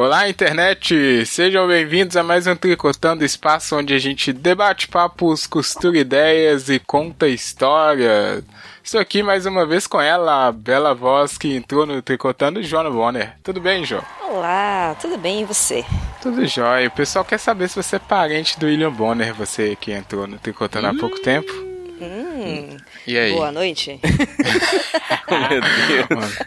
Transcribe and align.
Olá, 0.00 0.30
internet! 0.30 1.26
Sejam 1.26 1.68
bem-vindos 1.68 2.16
a 2.16 2.22
mais 2.22 2.46
um 2.46 2.56
Tricotando 2.56 3.22
Espaço, 3.22 3.76
onde 3.76 3.92
a 3.92 3.98
gente 3.98 4.32
debate 4.32 4.88
papos, 4.88 5.46
costura 5.46 5.98
ideias 5.98 6.70
e 6.70 6.78
conta 6.78 7.28
história. 7.28 8.42
Estou 8.82 8.98
aqui 8.98 9.22
mais 9.22 9.44
uma 9.44 9.66
vez 9.66 9.86
com 9.86 10.00
ela, 10.00 10.46
a 10.46 10.52
bela 10.52 10.94
voz 10.94 11.36
que 11.36 11.54
entrou 11.54 11.84
no 11.84 12.00
Tricotando, 12.00 12.62
Joana 12.62 12.88
Bonner. 12.88 13.34
Tudo 13.42 13.60
bem, 13.60 13.84
Jo? 13.84 14.02
Olá, 14.26 14.96
tudo 14.98 15.18
bem 15.18 15.42
e 15.42 15.44
você? 15.44 15.84
Tudo 16.22 16.46
jóia. 16.46 16.88
O 16.88 16.92
pessoal 16.92 17.22
quer 17.22 17.36
saber 17.38 17.68
se 17.68 17.76
você 17.76 17.96
é 17.96 17.98
parente 17.98 18.58
do 18.58 18.64
William 18.64 18.90
Bonner, 18.90 19.34
você 19.34 19.76
que 19.76 19.92
entrou 19.92 20.26
no 20.26 20.38
Tricotando 20.38 20.86
há 20.86 20.94
pouco 20.94 21.20
tempo. 21.20 21.52
Hum, 22.00 22.74
E 23.06 23.18
aí? 23.18 23.32
boa 23.34 23.52
noite. 23.52 24.00
Meu 25.28 25.60
Deus. 25.60 26.38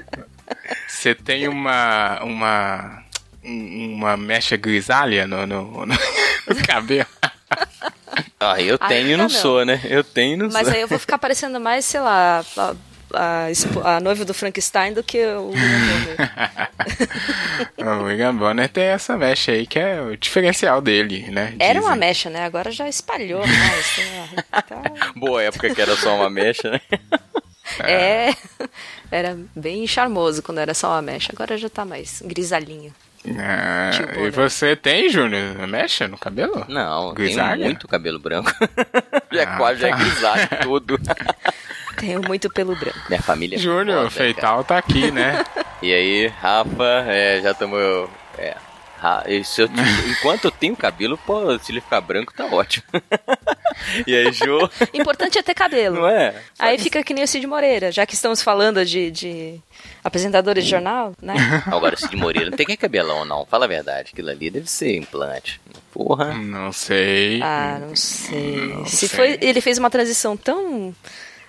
Você 0.87 1.13
tem 1.13 1.47
uma. 1.47 2.19
uma. 2.23 3.03
Uma 3.43 4.15
mecha 4.17 4.55
grisalha 4.57 5.27
no, 5.27 5.45
no, 5.45 5.85
no 5.85 5.95
cabelo? 6.67 7.05
Ah, 8.39 8.61
eu 8.61 8.77
tenho 8.77 9.07
e 9.11 9.15
não 9.15 9.23
não. 9.23 9.29
sou, 9.29 9.65
né? 9.65 9.79
Eu 9.85 10.03
tenho 10.03 10.33
e 10.33 10.37
não 10.37 10.49
Mas 10.51 10.67
sou. 10.67 10.75
aí 10.75 10.81
eu 10.81 10.87
vou 10.87 10.99
ficar 10.99 11.17
parecendo 11.17 11.59
mais, 11.61 11.85
sei 11.85 12.01
lá, 12.01 12.43
a, 12.57 12.75
a, 13.45 13.49
espo- 13.51 13.79
a 13.79 14.01
noiva 14.01 14.25
do 14.25 14.33
Frankenstein 14.33 14.93
do 14.93 15.01
que 15.01 15.17
o 15.25 15.51
o 17.77 18.03
William 18.03 18.35
Bonner 18.35 18.67
tem 18.69 18.83
essa 18.83 19.17
mecha 19.17 19.51
aí 19.53 19.65
que 19.65 19.79
é 19.79 20.01
o 20.01 20.17
diferencial 20.17 20.81
dele, 20.81 21.29
né? 21.31 21.55
Era 21.57 21.79
uma 21.79 21.93
Dizem. 21.93 21.99
mecha, 21.99 22.29
né? 22.29 22.43
Agora 22.43 22.69
já 22.71 22.87
espalhou 22.87 23.39
mais. 23.47 23.97
né? 23.97 24.29
Tá- 24.67 24.81
Boa 25.15 25.41
época 25.41 25.73
que 25.73 25.81
era 25.81 25.95
só 25.95 26.15
uma 26.15 26.29
mecha, 26.29 26.69
né? 26.71 26.81
É, 27.79 28.33
era 29.09 29.37
bem 29.55 29.87
charmoso 29.87 30.43
quando 30.43 30.57
era 30.59 30.73
só 30.73 30.89
uma 30.91 31.01
mecha. 31.01 31.31
Agora 31.33 31.57
já 31.57 31.69
tá 31.69 31.85
mais 31.85 32.21
grisalhinho. 32.25 32.93
Ah, 33.39 33.89
Tipo, 33.93 34.19
e 34.19 34.23
né? 34.23 34.31
você 34.31 34.75
tem, 34.75 35.09
Júnior, 35.09 35.65
mecha 35.67 36.07
no 36.07 36.17
cabelo? 36.17 36.65
Não, 36.67 37.09
eu 37.09 37.13
Grisalha? 37.13 37.53
tenho 37.55 37.65
muito 37.65 37.87
cabelo 37.87 38.19
branco. 38.19 38.51
já 39.31 39.43
Ah, 39.47 39.57
quase 39.57 39.79
já 39.81 39.87
é 39.87 39.91
tá. 39.91 39.97
grisalho 39.97 40.47
tudo. 40.61 40.99
Tenho 41.97 42.21
muito 42.27 42.49
pelo 42.49 42.75
branco. 42.75 42.99
Minha 43.07 43.21
família 43.21 43.55
é 43.55 43.59
Júnior, 43.59 43.97
foda, 43.97 44.07
o 44.07 44.11
Feital 44.11 44.63
tá 44.63 44.77
aqui, 44.77 45.11
né? 45.11 45.43
cara. 45.43 45.65
E 45.83 45.93
aí, 45.93 46.27
Rafa, 46.27 47.05
é, 47.07 47.41
já 47.41 47.51
estamos... 47.51 48.09
É, 48.37 48.55
E 49.27 49.43
se 49.43 49.61
eu- 49.61 49.69
enquanto 50.09 50.45
eu 50.45 50.51
tenho 50.51 50.75
cabelo, 50.75 51.17
pô, 51.25 51.57
se 51.59 51.71
ele 51.71 51.81
ficar 51.81 52.01
branco, 52.01 52.33
tá 52.33 52.45
ótimo. 52.45 52.83
e 54.07 54.15
aí, 54.15 54.31
Jô, 54.31 54.69
Importante 54.93 55.37
é 55.37 55.43
ter 55.43 55.53
cabelo. 55.53 55.95
não 55.97 56.07
é? 56.07 56.33
Aí 56.57 56.77
fica 56.77 57.03
que 57.03 57.13
nem 57.13 57.23
o 57.23 57.27
Cid 57.27 57.45
Moreira, 57.47 57.91
já 57.91 58.05
que 58.05 58.13
estamos 58.13 58.41
falando 58.41 58.85
de, 58.85 59.11
de 59.11 59.59
apresentadores 60.03 60.63
de 60.63 60.69
jornal, 60.69 61.13
né? 61.21 61.33
Agora, 61.67 61.95
o 61.95 61.97
Cid 61.97 62.15
Moreira 62.15 62.49
não 62.49 62.57
tem 62.57 62.65
que 62.65 62.77
cabelão, 62.77 63.25
não. 63.25 63.45
Fala 63.45 63.65
a 63.65 63.67
verdade. 63.67 64.11
Aquilo 64.13 64.29
ali 64.29 64.49
deve 64.49 64.69
ser 64.69 64.95
implante. 64.95 65.59
Porra. 65.91 66.33
Não 66.33 66.71
sei. 66.71 67.41
Ah, 67.41 67.77
não 67.81 67.95
sei. 67.95 68.55
Não 68.73 68.85
Se 68.85 69.07
sei. 69.07 69.09
foi, 69.09 69.37
ele 69.41 69.61
fez 69.61 69.77
uma 69.77 69.89
transição 69.89 70.35
tão 70.37 70.93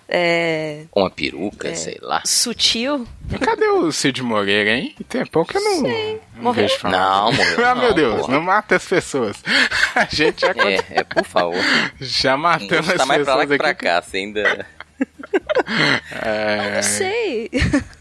é, 0.09 0.85
Com 0.91 1.01
uma 1.01 1.11
peruca, 1.11 1.75
sei 1.75 1.99
lá. 2.03 2.23
sutil. 2.25 3.07
Cadê 3.41 3.67
o 3.69 3.91
Cid 3.91 4.23
Moreira, 4.23 4.71
hein? 4.73 4.95
Tem 5.09 5.25
pouco 5.27 5.51
que 5.53 5.59
eu 5.59 5.63
não, 5.63 5.81
não 5.83 6.21
Morreu? 6.43 6.53
vejo 6.69 6.79
falar. 6.79 6.97
Não, 6.99 7.33
morreu 7.33 7.67
Ah, 7.67 7.75
não, 7.75 7.83
meu 7.83 7.95
Deus, 7.95 8.21
porra. 8.21 8.35
não 8.35 8.43
mata 8.43 8.77
as 8.77 8.85
pessoas. 8.85 9.37
A 9.95 10.05
gente 10.07 10.41
já, 10.43 10.49
É, 10.51 11.01
é, 11.01 11.05
por 11.05 11.25
favor. 11.25 11.55
já 12.01 12.37
matamos 12.37 12.89
as 12.91 12.97
tá 12.97 13.07
mais 13.07 13.23
pra 13.23 13.35
lá 13.35 13.41
pessoas 13.43 13.51
que 13.53 13.57
pra 13.59 13.71
aqui. 13.71 13.85
cá, 13.85 14.03
você 14.03 14.17
ainda. 14.19 14.67
É, 16.11 16.77
Não 16.77 16.83
sei. 16.83 17.51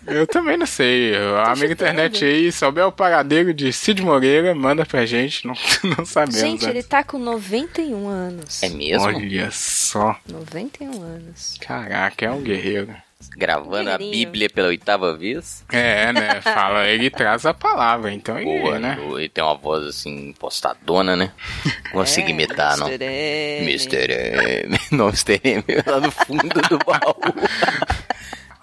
eu 0.08 0.28
também 0.28 0.58
não 0.58 0.66
sei. 0.66 1.16
Amigo 1.46 1.56
chutando. 1.56 1.72
internet 1.72 2.26
aí, 2.26 2.52
souber 2.52 2.86
o 2.86 2.92
paradeiro 2.92 3.54
de 3.54 3.72
Cid 3.72 4.02
Moreira, 4.02 4.54
manda 4.54 4.86
pra 4.86 5.06
gente. 5.06 5.46
Não, 5.48 5.54
não 5.98 6.06
sabemos. 6.06 6.40
Gente, 6.40 6.66
né? 6.66 6.72
ele 6.72 6.84
tá 6.84 7.04
com 7.04 7.18
91 7.18 8.08
anos. 8.08 8.62
É 8.64 8.70
mesmo? 8.70 9.06
Olha 9.08 9.50
só. 9.52 10.16
91 10.30 11.02
anos. 11.02 11.58
Caraca, 11.60 12.26
é 12.26 12.32
um 12.32 12.42
guerreiro. 12.42 12.94
Gravando 13.30 13.90
a. 13.92 13.98
Bíblia 13.98 14.50
pela 14.50 14.68
oitava 14.70 15.16
vez. 15.18 15.64
É, 15.72 16.12
né? 16.14 16.42
Fala, 16.42 16.86
ele 16.90 17.10
traz 17.10 17.46
a 17.46 17.54
palavra, 17.54 18.12
então 18.12 18.38
ele, 18.38 18.60
Boa, 18.60 18.80
né? 18.80 18.98
Ele 19.00 19.30
tem 19.30 19.44
uma 19.44 19.56
voz 19.56 19.86
assim, 19.86 20.30
impostadona, 20.30 21.16
né? 21.16 21.32
Consegui 21.92 22.28
É, 22.28 22.32
imitar, 22.32 22.78
não. 22.78 22.88
Mr. 22.88 23.04
M. 23.06 23.70
Mr. 23.70 24.12
M. 24.68 24.80
Não, 24.92 25.08
Mr. 25.08 25.42
M 25.44 25.64
lá 25.86 26.00
no 26.00 26.12
fundo 26.12 26.48
do 26.70 26.78
baú. 26.80 27.16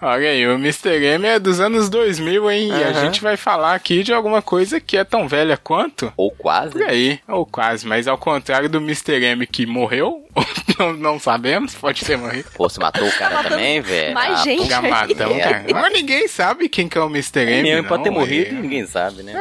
Olha 0.03 0.29
aí, 0.29 0.47
o 0.47 0.53
Mr. 0.53 0.95
M 1.13 1.27
é 1.27 1.37
dos 1.37 1.59
anos 1.59 1.87
2000, 1.87 2.49
hein? 2.49 2.69
E 2.69 2.83
a 2.83 2.93
gente 2.93 3.21
vai 3.21 3.37
falar 3.37 3.75
aqui 3.75 4.01
de 4.01 4.11
alguma 4.11 4.41
coisa 4.41 4.79
que 4.79 4.97
é 4.97 5.03
tão 5.03 5.27
velha 5.27 5.55
quanto. 5.57 6.11
Ou 6.17 6.31
quase. 6.31 6.71
Por 6.71 6.81
aí, 6.81 7.19
ou 7.27 7.45
quase, 7.45 7.85
mas 7.85 8.07
ao 8.07 8.17
contrário 8.17 8.67
do 8.67 8.79
Mr. 8.79 9.23
M 9.23 9.45
que 9.45 9.67
morreu, 9.67 10.25
não, 10.79 10.93
não 10.93 11.19
sabemos, 11.19 11.75
pode 11.75 12.03
ter 12.05 12.17
morrido. 12.17 12.49
Pô, 12.55 12.69
você 12.69 12.79
matou 12.79 13.07
o 13.07 13.11
cara 13.11 13.43
também, 13.49 13.79
velho? 13.81 14.13
mais 14.13 14.39
Ah, 14.39 14.43
gente. 14.43 14.67
Já 14.69 14.81
matamos, 14.81 15.37
É. 15.37 15.39
cara. 15.41 15.65
Mas 15.73 15.93
ninguém 15.93 16.27
sabe 16.27 16.69
quem 16.69 16.87
que 16.87 16.97
é 16.97 17.01
o 17.01 17.07
Mr. 17.07 17.39
M. 17.41 17.63
Mesmo, 17.63 17.81
não, 17.83 17.89
pode 17.89 18.03
ter 18.03 18.09
morrido 18.09 18.55
é. 18.55 18.59
e 18.59 18.61
ninguém 18.61 18.85
sabe, 18.85 19.23
né? 19.23 19.33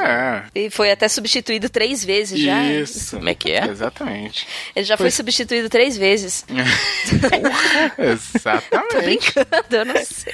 É, 0.54 0.60
E 0.60 0.70
foi 0.70 0.90
até 0.90 1.06
substituído 1.08 1.68
três 1.68 2.04
vezes 2.04 2.38
já. 2.40 2.62
isso. 2.64 3.16
Como 3.16 3.28
é 3.28 3.34
que 3.34 3.52
é? 3.52 3.64
Exatamente. 3.66 4.46
Ele 4.74 4.84
já 4.84 4.96
foi 4.96 5.10
substituído 5.10 5.68
três 5.68 5.96
vezes. 5.96 6.44
Tô 6.46 8.02
Exatamente. 8.02 9.02
brincando, 9.02 9.76
eu 9.76 9.84
não 9.84 10.04
sei. 10.04 10.32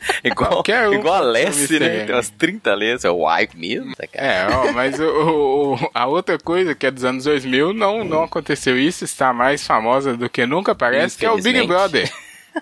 Igual, 0.24 0.50
Qualquer 0.50 0.88
um 0.88 0.94
igual 0.94 1.22
a 1.22 1.38
Mr. 1.38 1.78
né? 1.80 2.04
Tem 2.06 2.14
umas 2.14 2.30
30 2.30 2.74
Lessie. 2.74 3.06
É 3.06 3.10
o 3.10 3.38
Ike 3.38 3.56
mesmo? 3.56 3.94
cara? 3.96 4.08
É, 4.14 4.46
ó, 4.48 4.72
mas 4.72 4.98
o, 4.98 5.74
o- 5.74 5.90
a 5.94 6.06
outra 6.06 6.38
coisa 6.38 6.74
que 6.74 6.86
é 6.86 6.90
dos 6.90 7.04
anos 7.04 7.24
2000 7.24 7.72
não, 7.74 8.04
não 8.04 8.24
aconteceu 8.24 8.78
isso, 8.78 9.04
está 9.04 9.32
mais 9.32 9.66
famosa 9.66 10.16
do 10.16 10.28
que 10.28 10.46
nunca 10.46 10.74
parece, 10.74 11.18
que 11.18 11.26
é 11.26 11.30
o 11.30 11.36
Big. 11.36 11.66
Brother. 11.66 12.10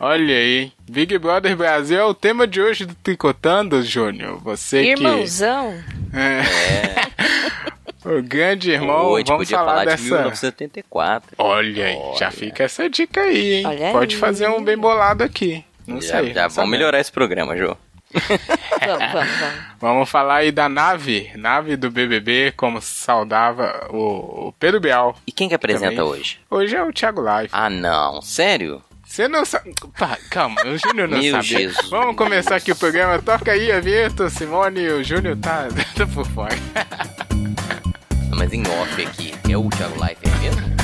Olha 0.00 0.34
aí, 0.34 0.70
Big 0.90 1.16
Brother 1.18 1.56
Brasil 1.56 1.98
é 1.98 2.04
o 2.04 2.12
tema 2.12 2.46
de 2.46 2.60
hoje 2.60 2.84
do 2.84 2.94
Tricotando, 2.96 3.82
Júnior. 3.82 4.38
Você 4.42 4.82
Irmãozão. 4.82 5.74
que... 6.10 6.16
É. 6.16 6.42
o 8.04 8.22
grande 8.22 8.70
irmão, 8.70 9.16
gente 9.16 9.28
vamos 9.28 9.44
podia 9.44 9.56
falar, 9.58 9.70
falar 9.70 9.84
de 9.84 9.90
dessa... 9.90 10.02
1974. 10.04 11.34
Olha 11.38 11.86
aí, 11.86 11.94
já 12.18 12.26
Olha. 12.26 12.30
fica 12.30 12.64
essa 12.64 12.88
dica 12.88 13.22
aí, 13.22 13.54
hein? 13.54 13.66
Olha 13.66 13.92
Pode 13.92 14.14
aí. 14.14 14.20
fazer 14.20 14.48
um 14.48 14.62
bem 14.62 14.76
bolado 14.76 15.24
aqui. 15.24 15.64
Não 15.88 16.00
já 16.00 16.20
sei. 16.20 16.32
já 16.34 16.48
vamos 16.48 16.70
melhorar 16.70 17.00
esse 17.00 17.10
programa, 17.10 17.56
Jô. 17.56 17.76
Vamos, 18.80 19.12
vamos, 19.12 19.12
vamos. 19.12 19.54
Vamos 19.80 20.08
falar 20.08 20.36
aí 20.36 20.50
da 20.50 20.66
nave, 20.66 21.30
nave 21.36 21.76
do 21.76 21.90
BBB, 21.90 22.54
como 22.56 22.80
saudava 22.80 23.86
o, 23.90 24.48
o 24.48 24.52
Pedro 24.58 24.80
Bial. 24.80 25.14
E 25.26 25.32
quem 25.32 25.46
que 25.46 25.54
apresenta 25.54 25.96
Também. 25.96 26.04
hoje? 26.12 26.38
Hoje 26.50 26.74
é 26.74 26.82
o 26.82 26.90
Thiago 26.90 27.20
Live. 27.20 27.50
Ah, 27.52 27.68
não. 27.68 28.22
Sério? 28.22 28.82
Você 29.04 29.28
não 29.28 29.44
sabe. 29.44 29.74
Pá, 29.98 30.16
calma, 30.30 30.56
o 30.64 30.78
Júnior 30.78 31.06
não 31.06 31.18
Meu 31.18 31.32
sabia. 31.32 31.58
Jesus. 31.58 31.90
Vamos 31.90 32.16
começar 32.16 32.56
aqui 32.56 32.72
o 32.72 32.76
programa. 32.76 33.20
Toca 33.20 33.52
aí 33.52 33.70
a 33.70 33.78
vinheta, 33.80 34.30
Simone. 34.30 34.88
O 34.88 35.04
Júnior 35.04 35.36
tá, 35.36 35.68
tá 35.94 36.06
por 36.06 36.24
fora. 36.28 36.56
Mas 38.34 38.52
em 38.54 38.62
off 38.62 39.02
aqui, 39.04 39.34
é 39.50 39.56
o 39.58 39.68
Thiago 39.68 40.00
Leifert 40.00 40.34
mesmo? 40.40 40.77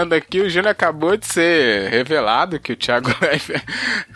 Voltando 0.00 0.12
aqui, 0.14 0.40
o 0.40 0.48
Júnior 0.48 0.70
acabou 0.70 1.14
de 1.14 1.26
ser 1.26 1.90
revelado 1.90 2.58
que 2.58 2.72
o 2.72 2.76
Thiago 2.76 3.10
Leifert 3.20 3.62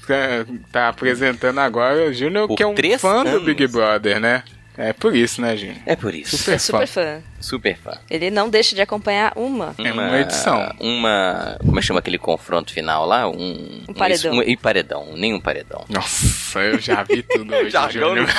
tá, 0.07 0.47
tá 0.73 0.89
apresentando 0.89 1.59
agora. 1.59 2.09
O 2.09 2.13
Júnior 2.13 2.49
que 2.49 2.63
é 2.63 2.67
um 2.67 2.75
fã 2.99 3.23
do 3.23 3.29
anos. 3.29 3.45
Big 3.45 3.67
Brother, 3.67 4.19
né? 4.19 4.43
É 4.77 4.93
por 4.93 5.15
isso, 5.15 5.41
né, 5.41 5.57
Júnior? 5.57 5.77
É 5.87 5.95
por 5.95 6.15
isso. 6.15 6.37
Super 6.37 6.55
é 6.55 6.59
super 6.59 6.87
fã. 6.87 7.03
fã. 7.03 7.23
Super 7.41 7.77
fã. 7.77 7.93
Ele 8.11 8.31
não 8.31 8.49
deixa 8.49 8.75
de 8.75 8.83
acompanhar 8.83 9.33
uma. 9.37 9.75
É 9.79 9.93
uma 9.93 10.21
edição. 10.21 10.75
Uma. 10.81 11.57
Como 11.61 11.79
é 11.79 11.81
que 11.81 11.87
chama 11.87 12.01
aquele 12.01 12.19
confronto 12.19 12.73
final 12.73 13.07
lá? 13.07 13.29
Um. 13.29 13.85
Um 13.89 13.95
paredão. 13.95 14.35
Um, 14.35 14.43
e 14.43 14.57
paredão. 14.57 15.13
Nenhum 15.15 15.41
paredão. 15.41 15.85
Nossa, 15.89 16.61
eu 16.61 16.81
já 16.81 17.03
vi 17.05 17.23
tudo 17.23 17.55
hoje, 17.55 17.71
Jargão 17.71 18.09
Júnior. 18.17 18.29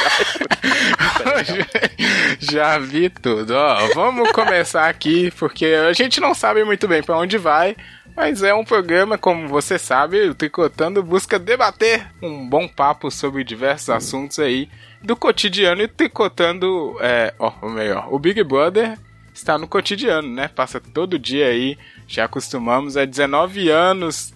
Já 2.40 2.78
vi 2.78 3.10
tudo. 3.10 3.54
Ó, 3.56 3.88
vamos 3.94 4.32
começar 4.32 4.88
aqui, 4.90 5.32
porque 5.32 5.66
a 5.66 5.94
gente 5.94 6.20
não 6.20 6.34
sabe 6.34 6.64
muito 6.64 6.88
bem 6.88 7.02
pra 7.02 7.18
onde 7.18 7.38
vai. 7.38 7.76
Mas 8.16 8.44
é 8.44 8.54
um 8.54 8.64
programa, 8.64 9.18
como 9.18 9.48
você 9.48 9.78
sabe, 9.78 10.30
o 10.30 10.36
Tricotando 10.36 11.04
busca 11.04 11.38
debater 11.38 12.08
um 12.22 12.48
bom 12.48 12.68
papo 12.68 13.12
sobre 13.12 13.44
diversos 13.44 13.90
assuntos 13.90 14.40
aí 14.40 14.70
do 15.06 15.16
cotidiano 15.16 15.82
e 15.82 15.88
tricotando, 15.88 16.98
é, 17.00 17.34
ó, 17.40 17.54
ou 17.62 17.70
melhor, 17.70 18.08
o 18.12 18.20
Big 18.20 18.44
Brother 18.44 18.98
está 19.34 19.58
no 19.58 19.68
cotidiano, 19.68 20.28
né? 20.28 20.48
Passa 20.48 20.80
todo 20.80 21.20
dia 21.20 21.48
aí, 21.48 21.78
já 22.08 22.26
acostumamos, 22.26 22.98
há 22.98 23.06
19 23.06 23.70
anos 23.70 24.34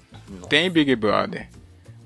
tem 0.50 0.70
Big 0.70 0.96
Brother. 0.96 1.48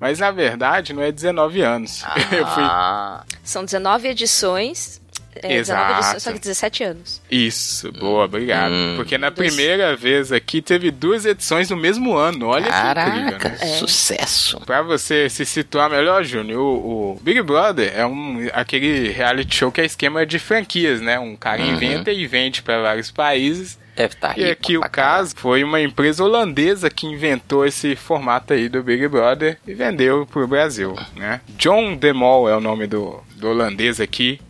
Mas 0.00 0.18
na 0.18 0.30
verdade 0.30 0.92
não 0.92 1.02
é 1.02 1.10
19 1.12 1.60
anos. 1.62 2.02
Eu 2.32 2.46
fui 2.46 2.62
Ah, 2.62 3.22
São 3.42 3.64
19 3.64 4.08
edições. 4.08 5.00
É, 5.42 5.48
19 5.48 5.98
Exato. 6.00 6.20
só 6.20 6.32
que 6.32 6.38
17 6.38 6.84
anos. 6.84 7.22
Isso, 7.30 7.90
boa, 7.92 8.24
obrigado. 8.24 8.72
Hum. 8.72 8.94
Porque 8.96 9.18
na 9.18 9.30
Dois. 9.30 9.48
primeira 9.54 9.96
vez 9.96 10.30
aqui 10.32 10.62
teve 10.62 10.90
duas 10.90 11.24
edições 11.24 11.70
no 11.70 11.76
mesmo 11.76 12.14
ano. 12.16 12.46
Olha 12.46 12.64
que 12.64 12.68
incrível, 12.70 13.38
caraca, 13.38 13.48
né? 13.50 13.58
É. 13.60 13.66
sucesso. 13.78 14.60
Pra 14.66 14.82
você 14.82 15.28
se 15.28 15.44
situar 15.44 15.90
melhor, 15.90 16.24
Júnior, 16.24 16.60
o, 16.60 17.12
o 17.14 17.20
Big 17.22 17.40
Brother 17.42 17.92
é 17.94 18.06
um, 18.06 18.48
aquele 18.52 19.10
reality 19.10 19.54
show 19.56 19.72
que 19.72 19.80
é 19.80 19.84
esquema 19.84 20.24
de 20.26 20.38
franquias, 20.38 21.00
né? 21.00 21.18
Um 21.18 21.36
cara 21.36 21.62
Uhum. 21.62 21.74
inventa 21.74 22.10
e 22.12 22.26
vende 22.26 22.62
pra 22.62 22.80
vários 22.82 23.10
países. 23.10 23.78
Deve 23.96 24.14
estar 24.14 24.36
E 24.36 24.50
aqui 24.50 24.76
o 24.76 24.80
caso 24.82 25.34
foi 25.36 25.62
uma 25.62 25.80
empresa 25.80 26.24
holandesa 26.24 26.90
que 26.90 27.06
inventou 27.06 27.64
esse 27.64 27.94
formato 27.94 28.52
aí 28.52 28.68
do 28.68 28.82
Big 28.82 29.06
Brother 29.06 29.56
e 29.66 29.72
vendeu 29.72 30.26
pro 30.26 30.48
Brasil, 30.48 30.96
né? 31.14 31.40
John 31.56 31.94
DeMol 31.94 32.48
é 32.48 32.56
o 32.56 32.60
nome 32.60 32.88
do, 32.88 33.22
do 33.36 33.48
holandês 33.50 34.00
aqui, 34.00 34.40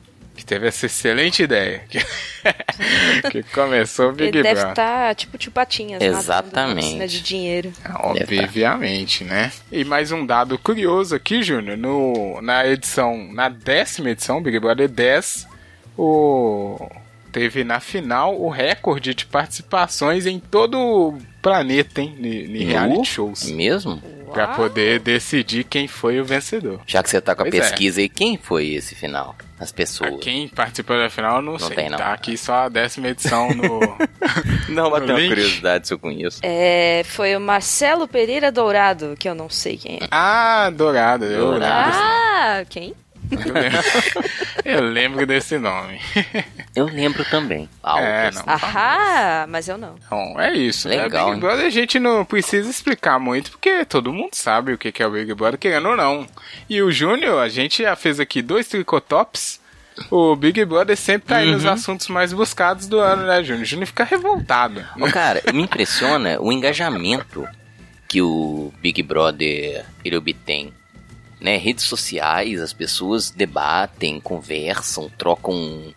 que 0.44 0.46
teve 0.46 0.68
essa 0.68 0.86
excelente 0.86 1.42
ideia. 1.42 1.82
Que, 1.88 1.98
que 3.32 3.42
começou 3.54 4.10
o 4.10 4.12
Big 4.12 4.28
Ele 4.28 4.42
deve 4.42 4.54
Brother. 4.54 4.70
estar 4.70 5.14
tipo 5.14 5.38
tio 5.38 5.50
Patinhas. 5.50 6.00
nadando 6.00 6.18
Exatamente. 6.18 6.84
piscina 6.84 7.08
de 7.08 7.20
dinheiro. 7.22 7.72
Obviamente, 8.00 9.24
né? 9.24 9.50
E 9.72 9.84
mais 9.84 10.12
um 10.12 10.24
dado 10.24 10.58
curioso 10.58 11.14
aqui, 11.14 11.42
Júnior, 11.42 11.78
no, 11.78 12.40
na 12.42 12.66
edição, 12.66 13.32
na 13.32 13.48
décima 13.48 14.10
edição, 14.10 14.42
Big 14.42 14.58
Brother 14.60 14.88
10, 14.88 15.48
o 15.96 16.88
teve 17.32 17.64
na 17.64 17.80
final 17.80 18.40
o 18.40 18.48
recorde 18.48 19.12
de 19.12 19.26
participações 19.26 20.24
em 20.24 20.38
todo 20.38 20.78
o 20.78 21.18
planeta, 21.42 22.00
hein? 22.00 22.14
Em 22.20 22.64
reality 22.64 23.08
shows. 23.08 23.50
Mesmo? 23.50 24.00
Pra 24.34 24.48
poder 24.48 24.98
decidir 25.00 25.64
quem 25.64 25.86
foi 25.88 26.20
o 26.20 26.24
vencedor. 26.24 26.80
Já 26.86 27.02
que 27.02 27.08
você 27.10 27.20
tá 27.20 27.34
com 27.34 27.42
a 27.42 27.44
Pois 27.46 27.54
é. 27.54 27.60
pesquisa 27.60 28.00
aí, 28.00 28.08
quem 28.08 28.36
foi 28.36 28.68
esse 28.68 28.94
final? 28.94 29.34
As 29.58 29.70
Ah, 29.70 29.74
pessoas. 29.74 30.20
Quem 30.20 30.48
participou 30.48 30.98
da 30.98 31.08
final, 31.08 31.40
não, 31.40 31.58
sei. 31.58 31.74
tem, 31.76 31.88
não. 31.88 31.96
Tá 31.98 32.12
aqui 32.12 32.36
só 32.36 32.54
a 32.64 32.68
décima 32.68 33.08
edição 33.08 33.48
no. 33.54 33.80
Não, 34.68 34.90
mas 34.90 35.00
No 35.02 35.06
tem 35.06 35.14
uma 35.14 35.20
link. 35.20 35.28
curiosidade 35.28 35.86
se 35.86 35.94
eu 35.94 35.98
conheço. 35.98 36.40
É, 36.42 37.02
foi 37.04 37.36
o 37.36 37.40
Marcelo 37.40 38.08
Pereira 38.08 38.50
Dourado, 38.50 39.14
que 39.18 39.28
eu 39.28 39.34
não 39.34 39.48
sei 39.48 39.76
quem 39.76 39.96
é. 40.02 40.08
ah, 40.10 40.70
Dourado. 40.74 41.24
Eu 41.26 41.52
Dourado. 41.52 41.92
Ah, 41.96 42.64
quem? 42.68 42.94
Eu 43.34 43.52
lembro- 43.54 44.30
eu 44.64 44.80
lembro 44.82 45.26
desse 45.26 45.58
nome. 45.58 46.00
Eu 46.74 46.86
lembro 46.86 47.24
também. 47.24 47.68
Algo 47.82 48.04
É, 48.04 48.30
não. 48.30 48.42
Ahá, 48.46 49.46
mas 49.48 49.68
eu 49.68 49.76
não. 49.78 49.94
Bom, 50.10 50.40
é 50.40 50.52
isso. 50.54 50.88
né? 50.88 51.02
Legal, 51.02 51.26
Big 51.26 51.34
hein? 51.34 51.40
Brother 51.40 51.66
a 51.66 51.70
gente 51.70 51.98
não 51.98 52.24
precisa 52.24 52.68
explicar 52.70 53.18
muito, 53.18 53.50
porque 53.50 53.84
todo 53.84 54.12
mundo 54.12 54.34
sabe 54.34 54.72
o 54.72 54.78
que 54.78 54.90
que 54.92 55.02
é 55.02 55.06
o 55.06 55.10
Big 55.10 55.32
Brother, 55.34 55.58
querendo 55.58 55.88
ou 55.88 55.96
não. 55.96 56.26
E 56.68 56.80
o 56.82 56.90
Júnior, 56.90 57.40
a 57.42 57.48
gente 57.48 57.82
já 57.82 57.94
fez 57.96 58.18
aqui 58.20 58.40
dois 58.42 58.66
tricotops. 58.68 59.60
O 60.10 60.34
Big 60.34 60.64
Brother 60.64 60.96
sempre 60.96 61.28
tá 61.28 61.36
aí 61.36 61.52
nos 61.52 61.62
Uhum. 61.64 61.70
assuntos 61.70 62.08
mais 62.08 62.32
buscados 62.32 62.88
do 62.88 62.98
ano, 62.98 63.26
né, 63.26 63.44
Júnior? 63.44 63.62
O 63.62 63.66
Júnior 63.66 63.86
fica 63.86 64.02
revoltado. 64.02 64.84
Ô, 65.00 65.06
cara, 65.06 65.40
me 65.52 65.62
impressiona 65.62 66.36
o 66.40 66.50
engajamento 66.52 67.46
que 68.08 68.20
o 68.20 68.72
Big 68.82 69.00
Brother 69.04 69.84
ele 70.04 70.16
obtém. 70.16 70.72
Né? 71.44 71.58
Redes 71.58 71.84
sociais, 71.84 72.58
as 72.58 72.72
pessoas 72.72 73.28
debatem, 73.28 74.18
conversam, 74.18 75.10
trocam 75.18 75.94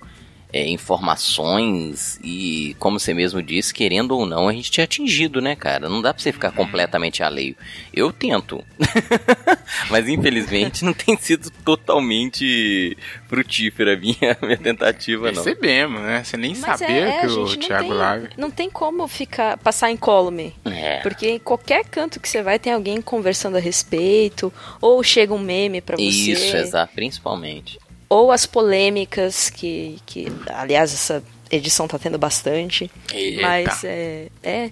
é, 0.51 0.65
informações 0.67 2.19
e, 2.23 2.75
como 2.79 2.99
você 2.99 3.13
mesmo 3.13 3.41
disse, 3.41 3.73
querendo 3.73 4.11
ou 4.11 4.25
não, 4.25 4.47
a 4.47 4.53
gente 4.53 4.71
tinha 4.71 4.85
atingido, 4.85 5.41
né, 5.41 5.55
cara? 5.55 5.89
Não 5.89 6.01
dá 6.01 6.13
pra 6.13 6.23
você 6.23 6.31
ficar 6.31 6.51
completamente 6.51 7.21
alheio. 7.21 7.55
Eu 7.93 8.13
tento, 8.13 8.63
mas 9.91 10.07
infelizmente 10.07 10.85
não 10.85 10.93
tem 10.93 11.17
sido 11.17 11.51
totalmente 11.65 12.97
frutífera 13.27 13.93
a 13.93 13.97
minha, 13.97 14.37
minha 14.41 14.57
tentativa, 14.57 15.31
não. 15.31 15.43
Percebemos, 15.43 16.01
né? 16.01 16.23
Você 16.23 16.37
nem 16.37 16.55
Mas 16.55 16.79
sabia 16.79 16.95
é, 16.95 17.09
é, 17.09 17.19
que 17.21 17.27
o 17.27 17.57
Thiago 17.57 17.89
tem, 17.89 17.97
Lago. 17.97 18.27
não 18.37 18.49
tem 18.49 18.69
como 18.69 19.07
ficar 19.07 19.57
passar 19.57 19.91
incólume. 19.91 20.53
É. 20.65 21.01
Porque 21.01 21.29
em 21.29 21.39
qualquer 21.39 21.83
canto 21.85 22.19
que 22.19 22.29
você 22.29 22.41
vai 22.41 22.57
tem 22.57 22.71
alguém 22.71 23.01
conversando 23.01 23.57
a 23.57 23.59
respeito, 23.59 24.51
ou 24.79 25.03
chega 25.03 25.33
um 25.33 25.39
meme 25.39 25.81
pra 25.81 25.97
você, 25.97 26.03
Isso, 26.03 26.55
exato, 26.55 26.93
principalmente. 26.95 27.79
Ou 28.09 28.31
as 28.31 28.45
polêmicas 28.45 29.49
que, 29.49 29.97
que 30.05 30.27
aliás 30.49 30.93
essa 30.93 31.23
edição 31.49 31.87
tá 31.87 31.97
tendo 31.97 32.17
bastante, 32.17 32.91
Eita. 33.13 33.41
mas 33.41 33.83
é, 33.85 34.27
é 34.43 34.69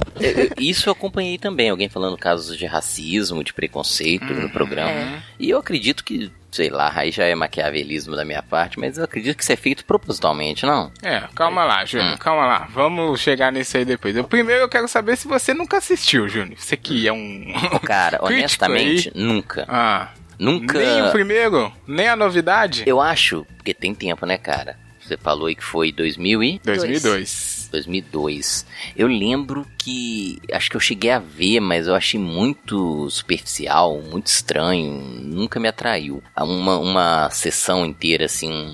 Isso 0.58 0.90
eu 0.90 0.92
acompanhei 0.94 1.38
também, 1.38 1.70
alguém 1.70 1.88
falando 1.88 2.18
casos 2.18 2.58
de 2.58 2.66
racismo, 2.66 3.44
de 3.46 3.54
preconceito 3.54 4.26
no 4.34 4.50
programa. 4.50 4.90
é. 4.92 5.22
E 5.40 5.50
eu 5.50 5.58
acredito 5.58 6.04
que, 6.04 6.30
sei 6.52 6.70
lá, 6.70 6.92
aí 6.94 7.12
já 7.12 7.24
é 7.24 7.34
maquiavelismo 7.34 8.14
da 8.14 8.26
minha 8.26 8.44
parte, 8.44 8.78
mas 8.78 8.98
eu 8.98 9.06
acredito 9.06 9.38
que 9.38 9.44
isso 9.44 9.54
é 9.54 9.56
feito 9.56 9.86
propositalmente, 9.86 10.66
não? 10.66 10.92
É, 11.02 11.22
calma 11.34 11.64
lá, 11.64 11.86
Júnior, 11.86 12.16
Hum. 12.16 12.18
calma 12.18 12.46
lá. 12.46 12.68
Vamos 12.74 13.22
chegar 13.22 13.54
nisso 13.54 13.78
aí 13.78 13.86
depois. 13.86 14.14
Eu, 14.14 14.26
primeiro 14.26 14.64
eu 14.64 14.70
quero 14.70 14.88
saber 14.90 15.16
se 15.16 15.30
você 15.30 15.54
nunca 15.54 15.78
assistiu, 15.78 16.28
Júnior. 16.28 16.58
Você 16.60 16.76
que 16.76 17.08
é 17.08 17.14
um. 17.14 17.54
Cara, 17.86 18.20
honestamente, 18.24 19.14
aí. 19.16 19.24
nunca. 19.24 19.66
ah, 19.70 20.10
Nunca. 20.38 20.80
nem 20.80 21.04
o 21.04 21.12
primeiro, 21.12 21.72
nem 21.88 22.08
a 22.08 22.16
novidade. 22.16 22.84
Eu 22.86 23.02
acho, 23.02 23.46
porque 23.56 23.74
tem 23.74 23.94
tempo, 23.94 24.26
né, 24.26 24.38
cara? 24.38 24.78
Você 25.06 25.18
falou 25.18 25.46
aí 25.46 25.56
que 25.56 25.64
foi 25.64 25.92
2000 25.92 26.44
e... 26.44 26.60
2002. 26.64 27.70
2002. 27.72 28.66
Eu 28.96 29.08
lembro 29.08 29.66
que 29.78 30.40
acho 30.52 30.70
que 30.70 30.76
eu 30.76 30.80
cheguei 30.80 31.12
a 31.12 31.20
ver, 31.20 31.60
mas 31.60 31.86
eu 31.88 31.94
achei 31.94 32.20
muito 32.20 33.08
superficial, 33.10 34.02
muito 34.02 34.28
estranho, 34.28 34.92
nunca 35.22 35.60
me 35.60 35.68
atraiu. 35.68 36.24
Uma, 36.36 36.78
uma 36.80 37.30
sessão 37.30 37.86
inteira, 37.86 38.26
assim, 38.26 38.74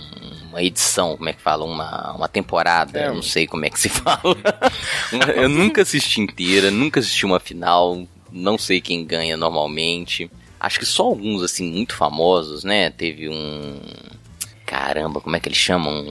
uma 0.50 0.64
edição, 0.64 1.18
como 1.18 1.28
é 1.28 1.34
que 1.34 1.42
fala? 1.42 1.66
Uma, 1.66 2.14
uma 2.14 2.28
temporada, 2.30 2.98
É, 2.98 3.08
não 3.10 3.22
sei 3.22 3.46
como 3.46 3.66
é 3.66 3.70
que 3.70 3.80
se 3.80 3.90
fala. 3.90 4.38
Eu 5.36 5.50
nunca 5.50 5.82
assisti 5.82 6.22
inteira, 6.22 6.72
nunca 6.72 7.02
assisti 7.02 7.26
uma 7.26 7.40
final, 7.40 8.08
não 8.32 8.58
sei 8.58 8.80
quem 8.80 9.06
ganha 9.06 9.36
normalmente. 9.36 10.32
Acho 10.64 10.78
que 10.78 10.86
só 10.86 11.04
alguns, 11.04 11.42
assim, 11.42 11.72
muito 11.72 11.96
famosos, 11.96 12.64
né? 12.64 12.92
Teve 12.92 13.28
um. 13.28 13.80
Caramba, 14.64 15.20
como 15.20 15.36
é 15.36 15.40
que 15.40 15.50
eles 15.50 15.58
chamam? 15.58 16.06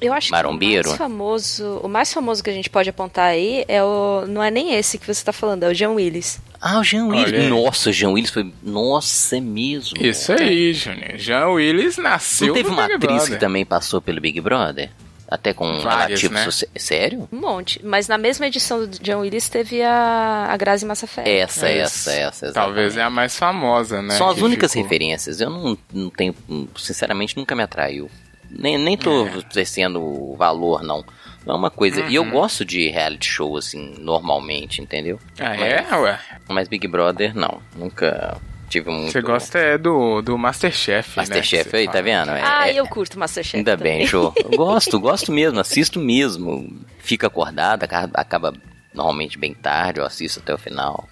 Eu 0.00 0.12
acho 0.12 0.30
Marombeiro? 0.30 0.82
que 0.82 0.88
o 0.88 0.90
mais 0.90 0.98
famoso, 0.98 1.80
o 1.82 1.88
mais 1.88 2.12
famoso 2.12 2.44
que 2.44 2.50
a 2.50 2.52
gente 2.52 2.70
pode 2.70 2.88
apontar 2.88 3.26
aí 3.28 3.64
é 3.66 3.82
o 3.82 4.24
não 4.28 4.40
é 4.42 4.50
nem 4.52 4.74
esse 4.74 4.98
que 4.98 5.06
você 5.06 5.24
tá 5.24 5.32
falando, 5.32 5.64
é 5.64 5.68
o 5.68 5.74
Jean 5.74 5.90
Willis. 5.90 6.38
Ah, 6.60 6.78
o 6.78 6.84
Jean 6.84 7.06
Olha. 7.08 7.24
Willis. 7.26 7.50
Nossa, 7.50 7.90
o 7.90 7.92
Jean 7.92 8.10
Willis 8.10 8.30
foi. 8.30 8.52
Nossa, 8.62 9.36
é 9.36 9.40
mesmo. 9.40 10.00
Isso 10.00 10.32
aí, 10.32 10.72
Júnior. 10.72 11.16
Jean 11.18 11.48
Willis 11.48 11.96
nasceu 11.98 12.48
Não 12.48 12.54
teve 12.54 12.68
no 12.68 12.74
uma 12.74 12.82
Big 12.84 12.94
atriz 12.94 13.16
Brother. 13.16 13.34
que 13.34 13.40
também 13.40 13.64
passou 13.66 14.00
pelo 14.00 14.20
Big 14.20 14.40
Brother? 14.40 14.90
Até 15.28 15.52
com 15.52 15.66
um 15.68 15.80
Várias, 15.80 16.22
né? 16.24 16.46
Sério? 16.76 17.28
Um 17.32 17.40
monte. 17.40 17.84
Mas 17.84 18.06
na 18.06 18.16
mesma 18.16 18.46
edição 18.46 18.86
do 18.86 18.96
Jean 19.04 19.18
Willis 19.18 19.48
teve 19.48 19.82
a, 19.82 20.46
a 20.48 20.56
Grazi 20.56 20.86
Massafera. 20.86 21.28
Essa, 21.28 21.68
É, 21.68 21.78
essa, 21.78 22.12
essa. 22.12 22.52
Talvez 22.52 22.96
é 22.96 23.02
a 23.02 23.10
mais 23.10 23.36
famosa, 23.36 24.00
né? 24.02 24.14
São 24.14 24.28
as 24.28 24.40
únicas 24.40 24.72
ficou. 24.72 24.84
referências. 24.84 25.40
Eu 25.40 25.50
não, 25.50 25.78
não 25.92 26.10
tenho. 26.10 26.34
Sinceramente, 26.76 27.36
nunca 27.36 27.56
me 27.56 27.62
atraiu. 27.64 28.08
Nem, 28.48 28.78
nem 28.78 28.96
tô 28.96 29.26
É. 29.26 29.32
descendo 29.52 30.00
o 30.00 30.36
valor, 30.36 30.82
não. 30.84 31.04
Não 31.44 31.54
é 31.54 31.58
uma 31.58 31.70
coisa. 31.70 32.02
E 32.02 32.14
eu 32.14 32.22
Uhum. 32.22 32.30
gosto 32.30 32.64
de 32.64 32.88
reality 32.88 33.26
show, 33.28 33.56
assim, 33.56 33.94
normalmente, 33.98 34.80
entendeu? 34.80 35.18
Ah, 35.40 35.56
é? 35.56 35.84
Ué. 35.96 36.20
Mas 36.48 36.68
Big 36.68 36.86
Brother, 36.86 37.36
não. 37.36 37.60
Nunca 37.74 38.36
tive 38.68 38.90
muito. 38.90 39.12
Você 39.12 39.20
gosta 39.20 39.58
é 39.58 39.78
do, 39.78 40.20
do 40.22 40.36
Masterchef, 40.38 41.10
né? 41.10 41.22
Masterchef 41.22 41.70
que 41.70 41.76
aí, 41.76 41.88
tá 41.88 42.00
vendo? 42.00 42.30
É- 42.30 42.42
Ah, 42.42 42.68
é- 42.68 42.74
eu 42.74 42.86
curto 42.86 43.18
Masterchef. 43.18 43.56
Ainda 43.56 43.76
também. 43.76 43.98
bem, 43.98 44.06
show. 44.06 44.32
Eu 44.38 44.50
gosto, 44.56 44.98
gosto 45.00 45.32
mesmo, 45.32 45.58
assisto 45.60 45.98
mesmo. 46.00 46.68
Fica 46.98 47.26
acordado, 47.26 47.84
acaba, 48.14 48.52
normalmente 48.92 49.38
bem 49.38 49.54
tarde, 49.54 50.00
eu 50.00 50.04
assisto 50.04 50.40
até 50.40 50.52
o 50.54 50.58
final. 50.58 51.08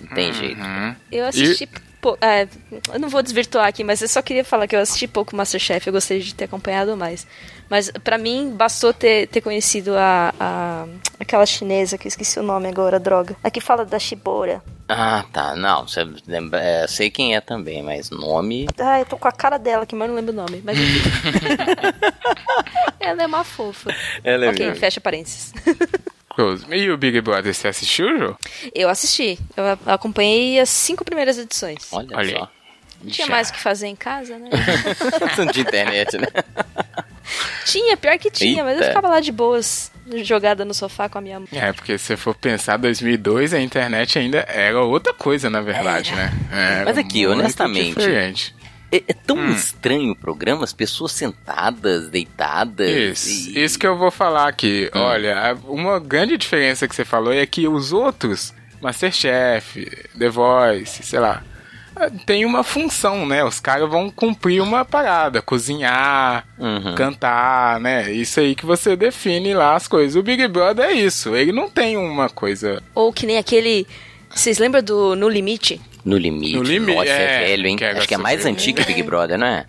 Não 0.00 0.08
tem 0.14 0.32
jeito. 0.32 0.60
Uhum. 0.60 0.94
Eu 1.10 1.26
assisti 1.26 1.68
Pô, 2.02 2.18
é, 2.20 2.48
eu 2.92 2.98
não 2.98 3.08
vou 3.08 3.22
desvirtuar 3.22 3.66
aqui, 3.68 3.84
mas 3.84 4.02
eu 4.02 4.08
só 4.08 4.20
queria 4.20 4.44
falar 4.44 4.66
que 4.66 4.74
eu 4.74 4.80
assisti 4.80 5.06
pouco 5.06 5.36
Masterchef, 5.36 5.86
eu 5.86 5.92
gostaria 5.92 6.20
de 6.20 6.34
ter 6.34 6.46
acompanhado 6.46 6.96
mais. 6.96 7.24
Mas 7.70 7.92
pra 8.02 8.18
mim, 8.18 8.50
bastou 8.56 8.92
ter, 8.92 9.28
ter 9.28 9.40
conhecido 9.40 9.96
a, 9.96 10.34
a- 10.38 10.86
aquela 11.20 11.46
chinesa, 11.46 11.96
que 11.96 12.06
eu 12.06 12.08
esqueci 12.08 12.40
o 12.40 12.42
nome 12.42 12.66
agora, 12.68 12.98
droga. 12.98 13.36
A 13.44 13.48
que 13.52 13.60
fala 13.60 13.84
da 13.84 14.00
Shibora. 14.00 14.60
Ah, 14.88 15.24
tá. 15.32 15.54
Não, 15.54 15.86
você 15.86 16.04
lembra, 16.26 16.60
é, 16.60 16.88
sei 16.88 17.08
quem 17.08 17.36
é 17.36 17.40
também, 17.40 17.84
mas 17.84 18.10
nome. 18.10 18.66
Ah, 18.78 18.98
eu 18.98 19.06
tô 19.06 19.16
com 19.16 19.28
a 19.28 19.32
cara 19.32 19.56
dela 19.56 19.84
aqui, 19.84 19.94
mas 19.94 20.08
não 20.08 20.16
lembro 20.16 20.32
o 20.32 20.36
nome. 20.36 20.60
Mas 20.64 20.76
enfim. 20.76 21.08
Ela 22.98 23.22
é 23.22 23.26
uma 23.26 23.44
fofa. 23.44 23.94
Ela 24.24 24.46
é 24.46 24.48
ok, 24.50 24.66
mesmo. 24.66 24.80
fecha 24.80 25.00
parênteses. 25.00 25.52
Close. 26.34 26.64
E 26.70 26.90
o 26.90 26.96
Big 26.96 27.20
Brother, 27.20 27.54
você 27.54 27.68
assistiu, 27.68 28.18
Jô? 28.18 28.36
Eu 28.74 28.88
assisti. 28.88 29.38
Eu 29.56 29.64
acompanhei 29.86 30.58
as 30.58 30.68
cinco 30.68 31.04
primeiras 31.04 31.38
edições. 31.38 31.88
Olha, 31.92 32.16
Olha 32.16 32.38
só. 32.38 32.50
Tinha 33.08 33.26
Já. 33.26 33.32
mais 33.32 33.50
o 33.50 33.52
que 33.52 33.60
fazer 33.60 33.88
em 33.88 33.96
casa, 33.96 34.38
né? 34.38 34.48
de 35.52 35.60
internet, 35.60 36.16
né? 36.18 36.26
tinha, 37.66 37.96
pior 37.96 38.16
que 38.18 38.30
tinha, 38.30 38.62
mas 38.62 38.74
eu 38.74 38.82
Eita. 38.82 38.88
ficava 38.88 39.08
lá 39.08 39.20
de 39.20 39.32
boas, 39.32 39.90
jogada 40.22 40.64
no 40.64 40.72
sofá 40.72 41.08
com 41.08 41.18
a 41.18 41.20
minha 41.20 41.40
mãe. 41.40 41.48
É, 41.52 41.72
porque 41.72 41.98
se 41.98 42.16
for 42.16 42.34
pensar, 42.34 42.76
2002 42.76 43.54
a 43.54 43.60
internet 43.60 44.18
ainda 44.18 44.38
era 44.48 44.80
outra 44.80 45.12
coisa, 45.12 45.50
na 45.50 45.60
verdade, 45.60 46.14
né? 46.14 46.32
Era 46.52 46.84
Mas 46.86 46.98
aqui, 46.98 47.26
honestamente, 47.26 47.98
Diferente. 47.98 48.54
É, 48.92 49.02
é 49.08 49.12
tão 49.14 49.50
estranho 49.50 50.12
o 50.12 50.16
programa, 50.16 50.62
as 50.64 50.72
pessoas 50.72 51.12
sentadas, 51.12 52.08
deitadas. 52.10 53.26
Isso, 53.26 53.50
e- 53.58 53.64
isso 53.64 53.78
que 53.78 53.86
eu 53.86 53.96
vou 53.96 54.10
falar 54.10 54.46
aqui. 54.48 54.90
Hum. 54.94 55.00
Olha, 55.00 55.56
uma 55.64 55.98
grande 55.98 56.36
diferença 56.36 56.86
que 56.86 56.94
você 56.94 57.04
falou 57.04 57.32
é 57.32 57.46
que 57.46 57.66
os 57.66 57.92
outros, 57.92 58.52
Masterchef, 58.82 59.86
The 60.18 60.28
Voice, 60.28 61.02
sei 61.02 61.18
lá, 61.20 61.42
ah, 61.96 62.10
tem 62.26 62.44
uma 62.44 62.62
função, 62.62 63.26
né? 63.26 63.44
Os 63.44 63.60
caras 63.60 63.88
vão 63.88 64.10
cumprir 64.10 64.62
uma 64.62 64.84
parada, 64.84 65.42
cozinhar, 65.42 66.46
Uhum. 66.58 66.94
cantar, 66.94 67.80
né? 67.80 68.10
Isso 68.12 68.40
aí 68.40 68.54
que 68.54 68.64
você 68.66 68.94
define 68.96 69.52
lá 69.54 69.74
as 69.74 69.86
coisas. 69.88 70.16
O 70.16 70.22
Big 70.22 70.46
Brother 70.48 70.86
é 70.86 70.92
isso, 70.92 71.34
ele 71.34 71.52
não 71.52 71.68
tem 71.68 71.96
uma 71.96 72.28
coisa 72.28 72.82
Ou 72.94 73.12
que 73.12 73.26
nem 73.26 73.38
aquele. 73.38 73.86
Vocês 74.34 74.58
lembram 74.58 74.82
do 74.82 75.14
No 75.14 75.28
Limite? 75.28 75.80
No 76.04 76.16
limite. 76.18 76.56
No 76.56 76.62
limite, 76.62 76.96
Nossa, 76.96 77.10
é, 77.10 77.44
é, 77.44 77.46
velho, 77.48 77.66
hein? 77.68 77.76
que 77.76 77.84
era 77.84 77.98
Acho 77.98 78.08
que 78.08 78.14
é 78.14 78.18
mais 78.18 78.44
antigo 78.44 78.78
que 78.78 78.84
Big 78.86 79.02
Brother, 79.02 79.38
não 79.38 79.46
é? 79.46 79.66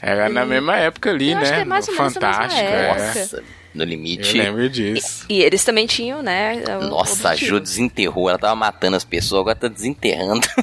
Era 0.00 0.28
na 0.28 0.46
mesma 0.46 0.76
época 0.76 1.10
ali, 1.10 1.30
Eu 1.32 1.36
né? 1.36 1.42
acho 1.42 1.52
que 1.54 1.60
é 1.60 1.64
mais 1.64 1.86
no 1.86 1.92
ou 1.92 1.98
menos 1.98 2.14
Fantástico, 2.14 2.60
época. 2.62 3.00
é. 3.02 3.18
Nossa, 3.20 3.42
no 3.74 3.82
Eu 3.82 3.86
limite. 3.88 4.38
lembro 4.38 4.68
disso. 4.70 5.26
E 5.28 5.42
eles 5.42 5.64
também 5.64 5.86
tinham, 5.86 6.22
né? 6.22 6.62
o 6.80 6.84
Nossa, 6.86 7.30
a. 7.30 7.34
Ju 7.36 7.58
desenterrou. 7.60 8.28
Ela 8.28 8.38
tava 8.38 8.54
matando 8.54 8.96
as 8.96 9.04
pessoas, 9.04 9.40
agora 9.40 9.56
tá 9.56 9.68
desenterrando. 9.68 10.46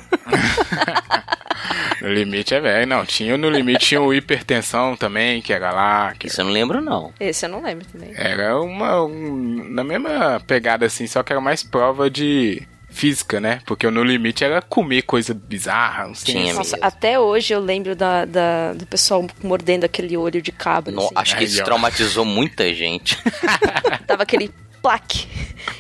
No 2.02 2.14
limite 2.14 2.54
é 2.54 2.60
velho. 2.60 2.86
Não, 2.88 3.06
tinha 3.06 3.38
no 3.38 3.50
limite 3.50 3.88
tinha 3.88 4.02
o 4.02 4.14
hipertensão 4.14 4.96
também, 4.96 5.42
que 5.42 5.52
era 5.54 5.72
lá. 5.72 6.14
Que 6.20 6.28
Isso 6.28 6.42
eu 6.42 6.46
não 6.46 6.52
lembro, 6.52 6.82
não. 6.82 7.12
Esse 7.20 7.46
eu 7.46 7.50
não 7.50 7.64
lembro 7.64 7.86
também. 7.86 8.12
era 8.16 8.60
uma. 8.62 9.04
um- 9.04 9.66
na 9.70 9.84
mesma 9.84 10.40
pegada 10.46 10.86
assim, 10.86 11.08
só 11.08 11.24
que 11.24 11.32
era 11.32 11.42
mais 11.42 11.64
prova 11.64 12.10
de 12.10 12.62
física, 12.96 13.40
né? 13.40 13.62
Porque 13.66 13.86
o 13.86 13.92
no 13.92 14.04
limite 14.04 14.44
era 14.44 14.62
comer 14.62 15.02
coisa 15.04 15.34
bizarra, 15.34 16.08
não 16.08 16.16
sei. 16.16 16.34
Tinha 16.34 16.54
Nossa, 16.54 16.76
mesmo. 16.78 16.88
até 16.88 17.20
hoje 17.20 17.54
eu 17.54 17.60
lembro 17.60 17.96
da, 17.96 18.26
da- 18.26 18.74
do 18.74 18.86
pessoal 18.88 19.28
mordendo 19.44 19.84
aquele 19.84 20.16
olho 20.18 20.42
de 20.42 20.52
cabra. 20.52 20.92
No- 20.92 21.02
assim. 21.04 21.12
acho 21.16 21.38
que 21.38 21.44
isso 21.44 21.64
traumatizou 21.64 22.24
muita 22.26 22.74
gente. 22.74 23.18
Tava 24.08 24.24
aquele 24.24 24.50
plaque 24.82 25.28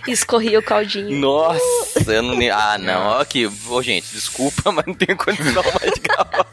e 0.07 0.11
escorria 0.11 0.59
o 0.59 0.63
caldinho. 0.63 1.17
Nossa, 1.19 2.11
eu 2.11 2.21
não. 2.21 2.37
Ah, 2.53 2.77
não. 2.77 3.19
Aqui. 3.19 3.49
Ô, 3.69 3.81
gente, 3.81 4.07
desculpa, 4.11 4.69
mas 4.73 4.85
não 4.85 4.93
tenho 4.93 5.17
condição 5.17 5.63
mais 5.63 5.93
de 5.93 5.99
gravar. 6.01 6.45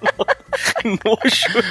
Nojo. 0.84 1.66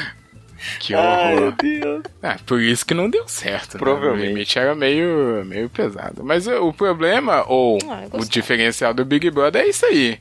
Que 0.79 0.93
Ai, 0.93 1.35
meu 1.35 1.43
horror. 1.43 1.55
Deus. 1.61 2.03
Ah, 2.21 2.37
por 2.45 2.61
isso 2.61 2.85
que 2.85 2.93
não 2.93 3.09
deu 3.09 3.27
certo. 3.27 3.75
né? 3.75 3.79
Provavelmente. 3.79 4.25
O 4.25 4.27
limite 4.29 4.59
era 4.59 4.75
meio, 4.75 5.43
meio 5.45 5.69
pesado. 5.69 6.23
Mas 6.23 6.47
o 6.47 6.71
problema, 6.73 7.43
ou 7.47 7.77
Ah, 7.89 8.05
o 8.11 8.25
diferencial 8.25 8.93
do 8.93 9.05
Big 9.05 9.29
Brother 9.31 9.63
é 9.63 9.69
isso 9.69 9.85
aí. 9.85 10.19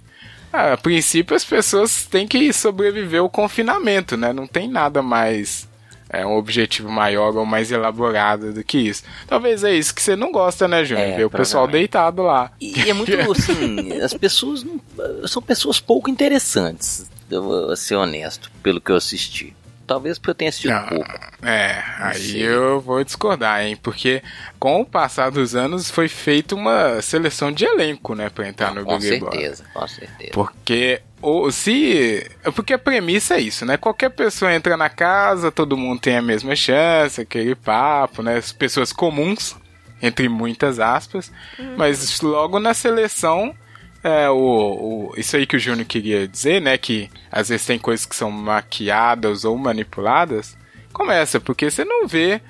Ah, 0.53 0.73
a 0.73 0.77
princípio 0.77 1.37
as 1.37 1.45
pessoas 1.45 2.05
têm 2.07 2.27
que 2.27 2.53
sobreviver 2.53 3.21
ao 3.21 3.31
confinamento, 3.31 4.17
né? 4.17 4.33
Não 4.33 4.47
tem 4.47 4.69
nada 4.69 5.01
mais. 5.03 5.69
É 6.13 6.27
um 6.27 6.37
objetivo 6.37 6.91
maior 6.91 7.37
ou 7.37 7.47
mais 7.47 7.71
elaborado 7.71 8.53
do 8.53 8.65
que 8.65 8.79
isso. 8.79 9.05
Talvez 9.29 9.63
é 9.63 9.73
isso 9.73 9.95
que 9.95 10.03
você 10.03 10.17
não 10.17 10.33
gosta, 10.33 10.67
né, 10.67 10.85
Júnior? 10.85 11.07
É, 11.07 11.17
Ver 11.17 11.25
o 11.27 11.31
pessoal 11.31 11.69
deitado 11.69 12.23
lá. 12.23 12.51
E 12.61 12.91
é 12.91 12.93
muito 12.93 13.13
assim, 13.31 13.93
as 14.01 14.13
pessoas 14.13 14.65
não, 14.65 14.81
são 15.29 15.41
pessoas 15.41 15.79
pouco 15.79 16.11
interessantes, 16.11 17.09
eu 17.31 17.45
vou 17.45 17.77
ser 17.77 17.95
honesto, 17.95 18.51
pelo 18.61 18.81
que 18.81 18.91
eu 18.91 18.97
assisti. 18.97 19.55
Talvez 19.91 20.21
porque 20.21 20.31
eu 20.31 20.35
tenha 20.37 20.49
assistido 20.51 20.71
Não, 20.71 20.87
pouco. 20.87 21.11
É, 21.43 21.83
aí 21.99 22.15
sei. 22.15 22.43
eu 22.47 22.81
vou 22.81 23.03
discordar, 23.03 23.63
hein? 23.63 23.77
Porque 23.83 24.23
com 24.57 24.83
o 24.83 24.87
passar 24.87 25.33
dos 25.33 25.57
anos 25.57 25.91
foi 25.91 26.07
feita 26.07 26.55
uma 26.55 27.03
seleção 27.03 27.51
de 27.51 27.65
elenco, 27.65 28.15
né, 28.15 28.31
pra 28.31 28.47
entrar 28.47 28.73
no 28.73 28.85
com 28.85 28.97
Big 29.01 29.19
Brother. 29.19 29.41
certeza, 29.41 29.65
com 29.75 29.89
certeza. 29.89 30.31
Porque 30.33 31.03
ou 31.21 31.51
se, 31.51 32.25
porque 32.55 32.75
a 32.75 32.79
premissa 32.79 33.35
é 33.35 33.41
isso, 33.41 33.67
né? 33.67 33.77
Qualquer 33.77 34.11
pessoa 34.11 34.55
entra 34.55 34.77
na 34.77 34.89
casa, 34.89 35.51
todo 35.51 35.77
mundo 35.77 36.01
tem 36.01 36.17
a 36.17 36.23
mesma 36.23 36.55
chance, 36.55 37.21
aquele 37.21 37.57
papo, 37.57 38.23
né? 38.23 38.37
As 38.37 38.53
pessoas 38.53 38.93
comuns, 38.93 39.57
entre 40.01 40.29
muitas 40.29 40.79
aspas, 40.79 41.33
mas 41.77 42.21
logo 42.21 42.61
na 42.61 42.75
seleção 42.75 43.53
é, 44.03 44.29
o, 44.31 44.35
o- 44.37 45.15
isso 45.17 45.37
aí 45.37 45.47
que 45.47 45.57
o 45.57 45.59
Júnior 45.59 45.87
queria 45.87 46.27
dizer, 46.27 46.61
né? 46.61 46.77
Que 46.79 47.11
às 47.31 47.49
vezes 47.49 47.67
tem 47.67 47.79
coisas 47.79 48.07
que 48.07 48.15
são 48.17 48.31
maquiadas 48.31 49.45
ou 49.45 49.57
manipuladas. 49.59 50.57
Começa, 50.93 51.39
porque 51.41 51.71
você 51.71 51.85
não 51.85 52.07
vê 52.09 52.41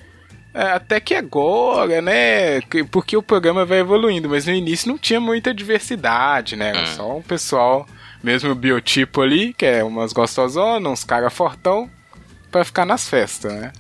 é, 0.53 0.63
até 0.73 0.99
que 1.01 1.15
agora, 1.15 2.01
né? 2.03 2.61
que- 2.63 2.83
Porque 2.85 3.17
o 3.17 3.23
programa 3.23 3.65
vai 3.65 3.79
evoluindo, 3.79 4.29
mas 4.29 4.47
no 4.47 4.53
início 4.53 4.89
não 4.89 4.99
tinha 4.99 5.21
muita 5.21 5.55
diversidade, 5.55 6.57
né? 6.57 6.71
Era 6.71 6.87
só 6.87 7.17
um 7.17 7.23
pessoal, 7.23 7.87
mesmo 8.23 8.55
biotipo 8.55 9.21
ali, 9.21 9.53
que 9.55 9.65
é 9.67 9.85
umas 9.85 10.13
gostosonas, 10.13 10.91
uns 10.93 11.05
cara 11.05 11.31
fortão, 11.31 11.89
pra 12.51 12.65
ficar 12.65 12.85
nas 12.85 13.09
festas, 13.09 13.53
né? 13.53 13.73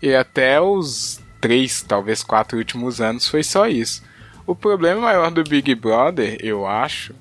E 0.00 0.14
até 0.14 0.60
os 0.60 1.20
três, 1.40 1.82
talvez 1.82 2.22
quatro 2.22 2.56
últimos 2.58 3.00
anos 3.00 3.26
foi 3.28 3.42
só 3.42 3.66
isso. 3.66 4.02
O 4.46 4.54
problema 4.54 5.00
maior 5.00 5.30
do 5.30 5.44
Big 5.44 5.74
Brother, 5.74 6.36
eu 6.40 6.66
acho, 6.66 7.14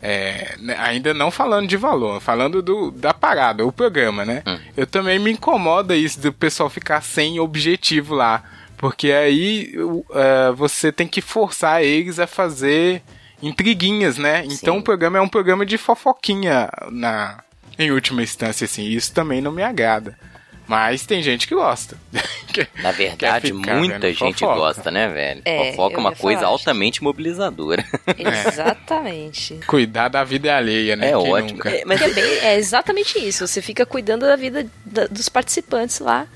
é, 0.00 0.54
né, 0.58 0.76
ainda 0.78 1.14
não 1.14 1.30
falando 1.30 1.66
de 1.66 1.76
valor, 1.76 2.20
falando 2.20 2.62
do, 2.62 2.90
da 2.90 3.14
parada, 3.14 3.64
o 3.64 3.72
programa, 3.72 4.24
né? 4.24 4.42
Eu 4.76 4.86
também 4.86 5.18
me 5.18 5.32
incomoda 5.32 5.96
isso 5.96 6.20
do 6.20 6.32
pessoal 6.32 6.68
ficar 6.68 7.02
sem 7.02 7.40
objetivo 7.40 8.14
lá. 8.14 8.42
Porque 8.76 9.10
aí 9.10 9.72
é, 10.12 10.52
você 10.52 10.92
tem 10.92 11.08
que 11.08 11.22
forçar 11.22 11.82
eles 11.82 12.18
a 12.18 12.26
fazer 12.26 13.02
intriguinhas, 13.42 14.18
né? 14.18 14.44
Então 14.44 14.74
Sim. 14.74 14.80
o 14.80 14.82
programa 14.82 15.18
é 15.18 15.20
um 15.20 15.28
programa 15.28 15.64
de 15.64 15.78
fofoquinha 15.78 16.68
na, 16.90 17.42
em 17.78 17.90
última 17.90 18.22
instância, 18.22 18.64
assim. 18.64 18.84
Isso 18.84 19.12
também 19.12 19.40
não 19.40 19.52
me 19.52 19.62
agrada. 19.62 20.18
Mas 20.66 21.06
tem 21.06 21.22
gente 21.22 21.46
que 21.46 21.54
gosta. 21.54 21.96
Na 22.82 22.90
verdade, 22.90 23.52
ficar 23.52 23.76
muita 23.76 23.98
vendo 23.98 24.12
gente 24.14 24.38
fofoca. 24.40 24.54
gosta, 24.58 24.90
né, 24.90 25.08
velho? 25.08 25.42
É, 25.44 25.70
Fofoca 25.72 25.96
é 25.96 25.98
uma 25.98 26.12
coisa 26.14 26.40
falar, 26.40 26.52
altamente 26.52 27.02
mobilizadora. 27.04 27.84
Exatamente. 28.18 29.60
Cuidar 29.66 30.08
da 30.08 30.24
vida 30.24 30.54
alheia, 30.56 30.96
né? 30.96 31.08
É 31.08 31.10
Quem 31.10 31.32
ótimo. 31.32 31.50
nunca? 31.52 31.70
É, 31.70 31.84
mas 31.84 32.00
é, 32.00 32.08
bem- 32.10 32.24
é 32.40 32.56
exatamente 32.56 33.18
isso. 33.18 33.46
Você 33.46 33.60
fica 33.62 33.84
cuidando 33.86 34.26
da 34.26 34.36
vida 34.36 34.66
da- 34.84 35.06
dos 35.06 35.28
participantes 35.28 35.98
lá. 36.00 36.26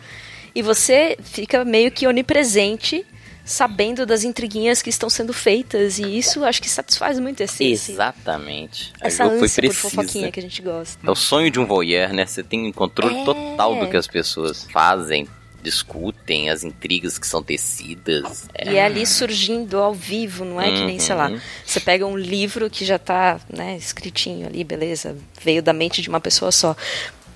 E 0.54 0.62
você 0.62 1.16
fica 1.22 1.64
meio 1.64 1.90
que 1.90 2.06
onipresente, 2.06 3.06
sabendo 3.44 4.04
das 4.06 4.22
intriguinhas 4.24 4.82
que 4.82 4.90
estão 4.90 5.08
sendo 5.10 5.32
feitas. 5.32 5.98
E 5.98 6.18
isso 6.18 6.44
acho 6.44 6.60
que 6.62 6.68
satisfaz 6.68 7.18
muito 7.18 7.40
esse, 7.42 7.64
Exatamente. 7.64 8.92
Essa 9.00 9.24
Jo 9.24 9.30
foi 9.30 9.38
ânsia 9.44 9.62
por 9.62 9.68
precisa. 9.70 9.90
fofoquinha 9.90 10.30
que 10.32 10.38
a 10.40 10.42
gente 10.42 10.62
gosta. 10.62 10.98
É 11.06 11.10
o 11.10 11.14
sonho 11.14 11.50
de 11.50 11.58
um 11.58 11.66
voyeur, 11.66 12.12
né? 12.12 12.26
Você 12.26 12.42
tem 12.42 12.66
um 12.66 12.72
controle 12.72 13.16
É. 13.20 13.24
total 13.24 13.76
do 13.78 13.88
que 13.88 13.96
as 13.96 14.06
pessoas 14.06 14.66
fazem, 14.72 15.26
discutem, 15.62 16.48
as 16.50 16.64
intrigas 16.64 17.18
que 17.18 17.26
são 17.26 17.42
tecidas. 17.42 18.48
É. 18.54 18.72
E 18.72 18.76
é 18.76 18.84
ali 18.84 19.04
surgindo 19.06 19.78
ao 19.78 19.92
vivo, 19.94 20.44
não 20.44 20.60
é 20.60 20.70
que 20.70 20.84
nem, 20.84 20.98
sei 20.98 21.14
lá, 21.14 21.28
Uhum. 21.28 21.40
você 21.66 21.78
pega 21.80 22.06
um 22.06 22.16
livro 22.16 22.70
que 22.70 22.84
já 22.84 22.98
tá, 22.98 23.38
né, 23.52 23.76
escritinho 23.76 24.46
ali, 24.46 24.64
beleza, 24.64 25.16
veio 25.42 25.62
da 25.62 25.72
mente 25.72 26.00
de 26.02 26.08
uma 26.08 26.20
pessoa 26.20 26.50
só. 26.50 26.74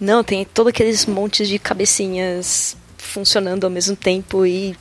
Não, 0.00 0.24
tem 0.24 0.44
todos 0.44 0.70
aqueles 0.70 1.04
montes 1.06 1.46
de 1.48 1.58
cabecinhas 1.58 2.76
funcionando 2.96 3.64
ao 3.64 3.70
mesmo 3.70 3.94
tempo 3.94 4.44
e 4.46 4.74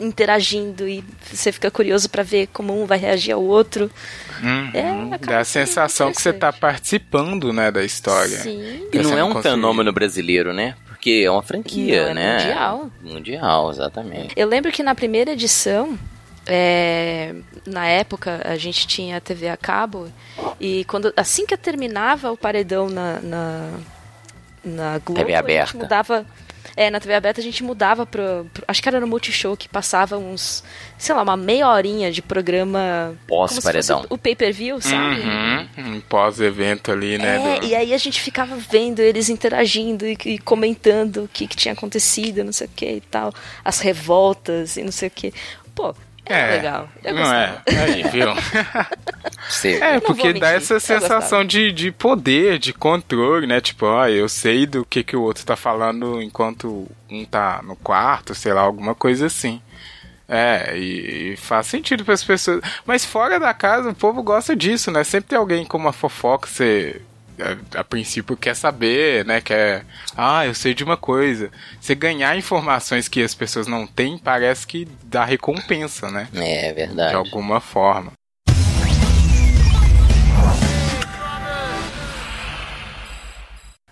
interagindo 0.00 0.86
e 0.88 1.02
você 1.32 1.50
fica 1.52 1.70
curioso 1.70 2.08
pra 2.08 2.22
ver 2.22 2.48
como 2.52 2.80
um 2.80 2.86
vai 2.86 2.98
reagir 2.98 3.32
ao 3.32 3.42
outro. 3.42 3.90
Uhum. 4.42 4.70
É, 4.72 5.18
Dá 5.18 5.40
a 5.40 5.44
sensação 5.44 6.12
que 6.12 6.20
você 6.22 6.32
tá 6.32 6.52
participando, 6.52 7.52
né, 7.52 7.70
da 7.70 7.84
história. 7.84 8.38
Sim. 8.38 8.86
E 8.92 8.98
não 8.98 9.16
é 9.18 9.24
um 9.24 9.32
consegue- 9.32 9.54
fenômeno 9.56 9.92
brasileiro, 9.92 10.52
né? 10.52 10.74
Porque 10.86 11.22
é 11.24 11.30
uma 11.30 11.42
franquia, 11.42 12.04
Não, 12.04 12.10
é 12.10 12.14
né? 12.14 12.38
mundial. 12.38 12.90
Mundial, 13.02 13.70
exatamente. 13.70 14.32
Eu 14.36 14.48
lembro 14.48 14.70
que 14.72 14.82
na 14.82 14.94
primeira 14.94 15.32
edição, 15.32 15.98
é, 16.46 17.34
na 17.66 17.86
época, 17.86 18.40
a 18.44 18.56
gente 18.56 18.86
tinha 18.86 19.20
TV 19.20 19.48
a 19.48 19.56
cabo 19.56 20.08
E 20.60 20.84
quando 20.86 21.12
assim 21.16 21.46
que 21.46 21.56
terminava 21.56 22.32
o 22.32 22.36
paredão 22.36 22.88
na, 22.90 23.20
na, 23.20 23.70
na 24.64 24.98
Globo, 24.98 25.20
TV 25.20 25.34
a 25.34 25.38
aberta. 25.40 25.72
gente 25.72 25.82
mudava. 25.82 26.26
É, 26.80 26.90
na 26.90 27.00
TV 27.00 27.14
aberta 27.14 27.40
a 27.40 27.44
gente 27.44 27.64
mudava 27.64 28.06
pro, 28.06 28.46
pro- 28.54 28.64
Acho 28.68 28.80
que 28.80 28.88
era 28.88 29.00
no 29.00 29.06
Multishow 29.08 29.56
que 29.56 29.68
passava 29.68 30.16
uns. 30.16 30.62
Sei 30.96 31.12
lá, 31.14 31.22
uma 31.22 31.36
meia 31.36 31.68
horinha 31.68 32.12
de 32.12 32.22
programa. 32.22 33.16
Pós-paredão. 33.26 34.06
O 34.08 34.16
pay-per-view, 34.16 34.80
sabe? 34.80 35.20
Uhum, 35.20 35.96
um 35.96 36.00
pós-evento 36.02 36.92
ali, 36.92 37.18
né? 37.18 37.56
É, 37.56 37.60
do- 37.60 37.66
e 37.66 37.74
aí 37.74 37.92
a 37.92 37.98
gente 37.98 38.20
ficava 38.20 38.54
vendo 38.56 39.00
eles 39.00 39.28
interagindo 39.28 40.06
e, 40.06 40.16
e 40.24 40.38
comentando 40.38 41.24
o 41.24 41.28
que, 41.28 41.48
que 41.48 41.56
tinha 41.56 41.72
acontecido, 41.74 42.44
não 42.44 42.52
sei 42.52 42.68
o 42.68 42.70
que 42.76 42.86
e 42.88 43.00
tal. 43.00 43.34
As 43.64 43.80
revoltas 43.80 44.76
e 44.76 44.82
não 44.84 44.92
sei 44.92 45.08
o 45.08 45.10
que. 45.10 45.32
Pô, 45.74 45.94
é, 46.28 46.56
legal. 46.56 46.88
Eu 47.02 47.14
não 47.14 47.32
é? 47.32 47.62
Aí, 47.66 48.02
viu? 48.04 48.28
Você, 49.48 49.76
É, 49.82 50.00
porque 50.00 50.32
dá 50.32 50.50
essa 50.50 50.78
sensação 50.78 51.44
de, 51.44 51.72
de 51.72 51.90
poder, 51.90 52.58
de 52.58 52.72
controle, 52.72 53.46
né? 53.46 53.60
Tipo, 53.60 53.86
ó, 53.86 54.06
eu 54.06 54.28
sei 54.28 54.66
do 54.66 54.84
que, 54.84 55.02
que 55.02 55.16
o 55.16 55.22
outro 55.22 55.44
tá 55.44 55.56
falando 55.56 56.20
enquanto 56.20 56.86
um 57.10 57.24
tá 57.24 57.60
no 57.62 57.76
quarto, 57.76 58.34
sei 58.34 58.52
lá, 58.52 58.60
alguma 58.60 58.94
coisa 58.94 59.26
assim. 59.26 59.60
É, 60.28 60.76
e, 60.76 61.32
e 61.32 61.36
faz 61.36 61.66
sentido 61.66 62.04
para 62.04 62.14
as 62.14 62.22
pessoas. 62.22 62.60
Mas 62.84 63.04
fora 63.04 63.40
da 63.40 63.54
casa, 63.54 63.90
o 63.90 63.94
povo 63.94 64.22
gosta 64.22 64.54
disso, 64.54 64.90
né? 64.90 65.02
Sempre 65.02 65.30
tem 65.30 65.38
alguém 65.38 65.64
com 65.64 65.78
uma 65.78 65.92
fofoca, 65.92 66.46
você 66.46 67.00
a, 67.40 67.80
a 67.80 67.84
princípio 67.84 68.36
quer 68.36 68.54
saber, 68.54 69.24
né? 69.24 69.40
Quer. 69.40 69.84
Ah, 70.16 70.46
eu 70.46 70.54
sei 70.54 70.74
de 70.74 70.84
uma 70.84 70.96
coisa. 70.96 71.50
Você 71.80 71.94
ganhar 71.94 72.36
informações 72.36 73.08
que 73.08 73.22
as 73.22 73.34
pessoas 73.34 73.66
não 73.66 73.86
têm, 73.86 74.18
parece 74.18 74.66
que 74.66 74.86
dá 75.04 75.24
recompensa, 75.24 76.10
né? 76.10 76.28
É 76.34 76.68
De 76.68 76.74
verdade. 76.74 77.14
alguma 77.14 77.60
forma. 77.60 78.12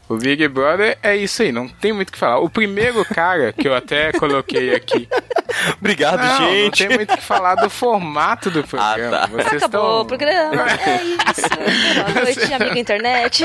O 0.09 0.17
Big 0.17 0.47
Brother 0.47 0.97
é 1.03 1.17
isso 1.17 1.43
aí, 1.43 1.51
não 1.51 1.67
tem 1.67 1.93
muito 1.93 2.11
o 2.11 2.13
que 2.13 2.19
falar. 2.19 2.39
O 2.39 2.49
primeiro 2.49 3.05
cara 3.05 3.53
que 3.53 3.67
eu 3.67 3.75
até 3.75 4.13
coloquei 4.13 4.73
aqui. 4.75 5.09
Obrigado, 5.81 6.19
não, 6.19 6.65
não 6.65 6.71
tem 6.71 6.89
muito 6.89 7.13
o 7.13 7.17
que 7.17 7.23
falar 7.23 7.55
do 7.57 7.71
formato 7.71 8.51
do 8.51 8.63
programa. 8.67 9.19
tá. 9.19 9.27
Vocês 9.27 9.63
Acabou 9.63 9.81
estão... 9.81 10.01
o 10.01 10.05
programa. 10.05 10.63
É 10.71 11.03
isso. 11.03 11.49
Boa 12.13 12.25
noite, 12.25 12.55
amiga 12.55 12.79
internet. 12.79 13.45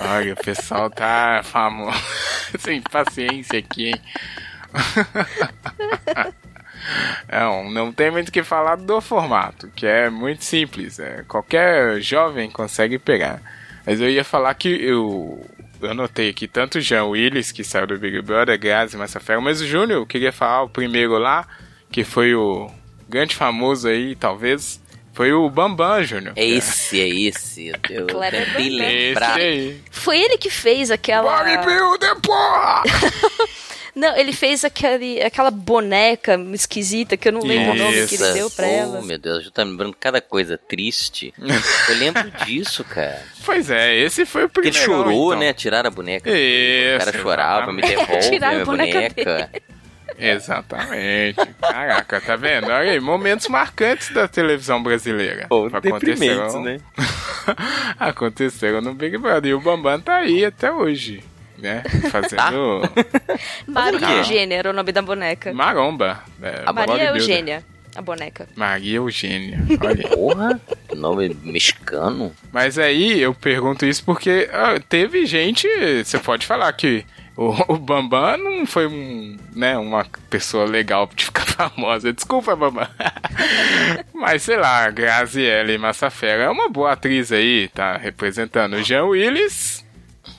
Olha, 0.00 0.32
o 0.32 0.36
pessoal 0.36 0.90
tá 0.90 1.40
famoso. 1.44 1.98
Sem 2.58 2.80
paciência 2.82 3.58
aqui, 3.58 3.88
hein? 3.88 4.00
Não, 7.30 7.70
não 7.70 7.92
tem 7.92 8.10
muito 8.10 8.28
o 8.28 8.32
que 8.32 8.42
falar 8.42 8.76
do 8.76 9.00
formato, 9.00 9.68
que 9.74 9.86
é 9.86 10.10
muito 10.10 10.44
simples. 10.44 10.98
é, 10.98 11.24
qualquer 11.28 12.00
jovem 12.00 12.50
consegue 12.50 12.98
pegar. 12.98 13.40
Mas 13.86 14.00
eu 14.00 14.08
ia 14.08 14.24
falar 14.24 14.54
que 14.54 14.68
eu, 14.68 15.44
eu 15.82 15.90
anotei 15.90 16.30
aqui 16.30 16.46
tanto 16.46 16.78
o 16.78 16.80
Jean 16.80 17.04
Willis, 17.04 17.52
que 17.52 17.64
saiu 17.64 17.86
do 17.86 17.98
Big 17.98 18.20
Brother, 18.22 18.58
Grazi 18.58 18.96
Massafera, 18.96 19.40
mas 19.40 19.60
o 19.60 19.66
Júnior, 19.66 20.00
eu 20.00 20.06
queria 20.06 20.32
falar 20.32 20.62
o 20.62 20.68
primeiro 20.68 21.18
lá, 21.18 21.46
que 21.90 22.04
foi 22.04 22.34
o 22.34 22.70
grande 23.08 23.34
famoso 23.34 23.88
aí, 23.88 24.14
talvez, 24.14 24.80
foi 25.12 25.32
o 25.32 25.48
Bambam, 25.50 26.02
Júnior. 26.02 26.32
É 26.36 26.44
esse, 26.46 27.00
é 27.00 27.08
esse. 27.08 27.68
Eu 27.68 28.06
tentei 28.06 28.14
Bambam. 28.14 28.90
Esse 28.90 29.40
aí. 29.40 29.80
Foi 29.90 30.18
ele 30.18 30.38
que 30.38 30.48
fez 30.48 30.90
aquela. 30.90 31.44
Bodybuilder, 31.44 32.20
porra! 32.20 32.82
Não, 33.94 34.16
ele 34.16 34.32
fez 34.32 34.64
aquele, 34.64 35.22
aquela 35.22 35.50
boneca 35.50 36.34
esquisita 36.54 37.16
que 37.16 37.28
eu 37.28 37.32
não 37.32 37.42
lembro 37.42 37.72
o 37.72 37.74
nome 37.74 38.06
que 38.06 38.14
ele 38.14 38.24
Isso. 38.24 38.32
deu 38.32 38.50
pra 38.50 38.66
oh, 38.66 38.70
ela. 38.70 39.02
meu 39.02 39.18
Deus, 39.18 39.44
eu 39.44 39.50
tô 39.50 39.62
lembrando 39.62 39.94
cada 39.98 40.20
coisa 40.20 40.56
triste. 40.56 41.34
eu 41.38 41.96
lembro 41.96 42.30
disso, 42.44 42.82
cara. 42.84 43.22
Pois 43.44 43.70
é, 43.70 43.94
esse 43.94 44.24
foi 44.24 44.44
o 44.44 44.48
Porque 44.48 44.68
ele 44.68 44.78
primeiro. 44.78 45.02
chorou, 45.02 45.34
então. 45.34 45.40
né? 45.40 45.52
Tiraram 45.52 45.88
a 45.88 45.90
boneca. 45.90 46.30
Isso, 46.30 46.96
o 46.96 46.98
cara 47.04 47.18
chorava, 47.18 47.72
me 47.72 47.82
devolve 47.82 48.30
Tiraram 48.30 48.52
minha 48.52 48.62
a 48.62 48.66
boneca 48.66 49.00
boneca. 49.00 49.50
Exatamente. 50.18 51.40
Caraca, 51.60 52.20
tá 52.20 52.36
vendo? 52.36 52.66
Olha 52.66 52.92
aí, 52.92 53.00
momentos 53.00 53.48
marcantes 53.48 54.10
da 54.10 54.28
televisão 54.28 54.82
brasileira. 54.82 55.46
Pô, 55.48 55.66
Aconteceram- 55.66 55.98
deprimentes, 55.98 56.54
né? 56.62 56.78
Aconteceram 57.98 58.80
no 58.80 58.94
Big 58.94 59.16
Brother. 59.18 59.50
E 59.50 59.54
o 59.54 59.60
Bambam 59.60 60.00
tá 60.00 60.16
aí 60.16 60.44
até 60.44 60.70
hoje, 60.70 61.22
né? 61.62 61.82
Fazendo 62.10 62.82
Maria? 63.66 64.18
Eugênia 64.18 64.56
era 64.56 64.70
o 64.70 64.72
nome 64.72 64.92
da 64.92 65.00
boneca. 65.00 65.54
maromba. 65.54 66.22
É, 66.42 66.64
Maria 66.64 66.72
bodybuilder. 66.72 67.08
Eugênia, 67.14 67.64
a 67.94 68.02
boneca. 68.02 68.48
Maria 68.56 68.96
Eugênia. 68.96 69.60
Olha. 69.80 70.08
Porra, 70.10 70.60
nome 70.94 71.36
mexicano. 71.42 72.32
Mas 72.52 72.78
aí 72.78 73.20
eu 73.20 73.32
pergunto 73.32 73.86
isso 73.86 74.04
porque 74.04 74.50
ah, 74.52 74.78
teve 74.88 75.24
gente. 75.24 75.68
Você 76.04 76.18
pode 76.18 76.44
falar 76.44 76.72
que 76.72 77.06
o, 77.36 77.74
o 77.74 77.78
Bambam 77.78 78.36
não 78.36 78.66
foi 78.66 78.86
um, 78.86 79.36
né, 79.54 79.78
uma 79.78 80.04
pessoa 80.28 80.64
legal 80.64 81.08
de 81.14 81.26
ficar 81.26 81.46
famosa. 81.46 82.12
Desculpa, 82.12 82.56
Bambam. 82.56 82.88
Mas 84.12 84.42
sei 84.42 84.56
lá, 84.56 84.90
Graziele 84.90 85.78
Massafera 85.78 86.44
é 86.44 86.50
uma 86.50 86.68
boa 86.68 86.92
atriz 86.92 87.30
aí, 87.30 87.68
tá 87.68 87.96
representando 87.96 88.74
o 88.74 88.82
Jean 88.82 89.04
Willis. 89.04 89.84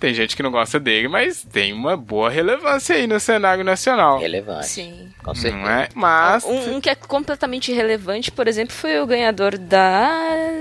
Tem 0.03 0.13
gente 0.13 0.35
que 0.35 0.43
não 0.43 0.51
gosta 0.51 0.81
dele, 0.81 1.07
mas 1.07 1.45
tem 1.49 1.71
uma 1.71 1.95
boa 1.95 2.29
relevância 2.29 2.93
aí 2.93 3.07
no 3.07 3.17
cenário 3.21 3.63
nacional. 3.63 4.19
Relevante. 4.19 4.67
Sim. 4.67 5.09
Com 5.23 5.33
certeza. 5.33 5.63
Não 5.63 5.69
é? 5.71 5.87
Mas. 5.95 6.43
Um, 6.43 6.75
um 6.75 6.81
que 6.81 6.89
é 6.89 6.95
completamente 6.95 7.71
irrelevante, 7.71 8.29
por 8.29 8.45
exemplo, 8.45 8.73
foi 8.75 8.99
o 8.99 9.05
ganhador 9.07 9.57
da, 9.57 10.09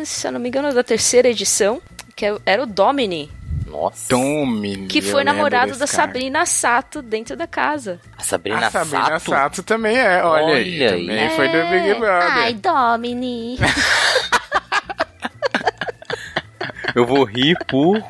se 0.04 0.28
eu 0.28 0.30
não 0.30 0.38
me 0.38 0.48
engano, 0.48 0.72
da 0.72 0.84
terceira 0.84 1.28
edição, 1.28 1.82
que 2.14 2.24
é- 2.24 2.38
era 2.46 2.62
o 2.62 2.66
Domini, 2.66 3.28
Nossa. 3.66 4.10
Domini. 4.10 4.86
que 4.86 5.02
foi 5.02 5.24
namorado 5.24 5.72
da 5.72 5.78
cara. 5.78 5.88
Sabrina 5.88 6.46
Sato 6.46 7.02
dentro 7.02 7.34
da 7.36 7.48
casa. 7.48 8.00
A 8.16 8.22
Sabrina, 8.22 8.68
A 8.68 8.70
Sabrina 8.70 9.18
Sato. 9.18 9.30
Sato 9.32 9.62
também 9.64 9.98
é, 9.98 10.22
olha, 10.22 10.54
aí. 10.54 10.76
Olha 10.86 10.92
aí. 10.94 11.00
Também 11.08 11.30
foi 11.30 11.48
do 11.48 11.54
Big 11.68 11.94
Brother. 11.98 12.32
Ai, 12.32 12.54
Domini. 12.54 13.58
Eu 16.94 17.04
vou 17.06 17.24
rir 17.24 17.56
por 17.66 18.00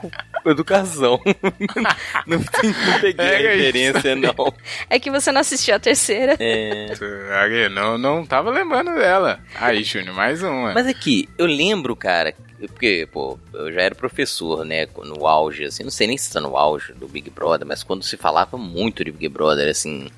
educação. 0.51 1.21
não, 2.27 2.39
não 2.39 3.01
peguei 3.01 3.15
Pega 3.15 3.49
a 3.49 3.55
isso. 3.55 3.65
referência, 3.65 4.17
não. 4.17 4.55
É 4.91 4.99
que 4.99 5.11
você 5.11 5.31
não 5.31 5.41
assistiu 5.41 5.75
a 5.75 5.79
terceira. 5.79 6.37
É. 6.39 7.69
Não, 7.71 7.97
não 7.97 8.27
tava 8.27 8.51
lembrando 8.51 8.95
dela. 8.95 9.41
Aí, 9.55 9.83
Júnior, 9.83 10.15
mais 10.15 10.43
uma. 10.43 10.73
Mas 10.73 10.87
aqui, 10.87 11.29
eu 11.39 11.47
lembro, 11.47 11.95
cara, 11.95 12.35
porque, 12.69 13.09
pô, 13.11 13.39
eu 13.53 13.73
já 13.73 13.83
era 13.83 13.95
professor, 13.95 14.65
né, 14.65 14.87
no 15.05 15.27
auge, 15.27 15.65
assim, 15.65 15.83
não 15.83 15.91
sei 15.91 16.07
nem 16.07 16.19
se 16.19 16.33
tá 16.33 16.41
no 16.41 16.57
auge 16.57 16.93
do 16.93 17.09
Big 17.09 17.31
Brother, 17.31 17.67
mas 17.67 17.83
quando 17.83 18.05
se 18.05 18.17
falava 18.17 18.57
muito 18.57 19.05
de 19.05 19.11
Big 19.11 19.29
Brother, 19.29 19.69
assim, 19.69 20.11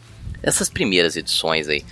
essas 0.42 0.68
primeiras 0.68 1.16
edições 1.16 1.68
aí, 1.68 1.84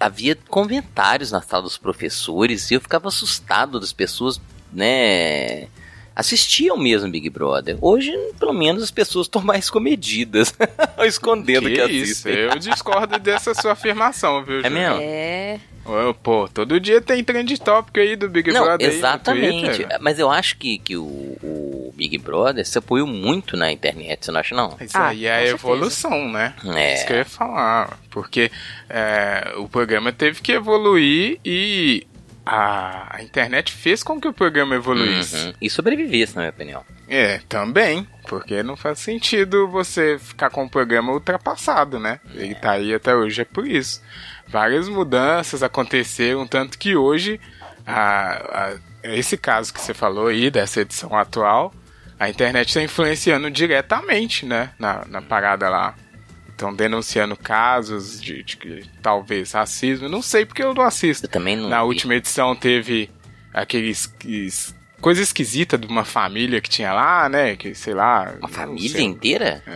havia 0.00 0.36
comentários 0.48 1.30
na 1.30 1.40
sala 1.42 1.62
dos 1.62 1.78
professores 1.78 2.70
e 2.70 2.74
eu 2.74 2.80
ficava 2.80 3.08
assustado 3.08 3.78
das 3.78 3.92
pessoas, 3.92 4.40
né, 4.72 5.68
assistiam 6.14 6.76
mesmo 6.76 7.10
Big 7.10 7.28
Brother. 7.30 7.76
Hoje, 7.80 8.12
pelo 8.38 8.52
menos, 8.52 8.82
as 8.82 8.90
pessoas 8.90 9.26
estão 9.26 9.42
mais 9.42 9.68
comedidas, 9.70 10.52
escondendo 11.04 11.68
que, 11.68 11.74
que 11.76 11.92
isso, 11.92 12.28
assistem. 12.28 12.34
eu 12.34 12.58
discordo 12.58 13.18
dessa 13.18 13.54
sua 13.54 13.72
afirmação, 13.72 14.44
viu, 14.44 14.60
É 14.60 14.62
Júnior? 14.68 14.72
mesmo? 14.98 14.98
É. 15.02 15.60
Pô, 16.22 16.48
todo 16.48 16.78
dia 16.78 17.00
tem 17.00 17.24
trend 17.24 17.58
topic 17.60 17.98
aí 17.98 18.14
do 18.14 18.28
Big 18.28 18.52
Não, 18.52 18.62
Brother 18.64 18.86
aí 18.86 18.92
no 18.92 18.98
exatamente. 19.00 19.76
Twitter. 19.78 19.98
Mas 20.00 20.16
eu 20.20 20.30
acho 20.30 20.56
que, 20.56 20.78
que 20.78 20.96
o, 20.96 21.02
o 21.02 21.92
Big 21.96 22.18
Brother 22.18 22.64
se 22.64 22.78
apoiou 22.78 23.04
muito 23.06 23.56
na 23.56 23.72
internet, 23.72 24.24
você 24.24 24.30
não 24.30 24.38
acha, 24.38 24.54
não? 24.54 24.76
Mas 24.78 24.94
Ah, 24.94 25.08
aí 25.08 25.26
é 25.26 25.30
a 25.32 25.34
certeza. 25.38 25.54
evolução, 25.56 26.28
né? 26.30 26.54
É. 26.66 26.94
Isso 26.94 27.06
que 27.06 27.12
eu 27.12 27.16
ia 27.16 27.24
falar. 27.24 27.98
Porque 28.10 28.48
é, 28.88 29.54
o 29.56 29.68
programa 29.68 30.12
teve 30.12 30.40
que 30.40 30.52
evoluir 30.52 31.40
e 31.44 32.06
a, 32.44 33.16
a 33.16 33.22
internet 33.22 33.72
fez 33.72 34.02
com 34.02 34.20
que 34.20 34.26
o 34.28 34.32
programa 34.32 34.74
evoluísse. 34.74 35.36
Uhum. 35.36 35.54
E 35.60 35.70
sobrevivesse, 35.70 36.34
na 36.34 36.42
minha 36.42 36.50
opinião. 36.50 36.84
É, 37.08 37.40
também. 37.48 38.06
Porque 38.28 38.62
não 38.62 38.76
faz 38.76 38.98
sentido 38.98 39.68
você 39.68 40.18
ficar 40.18 40.50
com 40.50 40.64
o 40.64 40.70
programa 40.70 41.12
ultrapassado, 41.12 41.98
né? 41.98 42.20
Ele 42.34 42.54
tá 42.54 42.72
aí 42.72 42.94
até 42.94 43.14
hoje, 43.14 43.42
é 43.42 43.44
por 43.44 43.66
isso. 43.66 44.02
Várias 44.48 44.88
mudanças 44.88 45.62
aconteceram, 45.62 46.46
tanto 46.46 46.78
que 46.78 46.96
hoje, 46.96 47.40
a, 47.86 48.32
a- 48.32 48.76
esse 49.04 49.36
caso 49.36 49.72
que 49.74 49.80
você 49.80 49.92
falou 49.94 50.28
aí, 50.28 50.50
dessa 50.50 50.80
edição 50.80 51.16
atual, 51.16 51.74
a 52.18 52.28
internet 52.30 52.68
está 52.68 52.80
influenciando 52.82 53.50
diretamente, 53.50 54.46
né? 54.46 54.70
Na, 54.78 55.04
na 55.08 55.20
parada 55.22 55.68
lá. 55.68 55.94
Estão 56.62 56.74
denunciando 56.74 57.36
casos 57.36 58.20
de, 58.20 58.42
de 58.44 58.56
que 58.56 58.84
talvez 59.02 59.50
racismo. 59.52 60.08
Não 60.08 60.22
sei 60.22 60.46
porque 60.46 60.62
eu 60.62 60.72
não 60.72 60.84
assisto. 60.84 61.26
Eu 61.26 61.30
também 61.30 61.56
não. 61.56 61.68
Na 61.68 61.80
vi. 61.80 61.86
última 61.88 62.14
edição 62.14 62.54
teve 62.54 63.10
aqueles. 63.52 64.12
es- 64.24 64.74
coisa 65.00 65.20
esquisita 65.20 65.76
de 65.76 65.86
uma 65.88 66.04
família 66.04 66.60
que 66.60 66.70
tinha 66.70 66.92
lá, 66.92 67.28
né? 67.28 67.56
Que 67.56 67.74
sei 67.74 67.94
lá. 67.94 68.34
Uma 68.38 68.48
família 68.48 68.90
sei. 68.90 69.02
inteira? 69.04 69.62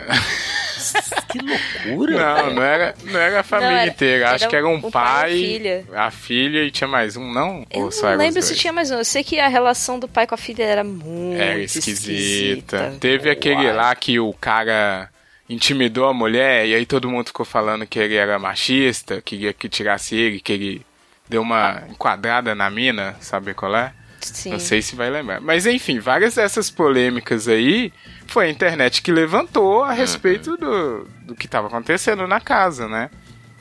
Que 1.29 1.39
loucura, 1.41 2.13
Não, 2.19 2.37
velho. 2.45 2.55
não 2.55 2.63
era, 2.63 2.95
não 3.05 3.19
era 3.21 3.41
a 3.41 3.43
família 3.43 3.71
Não, 3.73 3.79
era- 3.81 3.91
inteira. 3.91 4.31
Acho 4.31 4.45
era 4.45 4.51
que 4.51 4.57
era 4.57 4.69
um 4.69 4.77
o 4.77 4.91
pai 4.91 5.03
e 5.03 5.03
a 5.03 5.21
pai, 5.21 5.31
filha. 5.33 5.85
a 5.95 6.11
filha 6.11 6.59
e 6.65 6.71
tinha 6.71 6.87
mais 6.87 7.17
um, 7.17 7.33
não? 7.33 7.67
Eu 7.71 7.85
Ou 7.87 7.91
só 7.91 8.11
não 8.11 8.19
lembro 8.19 8.41
se 8.43 8.55
tinha 8.55 8.73
mais 8.73 8.91
um. 8.91 8.95
Eu 8.99 9.05
sei 9.05 9.25
que 9.25 9.39
a 9.41 9.49
relação 9.49 9.99
do 9.99 10.07
pai 10.07 10.27
com 10.27 10.35
a 10.35 10.39
filha 10.39 10.63
era 10.63 10.85
muito 10.85 11.41
Era 11.41 11.59
esquisita. 11.59 12.13
esquisita. 12.13 12.97
Teve 13.01 13.31
aquele 13.31 13.65
Uai. 13.65 13.73
lá 13.75 13.95
que 13.97 14.21
o 14.21 14.33
cara 14.35 15.11
intimidou 15.49 16.07
a 16.07 16.15
mulher 16.15 16.67
e 16.67 16.75
aí 16.75 16.87
todo 16.87 17.11
mundo 17.11 17.27
ficou 17.27 17.47
falando 17.47 17.87
que 17.87 17.99
ele 17.99 18.15
era 18.15 18.39
machista, 18.39 19.23
queria 19.23 19.53
que 19.53 19.69
tirasse 19.69 20.17
ele, 20.17 20.41
que 20.41 20.53
ele 20.53 20.87
deu 21.29 21.43
uma 21.43 21.83
enquadrada 21.89 22.55
na 22.55 22.71
mina, 22.71 23.17
sabe 23.21 23.55
qual 23.55 23.75
é? 23.77 23.93
Sim. 24.21 24.51
Não 24.51 24.59
sei 24.59 24.83
se 24.83 24.97
vai 24.97 25.11
lembrar. 25.11 25.41
Mas 25.41 25.67
enfim, 25.67 25.99
várias 25.99 26.35
dessas 26.35 26.71
polêmicas 26.71 27.47
aí 27.47 27.93
foi 28.27 28.47
a 28.47 28.51
internet 28.51 29.03
que 29.03 29.13
levantou 29.13 29.85
a 29.85 29.93
respeito 29.93 30.57
do, 30.57 31.07
do 31.23 31.35
que 31.35 31.47
estava 31.47 31.69
acontecendo 31.69 32.27
na 32.27 32.41
casa, 32.41 32.89
né? 32.89 33.11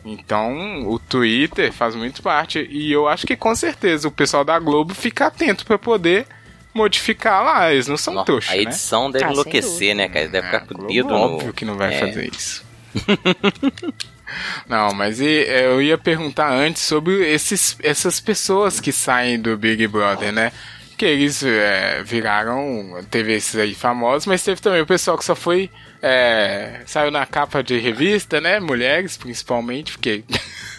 Então, 0.04 0.88
o 0.88 1.00
Twitter 1.00 1.74
faz 1.74 1.96
muito 1.96 2.22
parte. 2.22 2.68
E 2.70 2.92
eu 2.92 3.08
acho 3.08 3.26
que 3.26 3.36
com 3.36 3.56
certeza 3.56 4.08
o 4.08 4.12
pessoal 4.12 4.46
da 4.46 4.58
Globo 4.60 4.94
fica 4.94 5.28
atento 5.28 5.66
para 5.66 5.80
poder 5.80 6.28
modificar 6.76 7.44
lá. 7.44 7.72
Eles 7.74 7.88
não 7.88 7.98
são 7.98 8.14
Nossa, 8.14 8.26
trouxas, 8.26 8.52
a 8.52 8.56
né? 8.56 8.62
edição 8.64 9.10
deve 9.10 9.26
Ah, 9.26 9.32
enlouquecer, 9.32 9.96
né, 9.96 10.08
cara? 10.10 10.28
Deve 10.28 10.46
ficar 10.48 10.64
É, 10.64 10.68
com 10.68 10.84
o 10.84 10.88
dedo 10.88 11.10
no... 11.10 11.16
Óbvio 11.16 11.54
que 11.54 11.66
não 11.66 11.76
vai 11.76 11.94
É. 11.96 12.00
fazer 12.00 12.30
isso. 12.36 12.64
não, 14.68 14.94
mas 14.94 15.20
e- 15.20 15.26
eu 15.48 15.82
ia 15.82 15.98
perguntar 15.98 16.52
antes 16.52 16.82
sobre 16.82 17.28
esses, 17.32 17.78
essas 17.84 18.20
pessoas 18.20 18.80
que 18.80 18.92
saem 18.92 19.40
do 19.40 19.58
Big 19.58 19.88
Brother, 19.88 20.32
né? 20.32 20.52
Que 20.98 21.06
eles 21.06 21.44
é, 21.44 22.02
viraram. 22.04 23.06
Teve 23.12 23.34
esses 23.34 23.56
aí 23.58 23.74
famosos, 23.76 24.26
mas 24.26 24.44
teve 24.44 24.62
também 24.62 24.82
o 24.82 24.86
pessoal 24.86 25.18
que 25.18 25.26
só 25.26 25.36
foi. 25.36 25.70
é, 26.02 26.82
saiu 26.86 27.12
na 27.12 27.26
capa 27.26 27.62
de 27.62 27.78
revista, 27.80 28.40
né? 28.40 28.60
Mulheres, 28.62 29.18
principalmente, 29.18 29.92
porque. 29.94 30.24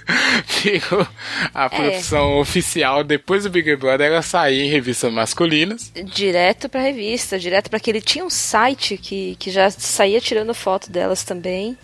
Ficou 0.46 1.06
a 1.52 1.68
profissão 1.68 2.38
oficial 2.38 3.02
depois 3.02 3.44
do 3.44 3.50
Big 3.50 3.74
Brother 3.76 4.06
era 4.06 4.22
sair 4.22 4.62
em 4.62 4.70
revistas 4.70 5.12
masculinas. 5.12 5.92
Direto 6.04 6.68
pra 6.68 6.80
revista, 6.80 7.38
direto 7.38 7.68
pra 7.68 7.80
que 7.80 7.90
ele 7.90 8.00
tinha 8.00 8.24
um 8.24 8.30
site 8.30 8.96
que, 8.96 9.36
que 9.36 9.50
já 9.50 9.70
saía 9.70 10.20
tirando 10.20 10.54
foto 10.54 10.90
delas 10.90 11.24
também. 11.24 11.76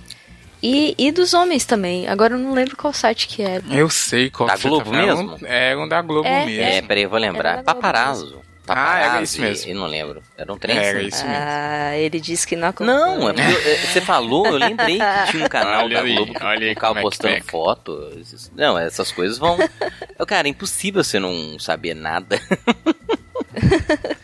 E, 0.63 0.95
e 0.97 1.11
dos 1.11 1.35
homens 1.35 1.65
também. 1.65 2.07
Agora 2.07 2.35
eu 2.35 2.39
não 2.39 2.55
lembro 2.55 2.77
qual 2.77 2.93
site 2.93 3.27
que 3.27 3.43
era. 3.43 3.65
Eu 3.69 3.91
sei 3.91 4.31
qual 4.31 4.49
Da 4.49 4.57
Globo 4.57 4.91
tá 4.93 4.97
mesmo? 4.97 5.39
É 5.43 5.77
um 5.77 5.89
da 5.89 6.01
Globo 6.01 6.29
É, 6.29 6.47
mesmo. 6.47 6.63
É, 6.63 6.83
peraí, 6.83 7.03
eu 7.03 7.11
vou 7.11 7.19
lembrar. 7.19 7.65
Era 7.65 7.75
Paparazzo. 8.67 8.93
Ah, 8.93 9.03
Paparazzi, 9.03 9.15
era 9.15 9.23
isso 9.23 9.41
mesmo. 9.41 9.71
Eu 9.73 9.77
não 9.81 9.87
lembro. 9.87 10.23
Era 10.37 10.53
um 10.53 10.59
trem 10.59 10.77
Era 10.79 10.99
assim. 10.99 11.09
isso 11.09 11.25
mesmo. 11.27 11.43
Ah, 11.45 11.97
ele 11.97 12.21
disse 12.21 12.47
que 12.47 12.57
não 12.57 12.69
acompanha. 12.69 12.97
Não, 12.99 13.29
é 13.29 13.33
porque 13.33 13.51
eu- 13.53 13.73
é, 13.73 13.77
você 13.79 14.01
falou, 14.01 14.47
eu 14.47 14.57
lembrei 14.57 14.99
que 14.99 15.31
tinha 15.33 15.45
um 15.45 15.49
canal 15.49 15.85
Olha 15.85 15.97
da 15.99 16.03
aí, 16.05 16.15
Globo 16.15 16.35
que 16.35 16.45
olha 16.45 16.67
aí 16.67 16.75
ficava 16.75 16.95
como 16.95 16.99
é 16.99 17.03
que 17.03 17.17
postando 17.19 17.45
foto. 17.45 18.23
Não, 18.55 18.79
essas 18.79 19.11
coisas 19.13 19.39
vão. 19.39 19.59
Cara, 20.27 20.47
é 20.49 20.51
impossível 20.51 21.03
você 21.03 21.19
não 21.19 21.59
saber 21.59 21.95
nada. 21.95 22.41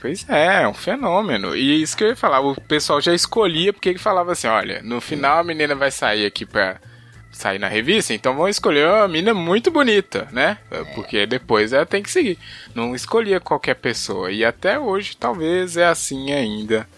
Pois 0.01 0.25
é, 0.29 0.63
é 0.63 0.69
um 0.69 0.75
fenômeno. 0.75 1.55
E 1.57 1.83
isso 1.83 1.97
que 1.97 2.05
eu 2.05 2.09
ia 2.09 2.17
falar, 2.17 2.41
o 2.41 2.59
pessoal 2.63 3.01
já 3.01 3.13
escolhia, 3.13 3.73
porque 3.73 3.89
ele 3.89 3.99
falava 3.99 4.33
assim, 4.33 4.47
olha, 4.47 4.81
no 4.83 5.01
final 5.01 5.39
a 5.39 5.45
menina 5.45 5.75
vai 5.75 5.91
sair 5.91 6.25
aqui 6.25 6.47
pra 6.47 6.77
sair 7.39 7.59
na 7.59 7.69
revista, 7.69 8.13
então 8.13 8.35
vão 8.35 8.49
escolher 8.49 8.89
uma 8.89 9.07
menina 9.07 9.33
muito 9.33 9.71
bonita, 9.71 10.27
né? 10.33 10.59
Porque 10.95 11.25
depois 11.25 11.73
ela 11.73 11.87
tem 11.87 12.03
que 12.03 12.11
seguir. 12.11 12.37
Não 12.75 12.95
escolhia 12.95 13.39
qualquer 13.39 13.75
pessoa. 13.75 14.33
E 14.33 14.45
até 14.45 14.79
hoje 14.79 15.17
talvez 15.17 15.77
é 15.77 15.87
assim 15.87 16.33
ainda, 16.33 16.89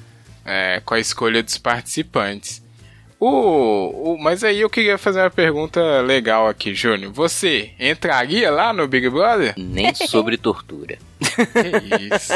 é, 0.44 0.81
com 0.85 0.94
a 0.94 1.00
escolha 1.00 1.42
dos 1.42 1.59
participantes. 1.59 2.62
O, 3.18 4.14
o, 4.14 4.18
mas 4.18 4.42
aí 4.42 4.62
eu 4.62 4.70
queria 4.70 4.96
fazer 4.96 5.20
uma 5.20 5.31
pergunta 5.31 6.00
legal 6.00 6.48
aqui, 6.48 6.74
Júnior. 6.74 7.12
Você 7.12 7.72
entraria 7.79 8.50
lá 8.50 8.72
no 8.72 8.88
Big 8.88 9.11
Brother? 9.11 9.53
Nem 9.59 9.94
sobre 9.94 10.38
tortura. 10.38 10.96
Que 11.20 12.14
isso. 12.14 12.33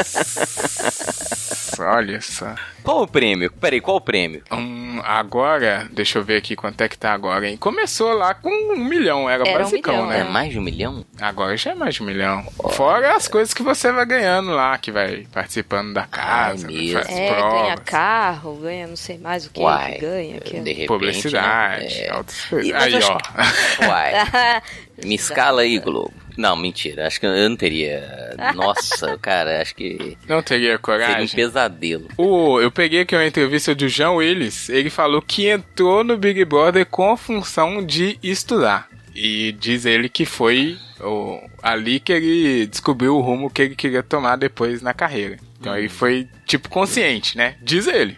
Olha 1.81 2.21
só. 2.21 2.53
Qual 2.83 3.01
o 3.01 3.07
prêmio? 3.07 3.51
Peraí, 3.51 3.81
qual 3.81 3.97
o 3.97 4.01
prêmio? 4.01 4.43
Hum, 4.51 5.01
agora, 5.03 5.87
deixa 5.91 6.19
eu 6.19 6.23
ver 6.23 6.37
aqui 6.37 6.55
quanto 6.55 6.79
é 6.81 6.87
que 6.87 6.97
tá 6.97 7.11
agora, 7.11 7.49
hein? 7.49 7.57
Começou 7.57 8.13
lá 8.13 8.33
com 8.35 8.49
um 8.49 8.77
milhão, 8.77 9.29
era, 9.29 9.45
Era 9.47 9.59
um 9.59 9.63
basicão, 9.63 9.93
milhão, 9.95 10.07
né? 10.07 10.19
É 10.19 10.23
mais 10.23 10.51
de 10.51 10.59
um 10.59 10.61
milhão? 10.61 11.03
Agora 11.19 11.57
já 11.57 11.71
é 11.71 11.75
mais 11.75 11.95
de 11.95 12.03
um 12.03 12.05
milhão. 12.05 12.45
Fora 12.71 13.15
as 13.15 13.27
coisas 13.27 13.53
que 13.53 13.63
você 13.63 13.91
vai 13.91 14.05
ganhando 14.05 14.51
lá, 14.51 14.77
que 14.77 14.91
vai 14.91 15.25
participando 15.33 15.93
da 15.93 16.05
casa, 16.05 16.67
mesmo. 16.67 16.99
faz 17.01 17.09
É, 17.17 17.33
provas, 17.33 17.61
ganha 17.61 17.77
carro, 17.77 18.55
ganha 18.61 18.87
não 18.87 18.95
sei 18.95 19.17
mais 19.17 19.45
o 19.47 19.49
que 19.49 19.59
Uai, 19.61 19.93
que 19.93 19.99
ganha. 19.99 20.39
Que 20.39 20.59
de 20.59 20.71
repente, 20.71 20.87
publicidade, 20.87 21.83
né? 21.85 22.07
É. 22.07 22.15
outras 22.15 22.45
coisas. 22.45 22.69
E- 22.69 22.73
Aí, 22.73 22.95
acho 22.95 23.11
ó. 23.11 23.17
que- 23.17 23.85
Uai, 23.89 24.61
me 25.03 25.15
escala 25.15 25.61
aí, 25.63 25.79
Globo. 25.79 26.13
Não, 26.37 26.55
mentira, 26.55 27.07
acho 27.07 27.19
que 27.19 27.25
eu 27.25 27.49
não 27.49 27.55
teria... 27.55 28.35
Nossa, 28.55 29.17
cara, 29.21 29.61
acho 29.61 29.75
que 29.75 30.17
Não 30.27 30.41
teria 30.41 30.45
seria 30.65 30.75
um 30.75 30.79
coragem. 30.79 31.35
pesadelo. 31.35 32.07
O, 32.17 32.59
eu 32.59 32.71
peguei 32.71 33.01
aqui 33.01 33.15
uma 33.15 33.25
entrevista 33.25 33.73
do 33.75 33.87
Jean 33.87 34.11
Willis. 34.11 34.69
Ele 34.69 34.89
falou 34.89 35.21
que 35.21 35.47
entrou 35.47 36.03
no 36.03 36.17
Big 36.17 36.43
Brother 36.45 36.85
com 36.85 37.11
a 37.11 37.17
função 37.17 37.85
de 37.85 38.17
estudar. 38.23 38.87
E 39.13 39.53
diz 39.53 39.85
ele 39.85 40.09
que 40.09 40.25
foi 40.25 40.77
o, 40.99 41.39
ali 41.63 41.99
que 41.99 42.11
ele 42.11 42.65
descobriu 42.67 43.15
o 43.15 43.21
rumo 43.21 43.49
que 43.49 43.61
ele 43.61 43.75
queria 43.75 44.03
tomar 44.03 44.35
depois 44.35 44.81
na 44.81 44.93
carreira. 44.93 45.37
Então 45.59 45.77
ele 45.77 45.89
foi, 45.89 46.27
tipo, 46.45 46.69
consciente, 46.69 47.37
né? 47.37 47.55
Diz 47.61 47.87
ele. 47.87 48.17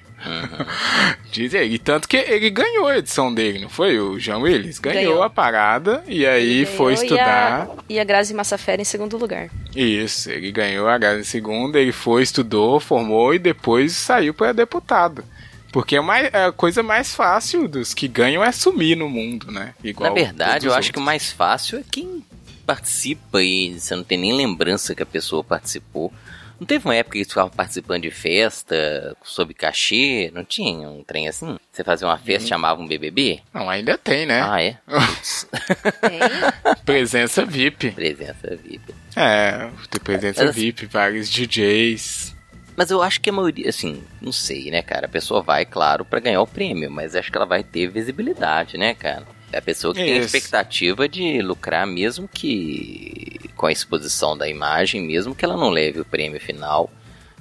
Diz 1.31 1.53
ele. 1.53 1.75
E 1.75 1.79
tanto 1.79 2.07
que 2.07 2.17
ele 2.17 2.49
ganhou 2.49 2.87
a 2.87 2.97
edição 2.97 3.33
dele, 3.33 3.59
não 3.59 3.69
foi? 3.69 3.99
O 3.99 4.19
Jean 4.19 4.39
Willis? 4.39 4.79
Ganhou, 4.79 5.01
Ganhou. 5.03 5.23
a 5.23 5.29
parada 5.29 6.03
e 6.07 6.25
aí 6.25 6.57
Ele 6.61 6.65
foi 6.65 6.93
ganhou 6.95 7.03
estudar. 7.03 7.67
E 7.89 7.93
a, 7.93 7.95
e 7.95 7.99
a 7.99 8.03
Grazi 8.03 8.33
Massafera 8.33 8.81
em 8.81 8.85
segundo 8.85 9.17
lugar. 9.17 9.49
Isso, 9.75 10.29
ele 10.31 10.51
ganhou 10.51 10.87
a 10.87 10.97
Grazi 10.97 11.21
em 11.21 11.23
segunda, 11.23 11.79
ele 11.79 11.91
foi, 11.91 12.23
estudou, 12.23 12.79
formou 12.79 13.33
e 13.33 13.39
depois 13.39 13.93
saiu 13.93 14.33
para 14.33 14.53
deputado. 14.53 15.23
Porque 15.71 15.95
é, 15.97 16.01
mais, 16.01 16.29
é 16.33 16.45
a 16.45 16.51
coisa 16.51 16.81
mais 16.81 17.13
fácil 17.13 17.67
dos 17.67 17.93
que 17.93 18.07
ganham 18.07 18.43
é 18.43 18.51
sumir 18.51 18.95
no 18.97 19.09
mundo, 19.09 19.51
né? 19.51 19.73
Igual 19.83 20.09
Na 20.09 20.15
verdade, 20.15 20.65
eu 20.65 20.71
todos 20.71 20.73
os 20.73 20.77
acho 20.79 20.91
que 20.91 20.97
o 20.97 21.01
outros. 21.01 21.05
mais 21.05 21.31
fácil 21.31 21.77
é 21.79 21.83
quem 21.91 22.23
participa 22.65 23.41
e 23.43 23.77
você 23.79 23.95
não 23.95 24.03
tem 24.03 24.17
nem 24.17 24.33
lembrança 24.35 24.95
que 24.95 25.03
a 25.03 25.05
pessoa 25.05 25.43
participou. 25.43 26.11
Não 26.59 26.65
teve 26.65 26.85
uma 26.85 26.95
época 26.95 27.13
que 27.13 27.17
eles 27.19 27.27
ficavam 27.27 27.51
participando 27.51 28.01
de 28.03 28.11
festa 28.11 29.15
sob 29.23 29.53
cachê? 29.53 30.31
Não 30.33 30.43
tinha 30.43 30.89
um 30.89 31.03
trem 31.03 31.27
assim? 31.27 31.57
Você 31.71 31.83
fazia 31.83 32.07
uma 32.07 32.17
festa 32.17 32.45
e 32.45 32.49
chamava 32.49 32.81
um 32.81 32.87
BBB? 32.87 33.41
Não, 33.53 33.69
ainda 33.69 33.97
tem, 33.97 34.25
né? 34.25 34.41
Ah, 34.41 34.61
é? 34.61 34.77
Tem? 36.01 36.75
Presença 36.85 37.45
VIP. 37.45 37.91
presença 37.91 38.55
VIP. 38.55 38.93
É, 39.15 39.69
tem 39.89 40.01
presença 40.03 40.45
Mas- 40.45 40.55
VIP, 40.55 40.85
vários 40.87 41.29
DJs. 41.29 42.35
Mas 42.75 42.91
eu 42.91 43.01
acho 43.01 43.19
que 43.19 43.29
a 43.31 43.33
maioria, 43.33 43.69
assim, 43.69 44.03
não 44.21 44.31
sei, 44.31 44.69
né, 44.69 44.83
cara? 44.83 45.07
A 45.07 45.09
pessoa 45.09 45.41
vai, 45.41 45.65
claro, 45.65 46.05
pra 46.05 46.19
ganhar 46.19 46.41
o 46.41 46.47
prêmio, 46.47 46.91
mas 46.91 47.15
acho 47.15 47.31
que 47.31 47.37
ela 47.37 47.45
vai 47.45 47.63
ter 47.63 47.87
visibilidade, 47.87 48.77
né, 48.77 48.93
cara? 48.93 49.25
É 49.51 49.57
a 49.57 49.61
pessoa 49.61 49.93
que 49.95 49.99
tem 50.03 50.13
a 50.13 50.17
Isso. 50.17 50.25
expectativa 50.35 51.09
de 51.09 51.41
lucrar, 51.41 51.87
mesmo 51.87 52.27
que 52.27 53.46
com 53.57 53.65
a 53.65 53.71
exposição 53.71 54.37
da 54.37 54.47
imagem, 54.47 55.01
mesmo 55.01 55.35
que 55.35 55.43
ela 55.43 55.57
não 55.57 55.69
leve 55.69 55.99
o 55.99 56.05
prêmio 56.05 56.39
final, 56.39 56.89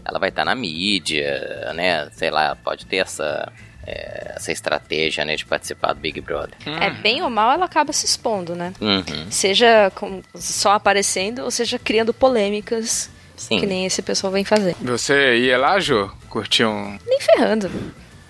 ela 0.05 0.19
vai 0.19 0.31
estar 0.31 0.45
na 0.45 0.55
mídia, 0.55 1.73
né? 1.75 2.09
Sei 2.13 2.31
lá, 2.31 2.57
pode 2.57 2.87
ter 2.87 2.97
essa, 2.97 3.53
é, 3.87 4.33
essa 4.37 4.51
estratégia, 4.51 5.25
né, 5.25 5.37
de 5.37 5.45
participar 5.45 5.93
do 5.93 6.01
Big 6.01 6.21
Brother. 6.21 6.55
É, 6.81 6.91
bem 6.91 7.23
ou 7.23 7.29
mal, 7.31 7.53
ela 7.53 7.65
acaba 7.67 7.93
se 7.93 8.07
expondo, 8.07 8.55
né? 8.57 8.73
Uhum, 8.81 9.31
Seja 9.31 9.91
com- 9.95 10.23
só 10.35 10.73
aparecendo, 10.73 11.43
ou 11.45 11.51
seja 11.51 11.79
criando 11.79 12.15
polêmicas, 12.15 13.11
sim. 13.37 13.59
que 13.61 13.67
nem 13.67 13.85
esse 13.85 14.01
pessoal 14.01 14.33
vem 14.33 14.45
fazer. 14.45 14.75
Você 14.81 15.37
ia 15.39 15.59
lá, 15.59 15.79
Jô? 15.81 16.11
Curtiu 16.31 16.69
um. 16.71 16.99
Nem 17.07 17.21
ferrando. 17.21 17.71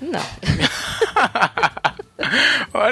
Não. 0.01 0.21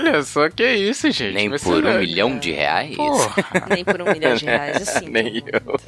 Olha 0.06 0.22
só 0.22 0.48
que 0.50 0.64
isso, 0.64 1.10
gente. 1.10 1.34
Nem 1.34 1.48
Você 1.48 1.64
por 1.64 1.78
um 1.78 1.80
não- 1.92 1.98
milhão 1.98 2.38
de 2.38 2.52
reais? 2.52 2.94
Porra, 2.96 3.32
Nem 3.70 3.84
por 3.84 4.02
um 4.02 4.12
milhão 4.12 4.34
de 4.34 4.44
reais, 4.44 4.88
assim. 4.88 5.08
Nem 5.08 5.38
eu. 5.46 5.80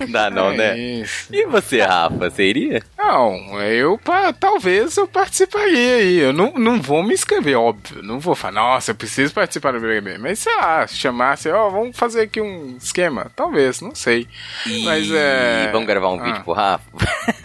Não 0.00 0.10
dá 0.10 0.30
não, 0.30 0.50
é 0.52 0.56
né? 0.56 0.78
isso. 0.78 1.28
E 1.32 1.46
você, 1.46 1.80
Rafa, 1.80 2.30
você 2.30 2.44
iria? 2.44 2.82
Não, 2.98 3.60
eu 3.62 4.00
talvez 4.40 4.96
eu 4.96 5.06
participaria 5.06 5.96
aí. 5.96 6.18
Eu 6.18 6.32
não, 6.32 6.52
não 6.52 6.80
vou 6.82 7.02
me 7.02 7.14
inscrever, 7.14 7.56
óbvio. 7.56 8.02
Não 8.02 8.18
vou 8.18 8.34
falar, 8.34 8.52
nossa, 8.54 8.90
eu 8.90 8.94
preciso 8.94 9.32
participar 9.32 9.72
do 9.72 9.80
BBB. 9.80 10.18
Mas 10.18 10.40
sei 10.40 10.54
lá, 10.56 10.86
chamasse, 10.86 11.48
ó, 11.48 11.68
vamos 11.68 11.96
fazer 11.96 12.22
aqui 12.22 12.40
um 12.40 12.76
esquema. 12.76 13.30
Talvez, 13.36 13.80
não 13.80 13.94
sei. 13.94 14.26
E 14.66 14.84
Mas 14.84 15.10
é. 15.12 15.68
vamos 15.70 15.86
gravar 15.86 16.10
um 16.10 16.20
Ah. 16.20 16.24
vídeo 16.24 16.42
pro 16.44 16.52
Rafa? 16.54 16.84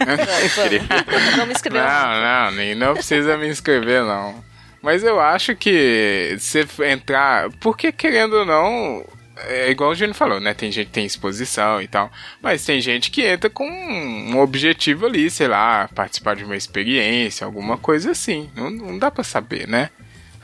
Vamos, 0.00 1.36
vamos 1.36 1.56
escrever 1.56 1.80
uma- 1.80 1.88
Não, 1.88 2.46
não, 2.46 2.50
nem 2.56 2.74
não 2.74 2.94
precisa 2.94 3.36
me 3.36 3.48
inscrever, 3.48 4.02
não. 4.02 4.42
Mas 4.82 5.02
eu 5.02 5.20
acho 5.20 5.54
que 5.54 6.36
se 6.38 6.66
entrar. 6.84 7.50
Porque 7.60 7.92
querendo 7.92 8.34
ou 8.34 8.44
não. 8.44 9.04
É 9.48 9.70
igual 9.70 9.90
o 9.90 9.94
Júnior 9.94 10.14
falou, 10.14 10.38
né? 10.38 10.52
Tem 10.52 10.70
gente 10.70 10.88
que 10.88 10.92
tem 10.92 11.06
exposição 11.06 11.80
e 11.80 11.88
tal. 11.88 12.10
Mas 12.42 12.64
tem 12.64 12.78
gente 12.78 13.10
que 13.10 13.22
entra 13.22 13.48
com 13.48 13.66
um 13.66 14.38
objetivo 14.38 15.06
ali, 15.06 15.30
sei 15.30 15.48
lá, 15.48 15.88
participar 15.94 16.36
de 16.36 16.44
uma 16.44 16.56
experiência, 16.56 17.46
alguma 17.46 17.78
coisa 17.78 18.10
assim. 18.10 18.50
Não, 18.54 18.68
não 18.68 18.98
dá 18.98 19.10
pra 19.10 19.24
saber, 19.24 19.66
né? 19.66 19.88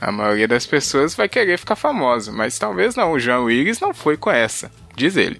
A 0.01 0.11
maioria 0.11 0.47
das 0.47 0.65
pessoas 0.65 1.13
vai 1.13 1.29
querer 1.29 1.59
ficar 1.59 1.75
famosa, 1.75 2.31
mas 2.31 2.57
talvez 2.57 2.95
não. 2.95 3.11
O 3.11 3.19
João 3.19 3.45
Willis 3.45 3.79
não 3.79 3.93
foi 3.93 4.17
com 4.17 4.31
essa, 4.31 4.71
diz 4.95 5.15
ele. 5.15 5.39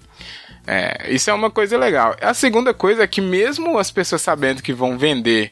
É, 0.66 1.10
isso 1.10 1.30
é 1.30 1.32
uma 1.32 1.50
coisa 1.50 1.78
legal. 1.78 2.14
A 2.20 2.34
segunda 2.34 2.74
coisa 2.74 3.02
é 3.02 3.06
que 3.06 3.20
mesmo 3.20 3.78
as 3.78 3.90
pessoas 3.90 4.22
sabendo 4.22 4.62
que 4.62 4.72
vão 4.72 4.98
vender 4.98 5.50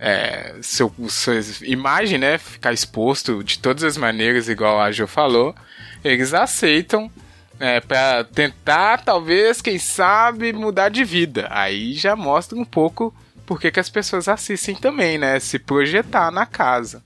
é, 0.00 0.54
seu, 0.62 0.92
sua 1.08 1.34
imagem, 1.62 2.18
né, 2.18 2.38
ficar 2.38 2.72
exposto 2.72 3.44
de 3.44 3.58
todas 3.58 3.84
as 3.84 3.96
maneiras, 3.98 4.48
igual 4.48 4.80
a 4.80 4.90
Jo 4.90 5.06
falou, 5.06 5.54
eles 6.02 6.32
aceitam 6.32 7.10
é, 7.60 7.78
para 7.80 8.24
tentar, 8.24 9.04
talvez, 9.04 9.60
quem 9.60 9.78
sabe, 9.78 10.52
mudar 10.54 10.88
de 10.88 11.04
vida. 11.04 11.46
Aí 11.50 11.92
já 11.92 12.16
mostra 12.16 12.58
um 12.58 12.64
pouco 12.64 13.14
porque 13.44 13.70
que 13.70 13.78
as 13.80 13.90
pessoas 13.90 14.28
assistem 14.28 14.74
também, 14.74 15.18
né? 15.18 15.38
Se 15.40 15.58
projetar 15.58 16.30
na 16.30 16.46
casa, 16.46 17.02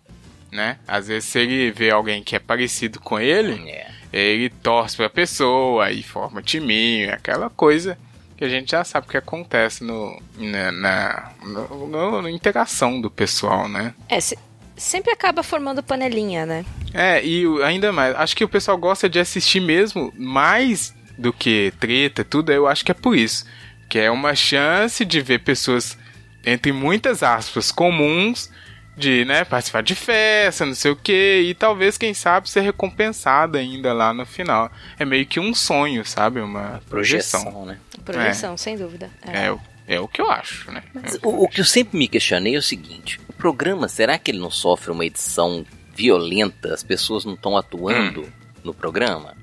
né? 0.52 0.76
Às 0.87 1.09
vezes 1.09 1.28
se 1.28 1.38
ele 1.40 1.72
vê 1.72 1.90
alguém 1.90 2.22
que 2.22 2.37
é 2.37 2.38
parecido 2.38 3.00
com 3.00 3.18
ele, 3.18 3.68
É. 3.68 3.88
ele 4.12 4.48
torce 4.50 4.96
pra 4.96 5.11
pessoa, 5.11 5.87
aí 5.87 6.02
forma 6.02 6.40
timinho, 6.42 7.12
aquela 7.12 7.50
coisa 7.50 7.98
que 8.37 8.44
a 8.44 8.49
gente 8.49 8.70
já 8.73 8.83
sabe 8.85 9.07
que 9.07 9.16
acontece 9.16 9.85
no, 9.85 10.20
na, 10.37 10.73
na, 10.73 11.31
no- 11.42 12.23
na 12.23 12.31
interação 12.31 13.01
do 13.01 13.11
pessoal, 13.11 13.68
né? 13.68 13.94
É, 14.09 14.20
se- 14.20 14.38
sempre 14.77 15.12
acaba 15.12 15.42
formando 15.42 15.83
panelinha, 15.83 16.44
né? 16.44 16.64
É, 16.92 17.25
e 17.25 17.47
o- 17.47 17.62
ainda 17.62 17.92
mais, 17.92 18.14
acho 18.16 18.37
que 18.37 18.44
o 18.44 18.49
pessoal 18.49 18.77
gosta 18.77 19.09
de 19.09 19.18
assistir 19.20 19.61
mesmo 19.61 20.12
mais 20.16 20.94
do 21.16 21.33
que 21.33 21.73
treta, 21.79 22.25
tudo, 22.25 22.51
eu 22.53 22.66
acho 22.66 22.85
que 22.85 22.90
é 22.90 22.94
por 22.94 23.16
isso. 23.16 23.44
Que 23.88 23.99
é 24.01 24.11
uma 24.11 24.35
chance 24.35 25.05
de 25.05 25.20
ver 25.20 25.40
pessoas, 25.40 25.97
entre 26.44 26.73
muitas 26.73 27.23
aspas, 27.23 27.70
comuns, 27.70 28.51
de, 28.96 29.24
né, 29.24 29.44
participar 29.44 29.83
de 29.83 29.94
festa, 29.94 30.64
não 30.64 30.74
sei 30.74 30.90
o 30.92 30.96
que, 30.96 31.40
e 31.46 31.54
talvez, 31.54 31.98
quem 31.98 32.14
sabe, 32.14 32.48
ser 32.48 32.61
recompensada 32.61 33.59
ainda 33.59 33.92
lá 33.92 34.12
no 34.14 34.24
final. 34.24 34.70
É 34.98 35.04
meio 35.04 35.26
que 35.26 35.40
um 35.40 35.54
sonho, 35.54 36.04
sabe? 36.04 36.40
Uma 36.40 36.80
projeção. 36.88 37.40
Projeção, 37.42 37.66
né? 37.66 37.78
Projeção, 38.04 38.57
sem 38.57 38.76
dúvida. 38.76 39.11
É, 39.26 39.50
o- 39.50 39.61
é 39.87 40.00
o 40.00 40.09
que 40.09 40.20
eu 40.20 40.30
acho, 40.30 40.70
né? 40.70 40.83
Mas 40.94 41.18
o, 41.22 41.44
o 41.44 41.48
que 41.48 41.61
eu 41.61 41.64
sempre 41.64 41.98
me 41.98 42.07
questionei 42.09 42.54
é 42.54 42.59
o 42.59 42.62
seguinte: 42.62 43.20
o 43.28 43.33
programa, 43.33 43.88
será 43.88 44.16
que 44.18 44.30
ele 44.30 44.38
não 44.38 44.50
sofre 44.50 44.90
uma 44.90 45.04
edição 45.04 45.64
violenta? 45.94 46.72
As 46.74 46.83
pessoas 46.83 47.24
não 47.24 47.35
estão 47.35 47.57
atuando 47.57 48.33
no 48.62 48.72
programa? 48.74 49.35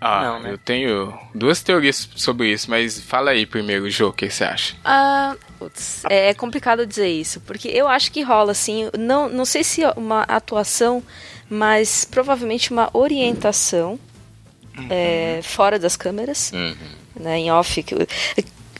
Ah, 0.00 0.22
Não, 0.22 0.40
né? 0.40 0.52
eu 0.52 0.58
tenho 0.58 1.18
duas 1.34 1.62
teorias 1.62 2.08
sobre 2.16 2.52
isso, 2.52 2.70
mas 2.70 3.00
fala 3.00 3.30
aí 3.30 3.46
primeiro, 3.46 3.88
Jô, 3.88 4.08
o 4.08 4.12
que 4.12 4.28
você 4.28 4.44
acha? 4.44 4.74
Ah, 4.84 5.34
putz, 5.58 6.02
é 6.10 6.34
complicado 6.34 6.86
dizer 6.86 7.08
isso, 7.08 7.40
porque 7.40 7.68
eu 7.68 7.88
acho 7.88 8.12
que 8.12 8.22
rola, 8.22 8.52
assim, 8.52 8.90
não, 8.98 9.28
não 9.28 9.44
sei 9.46 9.64
se 9.64 9.80
uma 9.96 10.22
atuação, 10.24 11.02
mas 11.48 12.04
provavelmente 12.04 12.70
uma 12.72 12.90
orientação 12.92 13.98
é, 14.90 15.40
fora 15.42 15.78
das 15.78 15.96
câmeras, 15.96 16.52
Uhum. 16.52 16.76
né, 17.18 17.38
em 17.38 17.50
off. 17.50 17.82
que- 17.82 17.94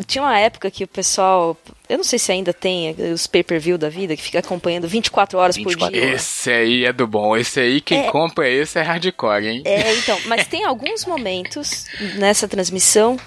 tinha 0.05 0.23
uma 0.23 0.39
época 0.39 0.71
que 0.71 0.85
o 0.85 0.89
pessoal, 0.89 1.57
eu 1.89 1.97
não 1.97 2.05
sei 2.05 2.19
se 2.19 2.31
ainda 2.33 2.53
tem 2.53 2.95
eh, 2.99 3.13
os 3.13 3.27
pay-per-view 3.27 3.79
da 3.79 3.89
vida, 3.89 4.17
que 4.17 4.23
fica 4.23 4.39
acompanhando 4.41 4.87
24 4.87 5.39
horas 5.39 5.57
24 5.57 5.87
por 5.87 5.93
dia. 5.93 6.15
Esse 6.15 6.51
aí 6.51 6.85
é 6.85 6.93
do 6.93 7.07
bom. 7.07 7.37
Esse 7.37 7.61
aí, 7.61 7.81
quem 7.81 8.07
É. 8.07 8.11
compra 8.11 8.49
esse 8.49 8.79
é 8.79 8.83
hardcore, 8.83 9.47
hein? 9.47 9.63
É, 9.65 9.95
então, 9.95 10.19
mas 10.27 10.47
tem 10.47 10.65
alguns 10.65 11.05
momentos 11.05 11.87
nessa 12.17 12.47
transmissão 12.47 13.19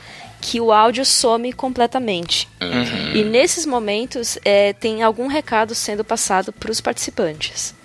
que 0.41 0.61
o 0.61 0.71
áudio 0.71 1.03
some 1.05 1.51
completamente. 1.51 2.47
Uhum. 2.61 3.15
E 3.15 3.23
nesses 3.23 3.65
momentos 3.65 4.37
é, 4.45 4.73
tem 4.73 5.03
algum 5.03 5.27
recado 5.27 5.75
sendo 5.75 6.03
passado 6.03 6.53
para 6.53 6.71
os 6.71 6.79
participantes 6.79 7.75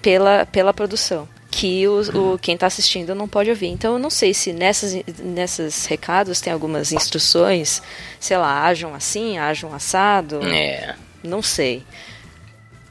pela, 0.00 0.44
pela 0.46 0.74
produção. 0.74 1.28
Que 1.54 1.86
o, 1.86 2.00
o- 2.32 2.38
quem 2.38 2.54
está 2.54 2.66
assistindo 2.66 3.14
não 3.14 3.28
pode 3.28 3.50
ouvir. 3.50 3.66
Então 3.66 3.92
eu 3.92 3.98
não 3.98 4.08
sei 4.08 4.32
se 4.32 4.54
nessas, 4.54 4.94
nesses 5.22 5.84
recados 5.84 6.40
tem 6.40 6.50
algumas 6.50 6.92
instruções, 6.92 7.82
sei 8.18 8.38
lá, 8.38 8.64
ajam 8.64 8.94
assim, 8.94 9.36
ajam 9.36 9.74
assado. 9.74 10.42
É. 10.46 10.96
Não 11.22 11.42
sei. 11.42 11.84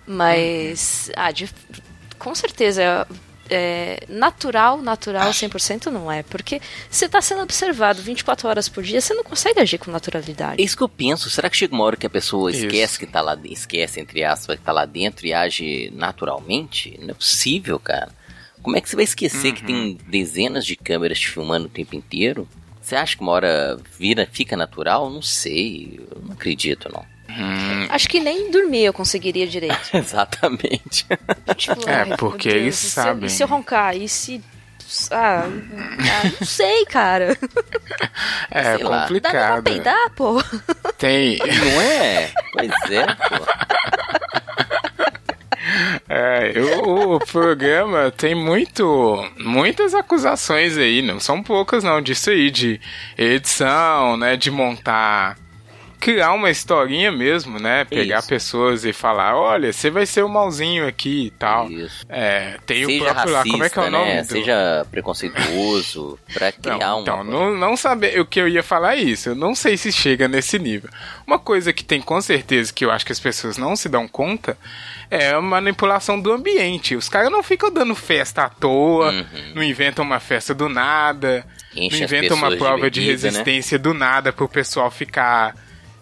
Mas, 0.06 1.12
ah, 1.16 1.32
de- 1.32 1.50
com 2.20 2.36
certeza, 2.36 3.08
é, 3.50 4.04
natural, 4.08 4.82
natural 4.82 5.30
100% 5.32 5.88
não 5.88 6.12
é. 6.12 6.24
Porque 6.24 6.62
você 6.90 7.06
está 7.06 7.22
sendo 7.22 7.42
observado 7.42 8.02
24 8.02 8.48
horas 8.48 8.70
por 8.70 8.84
dia, 8.84 9.02
você 9.02 9.14
não 9.14 9.24
consegue 9.24 9.60
agir 9.60 9.78
com 9.78 9.90
É 9.90 9.94
naturalidade. 9.94 10.62
isso 10.62 10.78
que 10.78 10.84
eu 10.84 10.90
penso. 10.90 11.30
Será 11.30 11.50
que 11.50 11.58
chega 11.58 11.74
uma 11.74 11.84
hora 11.84 11.98
que 11.98 12.06
a 12.06 12.10
pessoa 12.10 12.52
Isso. 12.52 12.66
esquece 12.66 13.00
que 13.00 13.06
tá 13.08 13.22
lá, 13.22 13.38
esquece, 13.46 14.00
entre 14.00 14.24
aspas, 14.24 14.58
que 14.58 14.64
tá 14.64 14.72
lá 14.72 14.86
dentro 14.86 15.26
e 15.26 15.34
age 15.34 15.92
naturalmente? 15.96 16.98
Não 17.02 17.10
é 17.10 17.14
possível, 17.14 17.80
cara. 17.80 18.12
Como 18.62 18.78
é 18.78 18.82
que 18.82 18.90
você 18.90 18.96
vai 18.96 19.06
esquecer 19.06 19.54
que 19.54 19.64
tem 19.64 19.98
dezenas 20.08 20.66
de 20.66 20.76
câmeras 20.76 21.20
te 21.20 21.30
filmando 21.30 21.66
o 21.66 21.70
tempo 21.70 21.96
inteiro? 21.96 22.48
Você 22.82 22.96
acha 22.96 23.16
que 23.16 23.22
uma 23.22 23.32
hora 23.32 23.80
vira, 24.00 24.28
fica 24.32 24.56
natural? 24.58 25.10
Não 25.10 25.22
sei. 25.22 26.00
Eu 26.12 26.22
não 26.24 26.34
acredito, 26.34 26.90
não. 26.94 27.06
Acho 27.90 28.10
que 28.10 28.20
nem 28.20 28.52
dormir 28.52 28.84
eu 28.84 28.94
conseguiria 28.94 29.48
direito. 29.48 29.80
Exatamente. 29.96 31.06
Tipo, 31.56 31.90
É, 31.90 31.94
ai, 32.02 32.18
porque 32.18 32.50
Deus, 32.50 32.62
eles 32.62 32.76
e 32.76 32.78
se 32.78 32.86
eu- 33.00 33.04
sabem. 33.04 33.26
E 33.26 33.30
se 33.30 33.44
eu 33.44 33.48
roncar? 33.48 33.96
E 33.96 34.08
se. 34.10 34.44
Ah, 35.12 35.46
ah, 35.46 36.32
não 36.40 36.46
sei, 36.48 36.86
cara. 36.86 37.38
É 38.52 38.76
sei 38.76 38.84
lá. 38.84 39.08
Dá 39.08 39.08
pra 39.08 39.08
complicado. 39.08 39.64
peidar, 39.64 40.10
pô? 40.16 40.44
Tem. 40.98 41.38
não 41.38 41.82
é? 41.82 42.32
Pois 42.52 42.92
é, 42.92 43.06
pô. 43.16 43.46
É, 46.10 46.54
o, 46.84 47.16
o 47.16 47.20
programa 47.20 48.12
tem 48.12 48.34
muito. 48.36 49.26
Muitas 49.38 49.94
acusações 49.94 50.78
aí, 50.78 51.02
não 51.02 51.20
são 51.20 51.44
poucas 51.44 51.84
não, 51.84 52.02
disso 52.02 52.30
aí, 52.30 52.50
de 52.50 52.80
edição, 53.18 54.18
né? 54.18 54.36
De 54.36 54.50
montar. 54.50 55.38
Criar 56.02 56.34
uma 56.34 56.50
historinha 56.50 57.12
mesmo, 57.12 57.60
né? 57.60 57.86
Pegar 57.86 58.18
Isso. 58.20 58.28
pessoas 58.28 58.84
e 58.84 58.92
falar, 58.92 59.36
olha, 59.38 59.72
você 59.72 59.90
vai 59.92 60.06
ser 60.08 60.24
o 60.24 60.28
malzinho 60.28 60.88
aqui 60.88 61.28
e 61.28 61.30
tal. 61.30 61.70
Isso. 61.72 62.04
É, 62.10 62.58
tem 62.66 62.84
Seja 62.86 62.98
o 63.04 63.06
próprio 63.06 63.34
lá, 63.34 63.44
como 63.44 63.64
é 63.64 63.70
que 63.70 63.78
é 63.78 63.82
o 63.82 63.86
racista, 63.86 63.90
nome? 64.00 64.14
né? 64.16 64.22
do- 64.24 64.28
Seja 64.28 64.88
preconceituoso, 64.90 66.20
pra 66.34 66.52
criar 66.52 66.78
Não, 66.80 66.94
uma... 66.96 67.02
então, 67.02 67.24
não, 67.24 67.56
não 67.56 67.78
saber 67.78 68.20
o 68.20 68.26
que 68.26 68.40
eu 68.42 68.48
ia 68.48 68.64
falar 68.64 68.96
é 68.96 69.00
isso. 69.00 69.30
Eu 69.30 69.36
não 69.36 69.54
sei 69.54 69.78
se 69.78 69.92
chega 69.92 70.28
nesse 70.28 70.58
nível. 70.58 70.90
Uma 71.26 71.38
coisa 71.38 71.72
que 71.72 71.84
tem 71.84 72.02
com 72.02 72.20
certeza 72.20 72.74
que 72.74 72.84
eu 72.84 72.92
acho 72.92 73.06
que 73.06 73.12
as 73.12 73.20
pessoas 73.20 73.58
não 73.58 73.76
se 73.76 73.88
dão 73.88 74.08
conta 74.08 74.58
é 75.10 75.30
a 75.30 75.40
manipulação 75.42 76.20
do 76.20 76.32
ambiente. 76.32 76.96
Os 76.96 77.10
caras 77.10 77.32
não 77.32 77.44
ficam 77.44 77.72
dando 77.72 77.94
festa 77.94 78.44
à 78.46 78.50
toa, 78.50 79.12
Uhum. 79.12 79.26
não 79.56 79.64
inventam 79.64 80.04
uma 80.04 80.20
festa 80.20 80.54
do 80.54 80.68
nada, 80.68 81.46
Enche 81.76 81.98
não 82.00 82.04
inventam 82.06 82.38
uma 82.38 82.50
de 82.50 82.58
prova 82.58 82.90
de, 82.90 83.02
bebida, 83.02 83.18
né? 83.28 83.30
resistência 83.30 83.78
do 83.78 83.94
nada 83.94 84.34
pro 84.34 84.50
pessoal 84.50 84.90
ficar. 84.90 85.56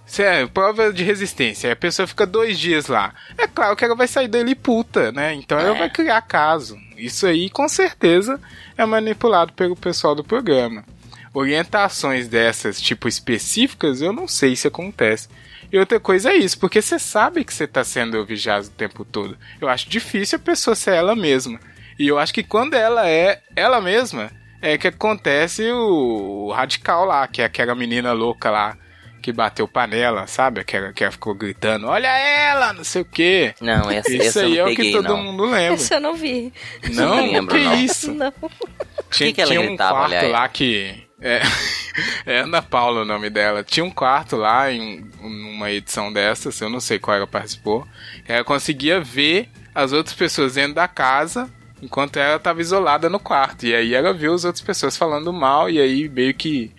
Sério, 0.10 0.50
prova 0.50 0.92
de 0.92 1.04
resistência. 1.04 1.72
A 1.72 1.76
pessoa 1.76 2.08
fica 2.08 2.26
dois 2.26 2.58
dias 2.58 2.88
lá. 2.88 3.14
É 3.38 3.46
claro 3.46 3.76
que 3.76 3.86
ela 3.86 3.94
vai 3.96 4.08
sair 4.08 4.28
dali 4.28 4.56
puta, 4.56 5.12
né? 5.12 5.36
Então 5.36 5.58
ela 5.60 5.76
É. 5.76 5.80
vai 5.80 5.90
criar 5.90 6.20
caso. 6.24 6.76
Isso 6.98 7.28
aí, 7.28 7.48
com 7.48 7.70
certeza, 7.70 8.42
é 8.76 8.84
manipulado 8.88 9.54
pelo 9.54 9.76
pessoal 9.76 10.16
do 10.16 10.24
programa. 10.24 10.84
Orientações 11.32 12.28
dessas, 12.28 12.82
tipo, 12.82 13.08
específicas, 13.08 14.02
eu 14.02 14.12
não 14.12 14.28
sei 14.28 14.56
se 14.56 14.68
acontece. 14.68 15.30
E 15.72 15.78
outra 15.78 16.00
coisa 16.00 16.32
é 16.32 16.38
isso, 16.38 16.58
porque 16.60 16.82
você 16.82 16.98
sabe 16.98 17.44
que 17.46 17.54
você 17.54 17.66
está 17.66 17.84
sendo 17.84 18.26
vigiado 18.26 18.66
o 18.66 18.72
tempo 18.72 19.06
todo. 19.06 19.38
Eu 19.62 19.70
acho 19.70 19.88
difícil 19.88 20.38
a 20.38 20.42
pessoa 20.42 20.76
ser 20.76 20.96
ela 20.96 21.16
mesma. 21.16 21.60
E 22.00 22.08
eu 22.08 22.18
acho 22.18 22.34
que 22.34 22.42
quando 22.42 22.74
ela 22.74 23.08
é 23.08 23.42
ela 23.56 23.80
mesma, 23.80 24.32
é 24.60 24.76
que 24.76 24.88
acontece 24.88 25.72
o, 25.72 26.48
o 26.48 26.52
radical 26.52 27.06
lá, 27.06 27.28
que 27.28 27.44
é 27.44 27.46
aquela 27.46 27.76
menina 27.76 28.12
louca 28.12 28.50
lá 28.50 28.76
que 29.20 29.32
bateu 29.32 29.68
panela, 29.68 30.26
sabe? 30.28 30.62
Aquela 30.62 30.92
que 30.94 31.04
ela 31.04 31.12
ficou 31.12 31.36
gritando: 31.36 31.88
Olha 31.88 32.08
ela, 32.08 32.74
não 32.74 32.84
sei 32.84 33.02
o 33.02 33.06
quê. 33.06 33.54
Não, 33.62 33.90
essa, 33.92 34.12
Isso 34.12 34.22
essa 34.24 34.40
eu 34.42 34.46
aí 34.48 34.58
é 34.58 34.64
não 34.64 34.66
o 34.66 34.70
que 34.72 34.76
peguei, 34.78 34.92
todo 34.94 35.08
não. 35.10 35.24
mundo 35.24 35.46
lembra. 35.46 35.74
Essa 35.76 35.96
eu 35.96 36.02
não 36.02 36.16
vi. 36.16 36.54
Não, 36.92 37.16
Não 37.18 37.32
lembro, 37.32 37.56
que 37.56 37.64
não. 37.64 37.76
isso? 37.76 38.14
Não. 38.14 38.34
Tinha, 39.12 39.30
que 39.30 39.34
que 39.34 39.42
ela 39.42 39.50
tinha 39.50 39.62
um 39.62 39.68
gritava, 39.68 39.92
quarto 40.00 40.14
aliás? 40.14 40.32
lá 40.32 40.48
que. 40.50 41.04
É, 41.22 41.42
é 42.26 42.40
Ana 42.40 42.62
Paula 42.62 43.02
o 43.02 43.06
nome 43.06 43.30
dela. 43.30 43.64
Tinha 43.64 43.84
um 43.84 43.92
quarto 43.92 44.36
lá 44.38 44.72
em 44.72 45.04
uma 45.22 45.70
edição 45.72 46.14
dessas, 46.14 46.60
eu 46.62 46.70
não 46.70 46.80
sei 46.80 47.00
qual 47.00 47.18
ela 47.18 47.28
participou. 47.28 47.86
Ela 48.28 48.44
conseguia 48.44 49.02
ver 49.02 49.50
as 49.74 49.92
outras 49.94 50.16
pessoas 50.16 50.54
dentro 50.56 50.76
da 50.76 50.88
casa 50.88 51.50
enquanto 51.82 52.18
ela 52.18 52.36
estava 52.36 52.62
isolada 52.62 53.10
no 53.10 53.20
quarto. 53.20 53.66
E 53.66 53.74
aí 53.74 53.94
ela 53.94 54.14
viu 54.14 54.34
as 54.34 54.46
outras 54.46 54.64
pessoas 54.64 54.96
falando 54.96 55.34
mal 55.34 55.70
e 55.70 55.80
aí 55.80 56.08
meio 56.08 56.34
que 56.34 56.72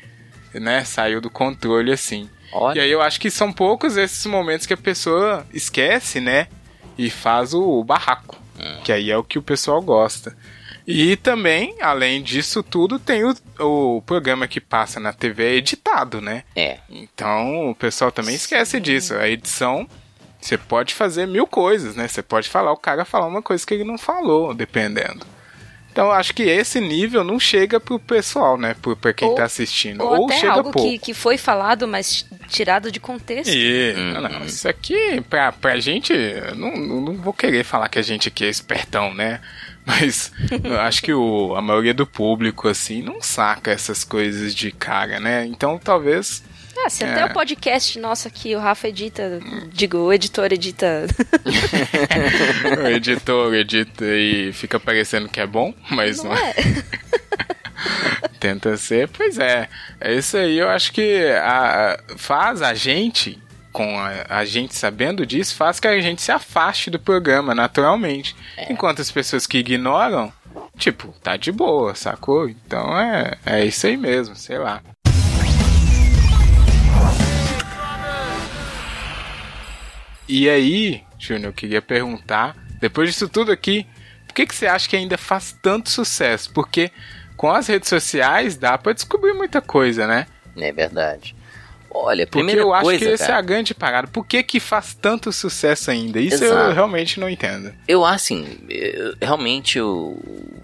né, 0.55 0.85
saiu 0.85 1.21
do 1.21 1.31
controle 1.31 1.93
assim. 1.93 2.29
Olha. 2.53 2.79
E 2.79 2.81
aí 2.83 2.91
eu 2.91 3.01
acho 3.01 3.21
que 3.21 3.31
são 3.31 3.53
poucos 3.53 3.97
esses 3.97 4.27
momentos 4.27 4.67
que 4.67 4.75
a 4.75 4.77
pessoa 4.77 5.47
esquece, 5.53 6.21
né? 6.21 6.49
E 6.99 7.09
faz 7.09 7.55
o 7.55 7.85
barraco. 7.85 8.39
Que 8.85 8.93
aí 8.93 9.11
é 9.11 9.17
o 9.17 9.25
que 9.25 9.39
o 9.39 9.43
pessoal 9.43 9.81
gosta. 9.81 10.37
E 10.87 11.17
também, 11.17 11.77
além 11.81 12.23
disso 12.23 12.63
tudo, 12.63 12.99
tem 12.99 13.23
o, 13.25 13.35
o 13.61 14.03
programa 14.03 14.49
que 14.49 14.61
passa 14.61 14.99
na 14.99 15.13
TV 15.13 15.55
editado, 15.57 16.21
né? 16.21 16.43
É. 16.57 16.79
Então 16.91 17.71
o 17.71 17.75
pessoal 17.75 18.11
também 18.11 18.35
esquece 18.35 18.81
disso. 18.81 19.15
A 19.15 19.29
edição 19.29 19.89
Você 20.41 20.57
pode 20.57 20.95
fazer 20.95 21.27
mil 21.27 21.47
coisas, 21.47 21.95
né? 21.95 22.09
Você 22.09 22.23
pode 22.23 22.49
falar, 22.49 22.73
o 22.73 22.77
cara 22.77 23.05
falar 23.05 23.27
uma 23.27 23.43
coisa 23.43 23.65
que 23.65 23.75
ele 23.75 23.85
não 23.85 23.99
falou, 23.99 24.55
dependendo. 24.55 25.25
Então 25.93 26.07
eu 26.07 26.13
acho 26.13 26.33
que 26.33 26.43
esse 26.45 26.81
nível 26.81 27.25
não 27.25 27.39
chega 27.41 27.81
pro 27.81 27.99
pessoal, 27.99 28.57
né? 28.57 28.75
Pro, 28.81 28.97
pra 28.97 29.13
quem 29.13 29.29
Ou- 29.29 29.35
tá 29.35 29.45
assistindo. 29.45 30.01
Ou, 30.03 30.21
Ou, 30.21 30.25
até 30.27 30.39
chega 30.39 30.53
algo 30.53 30.71
pouco. 30.71 30.89
que, 30.89 30.99
que 30.99 31.13
foi 31.15 31.37
falado, 31.37 31.89
mas 31.89 32.25
tirado 32.49 32.91
de 32.93 33.01
contexto. 33.01 33.53
E, 33.53 33.93
Uhum. 33.97 34.13
não, 34.13 34.21
não, 34.23 34.45
isso 34.45 34.69
aqui, 34.69 35.21
pra, 35.29 35.51
pra 35.53 35.79
gente, 35.81 36.13
eu 36.13 36.55
não, 36.55 36.77
não 36.77 37.01
não 37.01 37.15
vou 37.15 37.33
querer 37.33 37.65
falar 37.65 37.89
que 37.89 37.99
a 37.99 38.03
gente 38.03 38.29
aqui 38.29 38.45
é 38.45 38.49
espertão, 38.49 39.13
né? 39.15 39.41
Mas 39.85 40.31
eu 40.63 40.79
acho 40.81 41.03
que 41.03 41.13
o, 41.13 41.55
a 41.57 41.63
maioria 41.63 41.95
do 41.95 42.07
público, 42.07 42.69
assim, 42.69 43.03
não 43.03 43.21
saca 43.21 43.71
essas 43.73 44.05
coisas 44.05 44.55
de 44.55 44.71
cara, 44.71 45.19
né? 45.19 45.45
Então 45.47 45.79
talvez. 45.83 46.43
Ah, 46.79 46.89
se 46.89 47.05
até 47.05 47.21
É. 47.21 47.25
o 47.27 47.33
podcast 47.33 47.99
nosso 47.99 48.27
aqui, 48.29 48.55
o 48.55 48.59
Rafa 48.59 48.89
edita, 48.89 49.41
digo, 49.73 49.99
o 49.99 50.13
editor 50.13 50.53
edita. 50.53 51.07
o 52.83 52.87
editor 52.89 53.55
edita 53.55 54.05
e 54.05 54.53
fica 54.53 54.79
parecendo 54.81 55.29
que 55.29 55.41
é 55.41 55.47
bom, 55.47 55.75
mas 55.91 56.19
não, 56.23 56.31
Não 56.31 56.37
é. 56.37 56.51
é? 56.51 56.55
Tenta 58.41 58.77
ser, 58.77 59.09
pois 59.09 59.39
é. 59.39 59.69
É 60.01 60.15
isso 60.15 60.37
aí, 60.37 60.59
eu 60.59 60.69
acho 60.71 60.93
que 60.93 61.27
a- 61.43 61.99
faz 62.17 62.63
a 62.63 62.73
gente, 62.73 63.39
com 63.73 63.99
a, 63.99 64.25
a 64.29 64.45
gente 64.47 64.75
sabendo 64.75 65.27
disso, 65.27 65.55
faz 65.55 65.79
que 65.79 65.87
a 65.87 66.01
gente 66.01 66.23
se 66.23 66.33
afaste 66.33 66.91
do 66.91 66.99
programa 66.99 67.55
naturalmente. 67.55 68.35
Enquanto 68.71 69.03
as 69.03 69.11
pessoas 69.11 69.47
que 69.47 69.59
ignoram, 69.59 70.33
tipo, 70.79 71.15
tá 71.23 71.37
de 71.37 71.53
boa, 71.53 71.95
sacou? 71.95 72.49
Então 72.49 72.99
é, 72.99 73.35
é 73.45 73.65
isso 73.67 73.87
aí 73.87 73.97
mesmo, 73.99 74.35
sei 74.35 74.57
lá. 74.59 74.81
E 80.33 80.49
aí, 80.49 81.03
Júnior, 81.19 81.47
eu 81.47 81.53
queria 81.53 81.83
perguntar, 81.83 82.57
depois 82.81 83.09
disso 83.11 83.29
tudo 83.29 83.51
aqui, 83.51 83.85
por 84.29 84.35
que, 84.35 84.47
que 84.47 84.55
você 84.55 84.67
acha 84.69 84.89
que 84.89 84.95
ainda 84.97 85.19
faz 85.19 85.57
tanto 85.61 85.91
sucesso? 85.91 86.53
Porque 86.53 86.91
com 87.37 87.51
as 87.51 87.67
redes 87.67 87.89
sociais 87.89 88.57
dá 88.57 88.79
pra 88.79 88.93
descobrir 88.93 89.33
muita 89.33 89.61
coisa, 89.61 90.07
né? 90.07 90.27
É 90.57 90.71
verdade. 90.71 91.35
Olha, 91.93 92.25
Porque 92.25 92.39
primeira 92.39 92.61
eu 92.61 92.73
acho 92.73 92.85
coisa, 92.85 93.05
que 93.05 93.11
essa 93.11 93.33
é 93.33 93.35
a 93.35 93.41
grande 93.43 93.75
parada. 93.75 94.07
Por 94.07 94.25
que, 94.25 94.45
que 94.45 94.61
faz 94.61 94.95
tanto 94.95 95.33
sucesso 95.33 95.91
ainda? 95.91 96.21
Isso 96.21 96.45
eu 96.45 96.53
Exato. 96.55 96.75
realmente 96.75 97.19
não 97.19 97.29
entendo. 97.29 97.75
Eu, 97.89 98.05
assim, 98.05 98.47
eu- 98.69 99.17
realmente 99.21 99.77
eu 99.79 100.17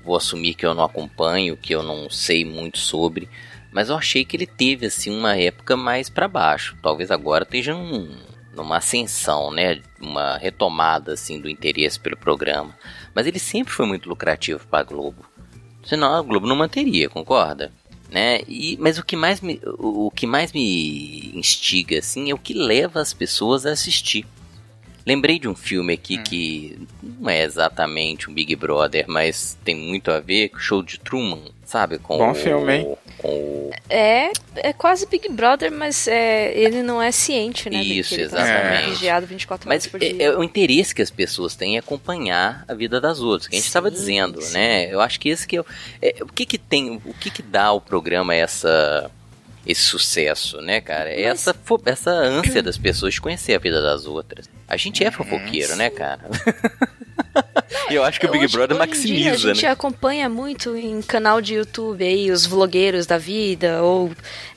vou 0.04 0.16
assumir 0.16 0.54
que 0.54 0.64
eu 0.64 0.72
não 0.74 0.84
acompanho, 0.84 1.56
que 1.56 1.74
eu 1.74 1.82
não 1.82 2.08
sei 2.08 2.44
muito 2.44 2.78
sobre, 2.78 3.28
mas 3.72 3.88
eu 3.88 3.96
achei 3.96 4.24
que 4.24 4.36
ele 4.36 4.46
teve, 4.46 4.86
assim, 4.86 5.10
uma 5.10 5.36
época 5.36 5.76
mais 5.76 6.08
pra 6.08 6.28
baixo. 6.28 6.76
Talvez 6.80 7.10
agora 7.10 7.42
esteja 7.42 7.74
num, 7.74 8.08
numa 8.56 8.78
ascensão, 8.78 9.50
né? 9.50 9.80
Uma 10.00 10.36
retomada, 10.36 11.12
assim, 11.12 11.40
do 11.40 11.48
interesse 11.48 12.00
pelo 12.00 12.16
programa. 12.16 12.74
Mas 13.14 13.26
ele 13.26 13.38
sempre 13.38 13.72
foi 13.72 13.86
muito 13.86 14.08
lucrativo 14.08 14.66
pra 14.66 14.82
Globo. 14.82 15.24
Senão 15.84 16.14
a 16.14 16.22
Globo 16.22 16.46
não 16.46 16.56
manteria, 16.56 17.08
concorda? 17.08 17.72
Né? 18.10 18.40
E, 18.48 18.76
mas 18.80 18.98
o 18.98 19.04
que 19.04 19.16
mais 19.16 19.40
me, 19.40 19.60
o, 19.78 20.06
o 20.06 20.10
que 20.10 20.26
mais 20.26 20.52
me 20.52 21.32
instiga, 21.34 21.98
assim, 21.98 22.30
é 22.30 22.34
o 22.34 22.38
que 22.38 22.54
leva 22.54 23.00
as 23.00 23.12
pessoas 23.12 23.66
a 23.66 23.72
assistir. 23.72 24.26
Lembrei 25.06 25.38
de 25.38 25.46
um 25.46 25.54
filme 25.54 25.92
aqui 25.92 26.18
que 26.18 26.78
não 27.00 27.30
é 27.30 27.44
exatamente 27.44 28.28
um 28.28 28.34
Big 28.34 28.56
Brother, 28.56 29.04
mas 29.06 29.56
tem 29.64 29.76
muito 29.76 30.10
a 30.10 30.18
ver 30.18 30.48
com 30.48 30.56
o 30.56 30.60
show 30.60 30.82
de 30.82 30.98
Truman, 30.98 31.44
sabe? 31.66 31.98
Com 31.98 32.16
Bom 32.16 32.30
o, 32.30 32.34
filme, 32.34 32.72
hein? 32.74 32.96
O, 33.22 33.70
É, 33.90 34.30
é 34.56 34.72
quase 34.72 35.04
Big 35.06 35.28
Brother, 35.28 35.70
mas 35.70 36.08
é, 36.08 36.56
ele 36.56 36.82
não 36.82 37.02
é 37.02 37.10
ciente, 37.12 37.68
né? 37.68 37.82
Isso, 37.82 38.14
tá 38.16 38.22
exatamente. 38.22 38.90
vigiado 38.90 39.26
24 39.26 39.68
horas 39.68 39.84
Mas 39.84 39.90
por 39.90 40.02
é, 40.02 40.08
dia. 40.12 40.22
é 40.24 40.36
o 40.38 40.42
interesse 40.42 40.94
que 40.94 41.02
as 41.02 41.10
pessoas 41.10 41.54
têm 41.54 41.74
em 41.74 41.78
acompanhar 41.78 42.64
a 42.68 42.72
vida 42.74 43.00
das 43.00 43.20
outras, 43.20 43.48
que 43.48 43.56
a 43.56 43.58
gente 43.58 43.66
estava 43.66 43.90
dizendo, 43.90 44.40
sim. 44.40 44.54
né? 44.54 44.92
Eu 44.92 45.00
acho 45.00 45.18
que 45.20 45.28
esse 45.28 45.46
que 45.46 45.56
é, 45.56 45.60
o- 45.60 45.66
é, 46.00 46.14
o 46.22 46.26
que 46.26 46.46
que 46.46 46.56
tem, 46.58 47.00
o 47.04 47.12
que 47.14 47.30
que 47.30 47.42
dá 47.42 47.64
ao 47.64 47.80
programa 47.80 48.34
essa 48.34 49.10
esse 49.66 49.82
sucesso, 49.82 50.60
né, 50.60 50.80
cara? 50.80 51.10
É 51.10 51.28
Mas- 51.28 51.40
essa 51.48 51.56
essa 51.86 52.10
ânsia 52.12 52.62
das 52.62 52.78
pessoas 52.78 53.14
de 53.14 53.20
conhecer 53.20 53.52
a 53.54 53.58
vida 53.58 53.82
das 53.82 54.06
outras. 54.06 54.48
A 54.68 54.76
gente 54.76 55.02
é 55.02 55.10
fofoqueiro, 55.10 55.74
né, 55.74 55.90
cara? 55.90 56.20
e 57.90 57.94
eu 57.94 58.04
acho 58.04 58.18
que 58.20 58.26
o 58.26 58.30
Big 58.30 58.44
Hoje- 58.44 58.56
Brother 58.56 58.76
hoje 58.76 58.84
em 58.88 58.92
dia 58.92 58.96
maximiza, 59.30 59.50
a 59.50 59.54
gente 59.54 59.64
né? 59.64 59.70
acompanha 59.70 60.28
muito 60.28 60.76
em 60.76 61.00
canal 61.02 61.40
de 61.40 61.54
YouTube 61.54 62.04
aí, 62.04 62.30
os 62.30 62.46
vlogueiros 62.46 63.06
da 63.06 63.18
vida, 63.18 63.82
ou 63.82 64.10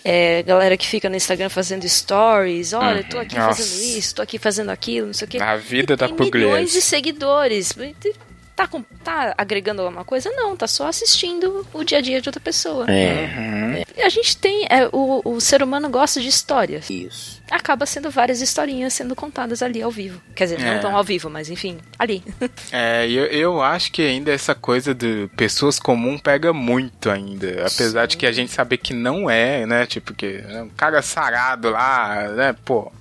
é, 0.04 0.44
galera 0.44 0.76
que 0.78 0.88
fica 0.88 1.10
no 1.10 1.16
Instagram 1.16 1.50
fazendo 1.50 1.88
stories. 1.88 2.74
Olha, 2.74 3.04
tô 3.04 3.18
aqui 3.20 3.36
Nossa. 3.38 3.62
fazendo 3.62 3.98
isso, 3.98 4.16
tô 4.16 4.22
aqui 4.22 4.38
fazendo 4.38 4.70
aquilo, 4.70 5.08
não 5.08 5.14
sei 5.14 5.28
o 5.28 5.30
quê. 5.32 5.38
A 5.40 5.56
vida 5.58 5.96
da 5.96 6.08
Tem 6.08 6.18
milhões 6.32 6.72
de 6.72 6.82
seguidores. 6.82 7.74
Tá, 8.60 8.68
com- 8.68 8.84
tá 9.06 9.34
agregando 9.38 9.82
alguma 9.82 10.04
coisa? 10.04 10.30
Não, 10.32 10.54
tá 10.54 10.68
só 10.68 10.88
assistindo 10.88 11.66
o 11.74 11.82
dia 11.82 12.00
a 12.00 12.02
dia 12.02 12.20
de 12.20 12.28
outra 12.28 12.42
pessoa. 12.42 12.86
É, 12.92 13.86
E 13.98 14.02
A 14.02 14.10
gente 14.10 14.36
tem. 14.36 14.66
é, 14.70 14.90
o, 14.92 15.22
o 15.24 15.40
ser 15.40 15.64
humano 15.64 15.90
gosta 15.90 16.20
de 16.20 16.28
histórias. 16.28 16.90
isso. 16.90 17.40
Acaba 17.50 17.86
sendo 17.86 18.12
várias 18.12 18.42
historinhas 18.42 18.94
sendo 18.94 19.16
contadas 19.16 19.64
ali 19.64 19.82
ao 19.82 19.90
vivo. 19.90 20.22
Quer 20.36 20.44
dizer, 20.44 20.60
É. 20.62 20.74
não 20.74 20.82
tão 20.82 20.94
ao 20.98 21.04
vivo, 21.06 21.30
mas 21.30 21.50
enfim, 21.50 21.78
ali. 21.98 22.22
É, 22.72 23.08
eu, 23.10 23.26
eu 23.28 23.62
acho 23.62 23.92
que 23.94 24.02
ainda 24.02 24.32
essa 24.32 24.54
coisa 24.54 24.94
de 24.94 25.30
pessoas 25.38 25.80
comuns 25.80 26.20
pega 26.22 26.52
muito 26.52 27.10
ainda. 27.10 27.66
Apesar 27.66 28.06
de 28.08 28.18
que 28.18 28.26
a 28.26 28.32
gente 28.34 28.52
saber 28.52 28.78
que 28.78 28.94
não 28.94 29.30
é, 29.30 29.66
né? 29.66 29.86
Tipo, 29.86 30.14
que 30.14 30.44
é 30.48 30.62
um 30.62 30.70
cara 30.70 31.02
sarado 31.02 31.70
lá, 31.70 32.28
né? 32.36 32.56
Pô. 32.66 32.92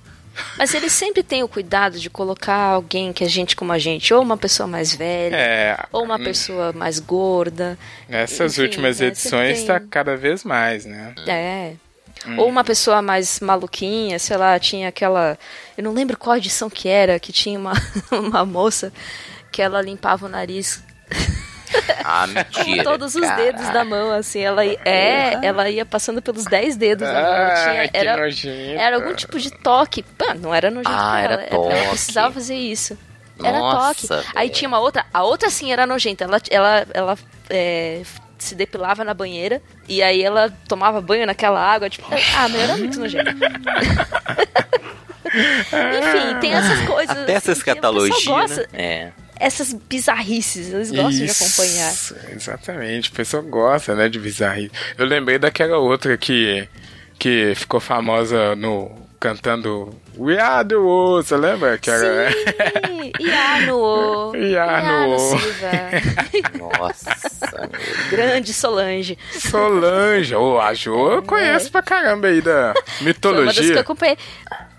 Mas 0.57 0.73
eles 0.73 0.91
sempre 0.91 1.23
têm 1.23 1.43
o 1.43 1.47
cuidado 1.47 1.99
de 1.99 2.09
colocar 2.09 2.55
alguém 2.55 3.11
que 3.13 3.23
é 3.23 3.27
gente 3.27 3.55
como 3.55 3.71
a 3.71 3.79
gente, 3.79 4.13
ou 4.13 4.21
uma 4.21 4.37
pessoa 4.37 4.67
mais 4.67 4.93
velha, 4.93 5.35
É. 5.35 5.77
ou 5.91 6.03
uma 6.03 6.19
pessoa 6.19 6.73
mais 6.73 6.99
gorda. 6.99 7.77
Nessas 8.07 8.53
enfim, 8.53 8.63
últimas 8.63 8.99
né, 8.99 9.07
edições 9.07 9.63
tá 9.63 9.79
tem- 9.79 9.87
cada 9.89 10.15
vez 10.17 10.43
mais, 10.43 10.85
né? 10.85 11.13
É. 11.27 11.73
Ou 12.37 12.49
uma 12.49 12.63
pessoa 12.65 13.01
mais 13.01 13.39
maluquinha, 13.39 14.19
sei 14.19 14.35
lá, 14.35 14.59
tinha 14.59 14.89
aquela. 14.89 15.37
Eu 15.77 15.83
não 15.85 15.93
lembro 15.93 16.17
qual 16.17 16.35
edição 16.35 16.69
que 16.69 16.89
era, 16.89 17.17
que 17.17 17.31
tinha 17.31 17.57
uma, 17.57 17.71
uma 18.11 18.45
moça 18.45 18.91
que 19.51 19.61
ela 19.61 19.81
limpava 19.81 20.25
o 20.25 20.29
nariz 20.29 20.83
Ah, 22.03 22.25
com 22.27 22.33
mentira. 22.33 22.83
todos 22.83 23.13
os 23.15 23.29
dedos 23.35 23.69
da 23.69 23.83
mão, 23.85 24.11
assim. 24.11 24.39
Ela, 24.41 24.65
é, 24.65 25.37
ela 25.43 25.69
ia 25.69 25.85
passando 25.85 26.21
pelos 26.21 26.45
10 26.45 26.75
dedos 26.75 27.07
da 27.07 27.13
mão. 27.13 27.21
Ela 27.31 27.53
tinha- 27.55 27.83
Ah, 27.83 27.87
que 27.87 27.97
era, 27.97 28.17
nojento. 28.17 28.79
era 28.81 28.95
algum 28.95 29.13
tipo 29.13 29.39
de 29.39 29.51
toque. 29.51 30.03
Pá, 30.03 30.33
não 30.33 30.53
era 30.53 30.71
nojento 30.71 30.89
Ah, 30.95 31.09
pra 31.11 31.19
era 31.21 31.33
ela. 31.33 31.43
Ela 31.43 31.49
toque. 31.75 31.89
precisava 31.89 32.33
fazer 32.33 32.55
isso. 32.55 32.97
Era 33.43 33.57
Nossa, 33.59 34.17
toque. 34.17 34.27
Aí 34.35 34.49
tinha 34.49 34.67
uma 34.67 34.79
outra. 34.79 35.05
A 35.13 35.23
outra 35.23 35.49
sim 35.49 35.71
era 35.71 35.85
nojenta. 35.85 36.23
Ela, 36.25 36.41
ela, 36.49 36.87
ela 36.93 37.17
é, 37.49 38.01
se 38.37 38.53
depilava 38.55 39.03
na 39.03 39.13
banheira 39.13 39.61
e 39.87 40.01
aí 40.03 40.21
ela 40.23 40.51
tomava 40.67 40.99
banho 41.01 41.25
naquela 41.25 41.59
água. 41.61 41.89
Tipo, 41.89 42.07
ah, 42.37 42.49
meu, 42.49 42.59
era 42.61 42.75
muito 42.77 42.99
nojento. 42.99 43.29
Enfim, 45.29 46.39
tem 46.41 46.53
essas 46.53 46.81
coisas. 46.87 47.17
Até 47.17 47.33
essa 47.33 47.51
assim, 47.51 47.61
pessoal 47.63 47.77
escatologia, 48.43 48.47
né? 48.47 48.65
É. 48.73 49.11
Essas 49.39 49.73
bizarrices, 49.73 50.73
eles 50.73 50.91
gostam 50.91 51.25
de 51.25 51.31
acompanhar. 51.31 51.91
Isso, 51.93 52.15
exatamente. 52.31 53.09
A 53.11 53.15
pessoa 53.15 53.41
gosta, 53.41 53.95
né, 53.95 54.09
de 54.09 54.19
bizarrice. 54.19 54.71
Eu 54.97 55.05
lembrei 55.05 55.39
daquela 55.39 55.77
outra 55.77 56.17
que, 56.17 56.67
que 57.17 57.53
ficou 57.55 57.79
famosa 57.79 58.55
no 58.55 59.07
cantando 59.19 59.93
We 60.17 60.39
Are 60.39 60.67
The 60.67 60.75
World, 60.75 61.27
você 61.27 61.35
lembra? 61.35 61.77
Que 61.77 61.89
era... 61.89 62.31
Sim, 62.31 63.11
Iano. 63.19 64.31
Nossa. 66.57 67.69
Grande 68.09 68.53
Solange. 68.53 69.17
Solange. 69.31 70.35
Ô, 70.35 70.59
a 70.59 70.73
Jo 70.73 71.11
eu 71.11 71.23
conheço 71.23 71.71
pra 71.71 71.81
caramba 71.81 72.27
aí 72.27 72.41
da 72.41 72.73
É. 72.73 72.73
Foi 72.73 73.31
uma 73.31 73.45
das 73.45 73.55
que 73.55 73.63
eu 73.65 73.69
mitologia 73.69 73.81
acompanhei. 73.81 74.17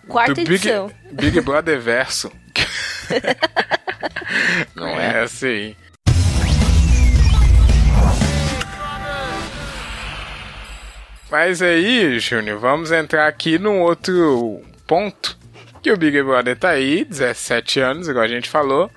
Quarta 0.08 0.34
do 0.34 0.40
Big, 0.42 0.54
edição. 0.54 0.90
Big 1.12 1.40
Brother 1.40 1.80
Verso. 1.80 2.32
Não 4.74 4.88
é? 4.88 5.24
É, 5.24 5.26
sim. 5.26 5.74
Mas 11.30 11.62
aí, 11.62 12.18
Júnior, 12.18 12.58
vamos 12.58 12.90
entrar 12.90 13.28
aqui 13.28 13.58
num 13.58 13.80
outro 13.80 14.60
ponto. 14.86 15.38
Que 15.82 15.92
o 15.92 15.96
Big 15.96 16.20
Brother 16.22 16.58
tá 16.58 16.70
aí, 16.70 17.04
17 17.04 17.80
anos, 17.80 18.08
igual 18.08 18.24
a 18.24 18.28
gente 18.28 18.48
falou. 18.50 18.90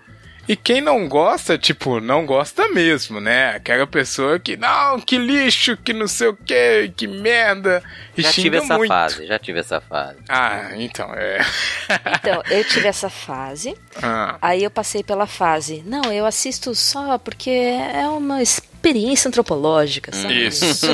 E 0.47 0.55
quem 0.57 0.81
não 0.81 1.07
gosta, 1.07 1.57
tipo, 1.57 1.99
não 2.01 2.25
gosta 2.25 2.67
mesmo, 2.69 3.21
né? 3.21 3.55
Aquela 3.55 3.87
pessoa 3.87 4.37
que, 4.39 4.57
não, 4.57 4.99
que 4.99 5.17
lixo, 5.17 5.77
que 5.77 5.93
não 5.93 6.07
sei 6.07 6.27
o 6.27 6.35
que, 6.35 6.91
que 6.97 7.07
merda. 7.07 7.81
E 8.17 8.21
Já 8.21 8.31
tive 8.31 8.57
essa 8.57 8.77
muito. 8.77 8.89
fase, 8.89 9.25
já 9.25 9.39
tive 9.39 9.59
essa 9.61 9.79
fase. 9.79 10.17
Ah, 10.27 10.71
então, 10.75 11.13
é. 11.13 11.39
Então, 12.19 12.41
eu 12.49 12.63
tive 12.65 12.87
essa 12.87 13.09
fase. 13.09 13.75
Ah, 14.01 14.37
Aí 14.41 14.63
eu 14.63 14.71
passei 14.71 15.01
pela 15.03 15.25
fase. 15.27 15.81
Não, 15.85 16.11
eu 16.11 16.25
assisto 16.25 16.75
só 16.75 17.17
porque 17.17 17.49
é 17.49 18.07
uma 18.07 18.41
experiência 18.83 19.29
antropológica, 19.29 20.11
sabe? 20.11 20.47
Isso. 20.47 20.87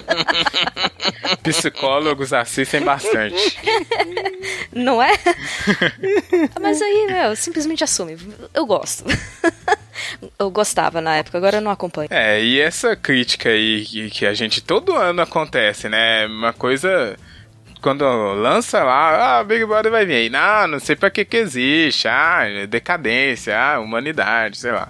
Psicólogos 1.41 2.31
assistem 2.31 2.81
bastante. 2.81 3.57
Não 4.71 5.01
é? 5.01 5.13
Mas 6.61 6.79
aí, 6.81 7.07
meu, 7.09 7.35
simplesmente 7.35 7.83
assume. 7.83 8.15
Eu 8.53 8.65
gosto. 8.67 9.03
Eu 10.37 10.51
gostava 10.51 11.01
na 11.01 11.15
época, 11.15 11.37
agora 11.37 11.57
eu 11.57 11.61
não 11.61 11.71
acompanho. 11.71 12.07
É, 12.09 12.41
e 12.41 12.59
essa 12.59 12.95
crítica 12.95 13.49
aí 13.49 13.83
que, 13.85 14.09
que 14.09 14.25
a 14.25 14.33
gente 14.33 14.61
todo 14.61 14.95
ano 14.95 15.21
acontece, 15.21 15.89
né? 15.89 16.25
Uma 16.27 16.53
coisa. 16.53 17.17
Quando 17.81 18.05
lança 18.35 18.81
lá, 18.83 19.39
ah, 19.39 19.43
Big 19.43 19.65
Brother 19.65 19.91
vai 19.91 20.05
vir 20.05 20.13
aí. 20.13 20.29
Não, 20.29 20.67
não 20.67 20.79
sei 20.79 20.95
pra 20.95 21.09
que 21.09 21.25
que 21.25 21.37
existe. 21.37 22.07
Ah, 22.07 22.43
decadência, 22.69 23.57
ah, 23.59 23.79
humanidade, 23.79 24.57
sei 24.57 24.71
lá. 24.71 24.89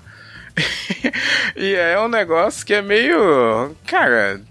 E 1.56 1.74
é 1.76 2.00
um 2.00 2.08
negócio 2.08 2.66
que 2.66 2.74
é 2.74 2.82
meio. 2.82 3.76
Cara, 3.86 4.42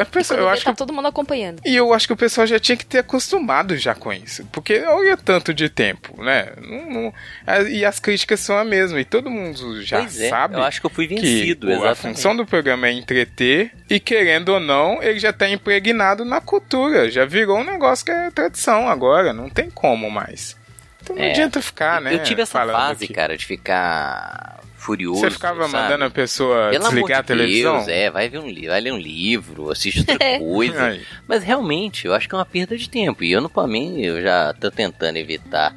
a 0.00 0.04
pessoa, 0.04 0.40
eu 0.40 0.48
acho 0.48 0.64
tá 0.64 0.72
que 0.72 0.76
todo 0.78 0.92
mundo 0.92 1.06
acompanhando. 1.06 1.60
E 1.64 1.76
eu 1.76 1.92
acho 1.94 2.06
que 2.08 2.12
o 2.12 2.16
pessoal 2.16 2.44
já 2.46 2.58
tinha 2.58 2.76
que 2.76 2.84
ter 2.84 2.98
acostumado 2.98 3.76
já 3.76 3.94
com 3.94 4.12
isso. 4.12 4.44
Porque 4.52 4.80
olha 4.84 5.16
tanto 5.16 5.54
de 5.54 5.68
tempo, 5.68 6.22
né? 6.22 6.48
Não, 6.60 6.90
não- 6.90 7.14
a- 7.46 7.62
e 7.62 7.84
as 7.84 8.00
críticas 8.00 8.40
são 8.40 8.58
a 8.58 8.64
mesma. 8.64 9.00
E 9.00 9.04
todo 9.04 9.30
mundo 9.30 9.80
já 9.82 9.98
pois 10.00 10.20
é, 10.20 10.28
sabe 10.28 10.56
eu 10.56 10.62
acho 10.64 10.80
que 10.80 10.86
eu 10.86 10.90
fui 10.90 11.06
que 11.06 11.14
vencido, 11.14 11.68
a 11.68 11.72
exatamente. 11.72 11.98
função 12.00 12.36
do 12.36 12.44
programa 12.44 12.88
é 12.88 12.92
entreter. 12.92 13.70
E 13.88 14.00
querendo 14.00 14.48
ou 14.50 14.60
não, 14.60 15.00
ele 15.02 15.20
já 15.20 15.32
tá 15.32 15.48
impregnado 15.48 16.24
na 16.24 16.40
cultura. 16.40 17.08
Já 17.10 17.24
virou 17.24 17.58
um 17.58 17.64
negócio 17.64 18.04
que 18.04 18.10
é 18.10 18.30
tradição 18.32 18.88
agora. 18.88 19.32
Não 19.32 19.48
tem 19.48 19.70
como 19.70 20.10
mais. 20.10 20.56
Então 21.00 21.14
não 21.14 21.22
É. 21.22 21.30
adianta 21.30 21.62
ficar, 21.62 22.00
né? 22.00 22.12
eu 22.14 22.22
tive 22.24 22.42
essa 22.42 22.66
fase, 22.66 23.06
que- 23.06 23.14
cara, 23.14 23.36
de 23.36 23.46
ficar 23.46 24.58
furioso. 24.86 25.20
Você 25.20 25.30
ficava 25.30 25.68
sabe? 25.68 25.72
mandando 25.72 26.04
a 26.04 26.10
pessoa 26.10 26.70
Pelo 26.70 26.86
amor 26.86 26.94
desligar 26.94 27.22
de 27.22 27.32
a 27.32 27.36
televisão? 27.36 27.76
Deus, 27.78 27.88
é, 27.88 28.10
vai 28.10 28.28
ver 28.28 28.38
um 28.38 28.48
livro, 28.48 28.68
vai 28.70 28.80
ler 28.80 28.92
um 28.92 28.98
livro, 28.98 29.70
assiste 29.70 29.98
outra 30.00 30.16
coisa. 30.38 31.00
Mas 31.26 31.42
realmente, 31.42 32.06
eu 32.06 32.14
acho 32.14 32.28
que 32.28 32.34
é 32.34 32.38
uma 32.38 32.46
perda 32.46 32.76
de 32.76 32.88
tempo. 32.88 33.24
E 33.24 33.32
eu, 33.32 33.40
não, 33.40 33.48
pra 33.50 33.66
mim, 33.66 34.00
eu 34.00 34.22
já 34.22 34.54
tô 34.54 34.70
tentando 34.70 35.16
evitar, 35.16 35.74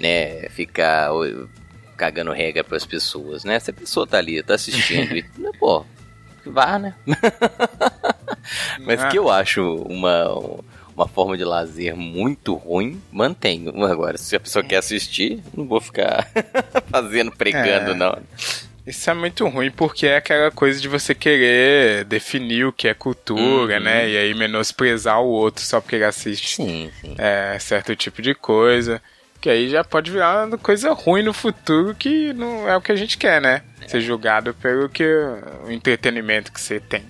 né, 0.00 0.48
ficar 0.50 1.10
cagando 1.96 2.32
regra 2.32 2.62
pras 2.64 2.84
pessoas, 2.86 3.44
né? 3.44 3.58
Se 3.58 3.70
a 3.70 3.74
pessoa 3.74 4.06
tá 4.06 4.18
ali, 4.18 4.42
tá 4.42 4.54
assistindo, 4.54 5.14
e, 5.16 5.24
né, 5.38 5.50
pô, 5.58 5.84
vá, 6.46 6.78
né? 6.78 6.94
Mas 8.80 9.00
Ah. 9.02 9.08
que 9.08 9.18
eu 9.18 9.30
acho 9.30 9.62
uma, 9.88 10.28
uma 10.96 11.08
forma 11.08 11.36
de 11.36 11.44
lazer 11.44 11.96
muito 11.96 12.54
ruim, 12.54 13.00
mantenho. 13.10 13.84
Agora, 13.84 14.16
se 14.18 14.36
a 14.36 14.40
pessoa 14.40 14.64
quer 14.64 14.76
assistir, 14.76 15.42
não 15.56 15.66
vou 15.66 15.80
ficar 15.80 16.28
fazendo, 16.90 17.32
pregando, 17.32 17.90
É. 17.92 17.94
não. 17.94 18.18
Isso 18.86 19.08
é 19.08 19.14
muito 19.14 19.48
ruim 19.48 19.70
porque 19.70 20.06
é 20.06 20.18
aquela 20.18 20.50
coisa 20.50 20.78
de 20.78 20.88
você 20.88 21.14
querer 21.14 22.04
definir 22.04 22.66
o 22.66 22.72
que 22.72 22.86
é 22.86 22.92
cultura, 22.92 23.78
Uhum. 23.78 23.82
né? 23.82 24.08
E 24.10 24.16
aí 24.16 24.34
menosprezar 24.34 25.20
o 25.22 25.26
outro 25.26 25.64
só 25.64 25.80
porque 25.80 25.96
ele 25.96 26.04
assiste 26.04 26.54
Sim, 26.56 26.90
sim. 27.00 27.14
é, 27.16 27.58
certo 27.58 27.96
tipo 27.96 28.20
de 28.20 28.34
coisa. 28.34 29.00
Que 29.40 29.48
aí 29.50 29.68
já 29.70 29.82
pode 29.84 30.10
virar 30.10 30.46
uma 30.46 30.56
coisa 30.58 30.92
ruim 30.92 31.22
no 31.22 31.32
futuro 31.32 31.94
que 31.94 32.32
não 32.34 32.68
é 32.68 32.76
o 32.76 32.80
que 32.80 32.92
a 32.92 32.96
gente 32.96 33.16
quer, 33.18 33.40
né? 33.40 33.62
Ser 33.86 34.00
julgado 34.00 34.54
pelo 34.54 34.88
que 34.88 35.04
o 35.66 35.70
entretenimento 35.70 36.50
que 36.52 36.60
você 36.60 36.78
tem. 36.80 37.04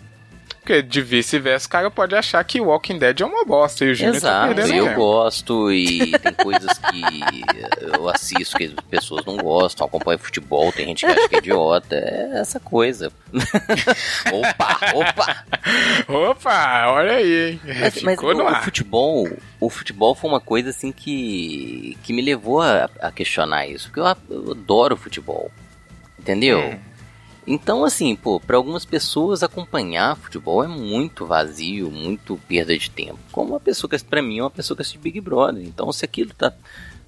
Porque 0.64 0.80
de 0.80 1.02
vice-versa, 1.02 1.66
o 1.66 1.70
cara 1.70 1.90
pode 1.90 2.16
achar 2.16 2.42
que 2.42 2.58
Walking 2.58 2.96
Dead 2.98 3.20
é 3.20 3.24
uma 3.26 3.44
bosta 3.44 3.84
e 3.84 3.90
o 3.90 3.94
Júnior 3.94 4.14
tá 4.14 4.16
Exato, 4.16 4.54
perdendo 4.54 4.74
eu 4.74 4.84
tempo. 4.86 4.96
gosto 4.96 5.70
e 5.70 6.18
tem 6.18 6.32
coisas 6.32 6.78
que 6.78 7.44
eu 7.82 8.08
assisto 8.08 8.56
que 8.56 8.64
as 8.64 8.72
pessoas 8.88 9.26
não 9.26 9.36
gostam, 9.36 9.86
acompanho 9.86 10.18
futebol, 10.18 10.72
tem 10.72 10.86
gente 10.86 11.04
que 11.04 11.12
acha 11.12 11.28
que 11.28 11.34
é 11.34 11.38
idiota, 11.38 11.96
é 11.96 12.38
essa 12.40 12.58
coisa. 12.58 13.12
opa, 14.32 14.80
opa! 14.94 15.44
Opa, 16.08 16.86
olha 16.92 17.12
aí, 17.12 17.50
hein? 17.50 17.60
Mas, 17.62 18.02
mas 18.02 18.14
Ficou 18.14 18.34
no 18.34 18.44
o, 18.44 18.48
ar. 18.48 18.64
futebol, 18.64 19.28
o 19.60 19.68
futebol 19.68 20.14
foi 20.14 20.30
uma 20.30 20.40
coisa 20.40 20.70
assim 20.70 20.92
que, 20.92 21.98
que 22.02 22.14
me 22.14 22.22
levou 22.22 22.62
a, 22.62 22.88
a 23.02 23.12
questionar 23.12 23.66
isso, 23.66 23.90
porque 23.90 24.00
eu, 24.00 24.06
eu 24.30 24.52
adoro 24.52 24.96
futebol, 24.96 25.50
entendeu? 26.18 26.60
Hum. 26.60 26.93
Então, 27.46 27.84
assim, 27.84 28.16
pô, 28.16 28.40
para 28.40 28.56
algumas 28.56 28.84
pessoas 28.86 29.42
acompanhar 29.42 30.16
futebol 30.16 30.64
é 30.64 30.68
muito 30.68 31.26
vazio, 31.26 31.90
muito 31.90 32.40
perda 32.48 32.76
de 32.76 32.90
tempo. 32.90 33.18
Como 33.30 33.50
uma 33.50 33.60
pessoa 33.60 33.88
que, 33.90 34.02
pra 34.02 34.22
mim, 34.22 34.38
é 34.38 34.42
uma 34.42 34.50
pessoa 34.50 34.74
que 34.76 34.80
assiste 34.82 34.98
Big 34.98 35.20
Brother. 35.20 35.62
Então, 35.62 35.92
se 35.92 36.04
aquilo 36.04 36.32
tá 36.32 36.52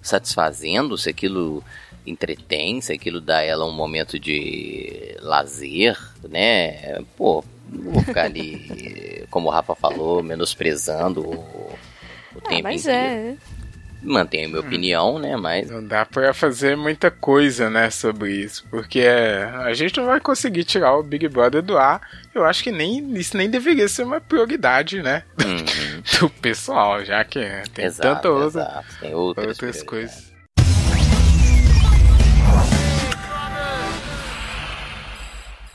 satisfazendo, 0.03 0.97
se 0.99 1.09
aquilo 1.09 1.65
entretém, 2.07 2.81
se 2.81 2.93
aquilo 2.93 3.21
dá 3.21 3.39
a 3.39 3.43
ela 3.43 3.65
um 3.67 3.73
momento 3.73 4.19
de 4.19 5.17
lazer, 5.21 5.99
né? 6.29 7.01
Pô, 7.17 7.43
não 7.69 7.93
vou 7.93 8.03
ficar 8.03 8.27
ali, 8.27 9.25
como 9.31 9.49
o 9.49 9.51
Rafa 9.51 9.75
falou, 9.75 10.23
menosprezando 10.23 11.23
o, 11.23 11.35
o 11.35 12.39
Ah, 12.45 12.49
tempo 12.49 12.63
mas 12.65 12.83
inteiro. 12.83 13.01
é. 13.03 13.37
Mantenho 14.07 14.49
minha 14.49 14.61
opinião, 14.61 15.19
né? 15.19 15.37
Mas 15.37 15.71
Não 15.71 15.85
dá 15.85 16.07
pra 16.07 16.33
fazer 16.33 16.77
muita 16.77 17.11
coisa, 17.11 17.69
né, 17.69 17.91
sobre 17.91 18.33
isso, 18.33 18.65
porque 18.71 19.01
é, 19.01 19.45
a 19.45 19.75
gente 19.75 19.99
não 19.99 20.07
vai 20.07 20.21
conseguir 20.21 20.65
tirar 20.65 20.97
o 20.97 21.03
Big 21.03 21.29
Brother 21.29 21.63
do 21.63 21.77
ar. 21.77 22.01
Eu 22.35 22.45
acho 22.45 22.63
que 22.63 22.71
nem 22.71 23.13
isso 23.15 23.37
nem 23.37 23.51
deveria 23.51 23.89
ser 23.89 24.05
uma 24.05 24.21
prioridade, 24.21 25.03
né, 25.03 25.25
uhum, 25.45 26.03
do 26.21 26.31
pessoal, 26.31 27.05
já 27.05 27.25
que 27.25 27.41
tem 27.75 27.87
exato, 27.87 28.15
tanta 28.15 28.31
outra, 28.31 28.61
exato. 28.63 28.87
Tem 29.01 29.15
outras, 29.15 29.49
outras 29.49 29.83
coisas. 29.83 30.37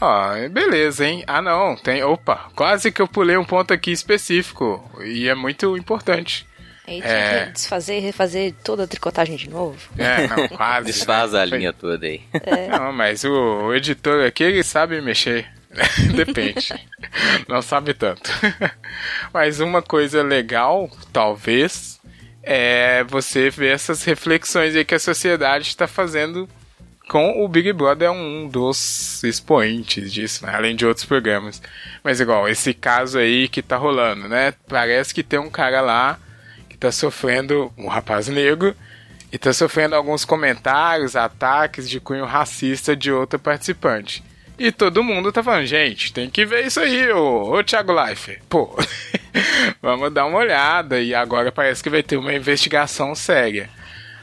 Ó, 0.04 0.50
beleza, 0.50 1.06
hein? 1.06 1.24
Ah, 1.28 1.44
não, 1.44 1.76
tem. 1.76 2.04
Opa, 2.04 2.50
quase 2.56 2.92
que 2.92 3.00
eu 3.00 3.08
pulei 3.08 3.38
um 3.38 3.46
ponto 3.46 3.72
aqui 3.72 3.92
específico. 3.92 4.84
E 5.04 5.28
é 5.28 5.36
muito 5.36 5.78
importante. 5.78 6.48
Aí 6.88 7.00
tinha 7.02 7.14
É. 7.14 7.46
que 7.48 7.52
desfazer 7.54 7.98
e 7.98 8.02
refazer 8.02 8.54
toda 8.64 8.84
a 8.84 8.88
tricotagem 8.88 9.36
de 9.38 9.50
novo. 9.50 9.78
É, 9.98 10.28
não, 10.28 10.48
quase. 10.58 10.88
Desfaz 10.88 11.34
a 11.34 11.48
Foi- 11.48 11.58
linha 11.58 11.72
toda 11.74 12.06
aí. 12.06 12.22
Não, 12.70 12.92
mas 12.92 13.24
o, 13.24 13.32
o 13.32 13.76
editor 13.76 14.26
aqui, 14.26 14.44
ele 14.44 14.64
sabe 14.64 15.00
mexer. 15.02 15.48
Depende. 16.16 16.74
Não 17.48 17.62
sabe 17.62 17.94
tanto. 17.94 18.30
mas 19.34 19.60
uma 19.60 19.82
coisa 19.82 20.22
legal, 20.22 20.90
talvez, 21.14 22.00
é 22.44 23.04
você 23.06 23.50
ver 23.50 23.74
essas 23.76 24.04
reflexões 24.04 24.76
aí 24.76 24.84
que 24.84 24.96
a 24.96 25.00
sociedade 25.00 25.68
está 25.70 25.88
fazendo 25.88 26.50
com 27.10 27.44
o 27.44 27.48
Big 27.48 27.72
Brother 27.74 28.08
é 28.08 28.12
um 28.12 28.48
dos 28.48 29.22
expoentes 29.24 30.12
disso, 30.12 30.46
né? 30.46 30.54
além 30.56 30.76
de 30.76 30.86
outros 30.86 31.06
programas. 31.06 31.62
Mas 32.04 32.20
igual, 32.20 32.48
esse 32.50 32.74
caso 32.74 33.18
aí 33.20 33.48
que 33.48 33.62
tá 33.62 33.76
rolando, 33.78 34.28
né? 34.28 34.54
Parece 34.68 35.14
que 35.14 35.22
tem 35.24 35.40
um 35.40 35.50
cara 35.50 35.82
lá 35.82 36.18
tá 36.82 36.92
sofrendo, 36.92 37.72
um 37.78 37.88
rapaz 37.88 38.28
negro, 38.28 38.76
e 39.32 39.38
tá 39.38 39.54
sofrendo 39.54 39.96
alguns 39.96 40.26
comentários, 40.26 41.16
ataques 41.16 41.88
de 41.88 42.00
cunho 42.00 42.26
racista 42.26 42.96
de 42.96 43.12
outra 43.12 43.38
participante. 43.38 44.24
E 44.58 44.72
todo 44.72 45.04
mundo 45.04 45.32
tá 45.32 45.44
falando, 45.44 45.66
gente, 45.66 46.12
tem 46.12 46.30
que 46.30 46.44
ver 46.44 46.66
isso 46.66 46.80
aí, 46.80 47.12
ô, 47.12 47.54
ô 47.54 47.64
Thiago 47.64 47.94
Life. 47.94 48.40
Pô, 48.50 48.76
vamos 49.82 50.12
dar 50.12 50.26
uma 50.26 50.40
olhada. 50.40 51.00
E 51.00 51.14
agora 51.14 51.52
parece 51.52 51.82
que 51.84 51.90
vai 51.90 52.04
ter 52.04 52.18
uma 52.18 52.34
investigação 52.34 53.14
séria. 53.14 53.70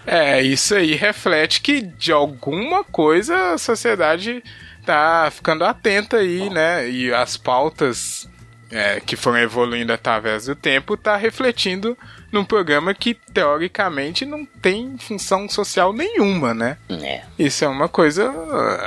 É, 0.04 0.42
isso 0.42 0.74
aí 0.74 0.94
reflete 0.94 1.60
que 1.60 1.80
de 1.80 2.12
alguma 2.12 2.82
coisa 2.82 3.52
a 3.52 3.58
sociedade 3.58 4.42
tá 4.84 5.30
ficando 5.30 5.64
atenta 5.64 6.18
aí, 6.18 6.50
né? 6.50 6.88
E 6.88 7.12
as 7.12 7.36
pautas 7.36 8.28
é, 8.70 9.00
que 9.00 9.16
foram 9.16 9.38
evoluindo 9.38 9.92
através 9.92 10.46
do 10.46 10.54
tempo 10.54 10.96
tá 10.96 11.16
refletindo 11.16 11.96
num 12.30 12.44
programa 12.44 12.92
que 12.94 13.14
teoricamente 13.14 14.24
não 14.26 14.44
tem 14.44 14.96
função 14.98 15.48
social 15.48 15.92
nenhuma, 15.92 16.52
né? 16.54 16.76
É. 16.90 17.22
Isso 17.38 17.64
é 17.64 17.68
uma 17.68 17.88
coisa, 17.88 18.22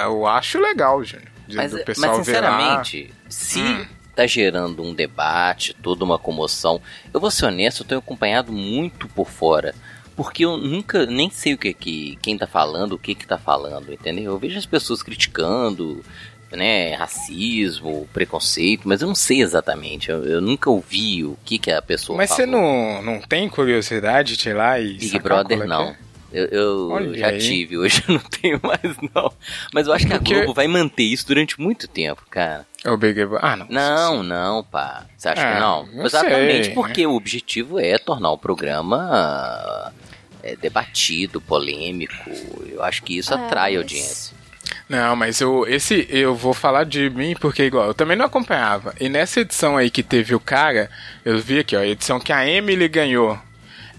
eu 0.04 0.26
acho 0.28 0.60
legal, 0.60 1.04
gente. 1.04 1.30
de- 1.48 1.58
Mas, 1.58 1.74
mas 1.98 2.16
sinceramente, 2.18 3.14
se 3.28 3.60
Hum. 3.60 3.86
tá 4.16 4.26
gerando 4.26 4.82
um 4.84 4.94
debate, 4.94 5.74
toda 5.74 6.06
uma 6.06 6.18
comoção, 6.18 6.82
eu 7.14 7.20
vou 7.20 7.30
ser 7.30 7.46
honesto, 7.48 7.82
eu 7.84 7.88
tenho 7.88 8.00
acompanhado 8.00 8.52
muito 8.54 9.08
por 9.10 9.30
fora. 9.30 9.76
Porque 10.16 10.46
eu 10.46 10.56
nunca 10.58 11.06
nem 11.06 11.30
sei 11.30 11.54
o 11.54 11.58
que 11.58 11.74
que 11.74 12.18
quem 12.22 12.38
tá 12.38 12.46
falando, 12.46 12.94
o 12.94 12.98
que 13.00 13.16
que 13.16 13.26
tá 13.26 13.38
falando, 13.38 13.92
entendeu? 13.92 14.26
Eu 14.32 14.38
vejo 14.38 14.58
as 14.58 14.66
pessoas 14.66 15.02
criticando, 15.04 16.04
né, 16.52 16.94
racismo, 16.96 18.08
preconceito, 18.14 18.88
mas 18.88 19.02
eu 19.02 19.08
não 19.08 19.16
sei 19.16 19.42
exatamente. 19.42 20.10
Eu, 20.10 20.24
eu 20.26 20.42
nunca 20.42 20.70
ouvi 20.70 21.24
o 21.24 21.38
que 21.46 21.58
que 21.58 21.72
a 21.72 21.82
pessoa 21.82 22.18
Mas 22.18 22.30
você 22.32 22.46
falou. 22.46 22.62
não, 22.62 23.02
não 23.02 23.22
tem 23.22 23.48
curiosidade 23.50 24.36
de 24.38 24.50
ir 24.50 24.54
lá 24.54 24.80
e. 24.80 24.94
Big 24.94 25.08
sacar 25.10 25.22
Brother 25.24 25.58
qual 25.58 25.62
é 25.62 25.64
que 25.64 25.70
não. 25.70 25.90
é? 25.90 25.98
Eu, 26.34 26.48
eu 26.98 27.14
já 27.18 27.28
aí. 27.28 27.40
tive, 27.40 27.78
hoje 27.78 28.02
eu 28.08 28.14
não 28.16 28.22
tenho 28.42 28.60
mais 28.64 28.80
não. 29.14 29.34
Mas 29.74 29.86
eu 29.88 29.92
acho 29.94 30.08
que 30.08 30.14
a 30.14 30.18
Porque- 30.18 30.34
Globo 30.34 30.54
vai 30.54 30.66
manter 30.68 31.04
isso 31.04 31.28
durante 31.28 31.60
muito 31.60 31.88
tempo, 31.90 32.24
cara. 32.30 32.66
É 32.86 32.90
o 32.90 32.96
Big 32.98 33.26
Brother. 33.26 33.40
Ah, 33.46 33.56
não. 33.58 33.66
Não, 33.70 34.24
não, 34.24 34.64
pá. 34.64 35.06
Você 35.18 35.28
acha 35.28 35.42
Ah, 35.42 35.54
que 35.56 35.60
não? 35.60 35.86
não 35.88 36.06
Exatamente, 36.06 36.66
sei, 36.68 36.74
porque 36.74 37.06
o 37.06 37.16
objetivo 37.16 37.78
é 37.80 37.98
tornar 37.98 38.32
o 38.32 38.38
programa 38.38 39.92
é, 40.42 40.56
debatido, 40.56 41.40
polêmico. 41.42 42.14
Eu 42.66 42.82
acho 42.84 43.04
que 43.04 43.18
isso 43.18 43.34
Ah, 43.34 43.46
atrai 43.46 43.72
mas- 43.74 43.82
audiência. 43.82 44.41
Não, 44.92 45.16
mas 45.16 45.40
eu, 45.40 45.66
esse 45.68 46.06
eu 46.10 46.36
vou 46.36 46.54
falar 46.54 46.84
de 46.84 47.10
mim 47.10 47.34
porque 47.40 47.64
igual, 47.64 47.88
eu 47.88 47.94
também 47.94 48.18
não 48.18 48.26
acompanhava. 48.26 48.94
E 49.00 49.08
nessa 49.08 49.40
edição 49.40 49.78
aí 49.78 49.90
que 49.90 50.04
teve 50.04 50.36
o 50.36 50.40
cara, 50.40 50.90
eu 51.24 51.38
vi 51.40 51.60
aqui, 51.60 51.78
ó, 51.78 51.80
a 51.80 51.88
edição 51.88 52.20
que 52.20 52.34
a 52.34 52.46
Emily 52.46 52.90
ganhou. 52.90 53.40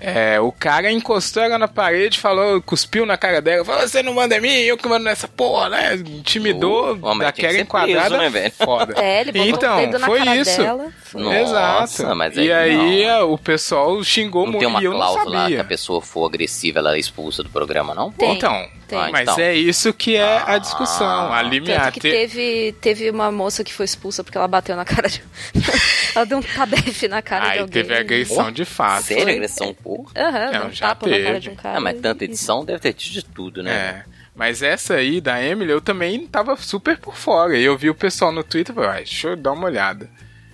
É, 0.04 0.38
o 0.40 0.50
cara 0.52 0.90
encostou 0.90 1.42
ela 1.44 1.56
na 1.56 1.68
parede, 1.68 2.18
falou, 2.18 2.60
cuspiu 2.60 3.06
na 3.06 3.16
cara 3.16 3.40
dela, 3.40 3.64
falou, 3.64 3.86
você 3.88 4.02
não 4.02 4.12
manda 4.12 4.36
em 4.36 4.40
mim, 4.40 4.48
eu 4.50 4.76
que 4.76 4.86
mando 4.88 5.04
nessa 5.04 5.28
porra, 5.28 5.68
né? 5.70 5.94
Intimidou, 5.94 6.98
Oh, 7.00 7.14
daquela 7.18 7.56
enquadrada 7.58 8.18
preso, 8.18 8.22
né, 8.22 8.28
velho? 8.28 8.52
foda. 8.52 8.94
É, 9.00 9.20
ele 9.20 9.30
botou 9.32 9.46
então, 9.54 9.76
o 9.76 9.80
dedo 9.80 9.98
na 10.00 10.06
foi 10.06 10.18
cara 10.18 10.36
isso. 10.36 10.60
dela. 10.60 10.92
Nossa, 11.14 12.02
Exato. 12.02 12.16
mas 12.16 12.36
e 12.36 12.40
aí 12.40 12.52
aí 12.52 12.76
não. 13.06 13.10
é, 13.10 13.22
o 13.22 13.38
pessoal 13.38 14.02
xingou 14.02 14.42
Não 14.44 14.52
muito 14.52 14.58
tem 14.60 14.68
uma 14.68 14.82
e 14.82 14.84
eu 14.84 14.90
não 14.90 14.98
cláusula 14.98 15.24
lá 15.24 15.36
que 15.36 15.42
sabia. 15.42 15.60
a 15.60 15.64
pessoa 15.64 16.02
for 16.02 16.26
agressiva, 16.26 16.80
ela 16.80 16.96
é 16.96 16.98
expulsa 16.98 17.42
do 17.44 17.48
programa, 17.50 17.94
não? 17.94 18.10
Tem. 18.10 18.34
Então, 18.34 18.68
tem. 18.92 19.00
Ah, 19.00 19.08
mas 19.10 19.22
então. 19.22 19.38
é 19.40 19.54
isso 19.54 19.92
que 19.92 20.16
é 20.16 20.22
a 20.38 20.54
Ah. 20.54 20.58
discussão, 20.58 21.32
a 21.32 21.40
limiar. 21.42 21.84
Tanto 21.86 21.94
que 21.94 22.00
teve, 22.00 22.72
teve 22.80 23.10
uma 23.10 23.32
moça 23.32 23.64
que 23.64 23.72
foi 23.72 23.84
expulsa 23.86 24.22
porque 24.22 24.36
ela 24.36 24.46
bateu 24.48 24.76
na 24.76 24.84
cara 24.84 25.08
de. 25.08 25.22
ela 26.14 26.26
deu 26.26 26.38
um 26.38 26.42
tabefe 26.42 27.08
na 27.08 27.22
cara 27.22 27.44
de 27.46 27.50
Aí 27.52 27.58
alguém. 27.60 27.72
teve 27.82 27.94
agressão 27.98 28.50
de 28.52 28.64
fato. 28.64 29.04
Sério, 29.04 29.22
Foi. 29.24 29.32
agressão, 29.32 29.74
porra? 29.74 30.10
Aham, 30.16 30.44
Não, 30.44 30.50
deu 30.60 30.66
um 30.68 30.72
já 30.72 30.86
tapa 30.88 31.06
na 31.06 31.12
cara 31.16 31.24
teve. 31.26 31.40
de 31.40 31.50
um 31.50 31.54
cara. 31.56 31.78
Ah, 31.78 31.80
mas 31.80 32.00
tanta 32.00 32.24
e- 32.24 32.26
edição 32.28 32.64
deve 32.64 32.78
ter 32.80 32.92
tido 32.92 33.12
de 33.14 33.24
tudo, 33.24 33.62
né? 33.62 33.72
É. 33.72 34.04
Mas 34.34 34.62
essa 34.62 34.94
aí 34.94 35.20
da 35.20 35.42
Emily 35.42 35.70
eu 35.70 35.80
também 35.80 36.26
tava 36.26 36.56
super 36.56 36.96
por 36.98 37.16
fora. 37.16 37.56
E 37.56 37.62
eu 37.64 37.76
vi 37.76 37.90
o 37.90 37.94
pessoal 37.94 38.32
no 38.32 38.42
Twitter 38.42 38.72
e 38.72 38.74
falei, 38.74 38.90
"Ai, 38.90 38.96
deixa 39.04 39.28
eu 39.28 39.36
dar 39.36 39.52
uma 39.52 39.66
olhada. 39.66 40.08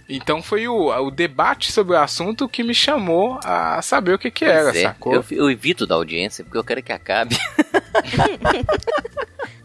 Então 0.09 0.43
foi 0.43 0.67
o, 0.67 0.89
o 0.89 1.11
debate 1.11 1.71
sobre 1.71 1.95
o 1.95 1.99
assunto 2.01 2.49
que 2.49 2.63
me 2.63 2.75
chamou 2.75 3.39
a 3.45 3.83
saber 3.83 4.15
o 4.15 4.19
que 4.19 4.31
que 4.31 4.45
era, 4.45 4.71
é, 4.71 4.83
sacou? 4.85 5.15
eu, 5.15 5.25
eu 5.31 5.51
evito 5.51 5.87
da 5.87 5.97
audiência 5.97 6.43
porque 6.45 6.57
eu 6.57 6.65
quero 6.65 6.83
que 6.83 6.93
acabe. 6.93 7.37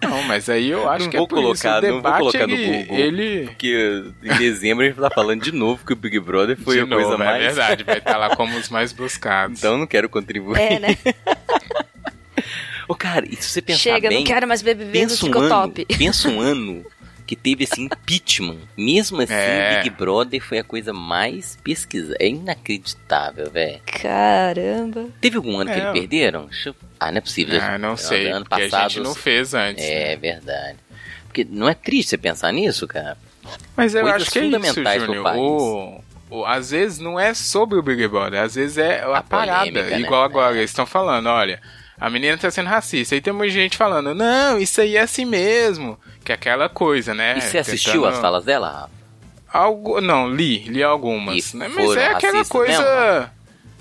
Não, 0.02 0.22
mas 0.24 0.50
aí 0.50 0.70
eu 0.70 0.90
acho 0.90 1.06
Não 1.06 1.12
que 1.12 1.18
vou 1.18 1.26
é 1.26 1.30
por 1.30 1.38
isso. 1.54 1.64
colocar- 1.64 1.80
O 1.80 1.82
não 1.82 1.90
vou 1.94 2.02
debate, 2.02 2.20
colocar 2.20 2.48
no 2.48 2.54
ele, 2.54 2.78
Google. 2.84 2.98
ele... 3.00 3.46
Porque 3.46 4.04
em 4.22 4.38
dezembro 4.38 4.84
a 4.84 4.88
gente 4.90 5.00
tá 5.00 5.10
falando 5.10 5.42
de 5.42 5.52
novo 5.54 5.86
que 5.86 5.94
o 5.94 5.96
Big 5.96 6.20
Brother 6.20 6.58
foi 6.60 6.76
de 6.76 6.82
a 6.82 6.86
novo, 6.86 7.02
coisa 7.02 7.16
é 7.16 7.26
mais. 7.26 7.42
verdade, 7.42 7.84
vai 7.86 7.98
estar 8.00 8.18
lá 8.18 8.36
como 8.36 8.58
os 8.58 8.68
mais 8.68 8.92
buscados. 8.92 9.60
Então 9.60 9.72
eu 9.74 9.78
não 9.78 9.88
quero 9.88 10.10
contribuir. 10.10 10.60
É, 10.60 10.78
né? 10.80 10.98
Ô, 12.88 12.96
cara, 12.96 13.26
e 13.26 13.36
se 13.38 13.44
você 13.50 13.62
pensar 13.62 13.80
Chega, 13.80 14.10
bem, 14.10 14.20
não 14.20 14.26
quero 14.26 14.46
mais 14.46 14.62
vendo, 14.62 14.86
pensa 14.92 15.26
um 15.26 15.38
ano, 15.40 15.50
top. 15.50 15.86
pensa 15.98 16.28
um 16.28 16.42
ano 16.42 16.86
que 17.26 17.36
teve 17.36 17.64
esse 17.64 17.82
impeachment. 17.82 18.58
Mesmo 18.78 19.22
assim, 19.22 19.34
É. 19.34 19.78
Big 19.84 19.90
Brother 19.92 20.42
foi 20.42 20.60
a 20.60 20.64
coisa 20.64 20.92
mais 20.94 21.58
pesquisada. 21.64 22.18
É 22.20 22.28
inacreditável, 22.28 23.50
velho. 23.50 23.80
Caramba. 23.86 25.08
Teve 25.22 25.38
algum 25.38 25.58
ano 25.60 25.72
que 25.72 25.80
É. 25.80 25.84
eles 25.84 25.92
perderam? 25.94 26.50
Eu- 26.66 26.76
Ah, 27.00 27.12
não 27.12 27.18
é 27.18 27.22
possível. 27.22 27.60
Ah, 27.62 27.78
não 27.78 27.98
sei, 27.98 28.28
Ano 28.30 28.46
porque 28.46 28.64
a 28.64 28.70
passado, 28.70 28.90
gente 28.92 29.04
não 29.04 29.14
fez 29.16 29.54
antes. 29.54 29.84
né? 29.84 30.14
É 30.14 30.16
verdade. 30.16 30.78
Porque 31.26 31.44
não 31.50 31.68
é 31.68 31.74
triste 31.74 32.10
você 32.12 32.18
pensar 32.18 32.52
nisso, 32.54 32.88
cara. 32.88 33.18
Mas 33.76 33.94
eu 33.94 34.02
Coisas 34.04 34.22
acho 34.22 34.32
que 34.32 34.40
é 34.40 34.46
isso, 34.46 35.06
Júnior. 35.06 35.36
O, 35.36 36.02
o- 36.30 36.46
às 36.46 36.72
vezes 36.72 37.00
não 37.00 37.20
é 37.20 37.34
sobre 37.34 37.78
o 37.78 37.82
Big 37.82 38.08
Brother, 38.08 38.42
às 38.42 38.56
vezes 38.56 38.78
é 38.78 39.02
a, 39.02 39.18
A 39.18 39.24
parada. 39.24 39.60
polêmica, 39.66 39.90
né? 39.98 40.00
Igual 40.00 40.24
agora, 40.24 40.56
eles 40.56 40.70
estão 40.70 40.86
falando, 40.86 41.28
olha, 41.28 41.60
a 42.00 42.10
menina 42.10 42.38
tá 42.38 42.50
sendo 42.52 42.68
racista. 42.70 43.16
Aí 43.16 43.22
tem 43.22 43.34
muita 43.34 43.54
gente 43.54 43.78
falando, 43.78 44.14
não, 44.14 44.58
isso 44.60 44.82
aí 44.82 44.96
é 44.98 45.02
assim 45.02 45.26
mesmo. 45.26 45.98
Que 46.24 46.32
é 46.32 46.36
aquela 46.36 46.70
coisa, 46.70 47.14
né? 47.14 47.38
E 47.38 47.42
você 47.42 47.58
assistiu 47.60 47.94
tentando- 48.02 48.14
as 48.14 48.20
falas 48.20 48.44
dela, 48.46 48.70
Rafa? 48.70 49.04
Algo, 49.52 50.02
não, 50.02 50.28
li, 50.34 50.60
li 50.68 50.82
algumas. 50.82 51.54
E 51.54 51.58
né? 51.58 51.70
Mas 51.74 51.96
é 51.96 52.08
aquela 52.08 52.44
coisa. 52.46 53.32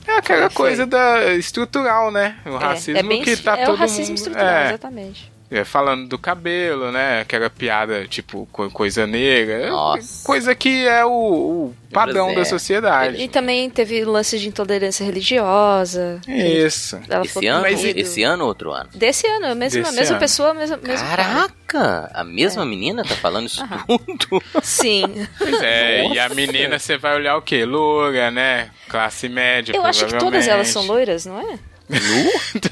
É 0.07 0.17
aquela 0.17 0.51
Foi, 0.51 0.51
foi. 0.51 0.67
coisa 0.67 0.85
da 0.87 1.33
estrutural, 1.35 2.11
né? 2.11 2.37
O 2.45 2.57
racismo 2.57 2.99
é, 2.99 3.01
é 3.01 3.03
bem, 3.05 3.23
que 3.23 3.37
tá 3.37 3.57
é 3.57 3.65
todo 3.65 3.77
o 3.77 3.79
racismo 3.79 4.09
mundo. 4.09 4.17
estrutural, 4.19 4.49
é, 4.49 4.69
exatamente. 4.69 5.32
É, 5.53 5.65
falando 5.65 6.09
do 6.09 6.19
cabelo, 6.19 6.91
né? 6.91 7.21
Aquela 7.21 7.51
piada, 7.51 8.07
tipo, 8.09 8.49
co- 8.51 8.71
coisa 8.71 9.07
negra. 9.07 9.55
é 9.67 9.71
Nossa. 9.71 10.25
Coisa 10.27 10.55
que 10.55 10.87
é 10.89 11.05
o, 11.05 11.11
o 11.11 11.75
padrão 11.93 12.31
é. 12.31 12.35
da 12.37 12.45
sociedade. 12.45 13.23
E 13.23 13.29
também 13.29 13.69
teve 13.69 14.05
lance 14.05 14.39
de 14.39 14.49
intolerância 14.49 15.05
religiosa. 15.05 16.21
Isso. 16.27 16.99
Ela 17.09 17.25
Esse 17.25 17.47
ano? 17.47 17.67
Esse 17.67 18.23
ano 18.23 18.43
ou 18.45 18.49
outro 18.49 18.73
ano? 18.73 18.89
Desse 18.95 19.27
ano, 19.27 19.47
a 19.47 19.55
mesma, 19.55 19.83
Desse 19.83 19.93
a 19.95 20.01
mesma 20.01 20.13
ano. 20.15 20.21
pessoa, 20.21 20.51
a 20.51 20.55
mesma, 20.55 20.77
mesmo 20.79 21.07
cara. 21.07 21.23
Caraca! 21.25 22.11
A 22.15 22.25
mesma 22.25 22.65
menina 22.65 23.03
tá 23.05 23.15
falando 23.17 23.47
isso 23.47 23.63
Aham. 23.65 23.85
tudo? 24.19 24.43
Sim. 24.63 25.05
Pois 25.39 25.61
é, 25.63 26.07
e 26.09 26.19
a 26.19 26.25
Nossa. 26.29 26.35
menina 26.35 26.79
você 26.79 26.97
vai 26.97 27.15
olhar 27.17 27.37
o 27.37 27.43
quê? 27.43 27.65
Loura, 27.65 28.31
né? 28.31 28.71
Classe 28.89 29.29
média, 29.29 29.75
Eu 29.75 29.85
acho 29.85 30.07
que 30.07 30.17
todas 30.19 30.47
elas 30.49 30.69
são 30.69 30.87
loiras, 30.87 31.25
não 31.27 31.39
é? 31.41 31.59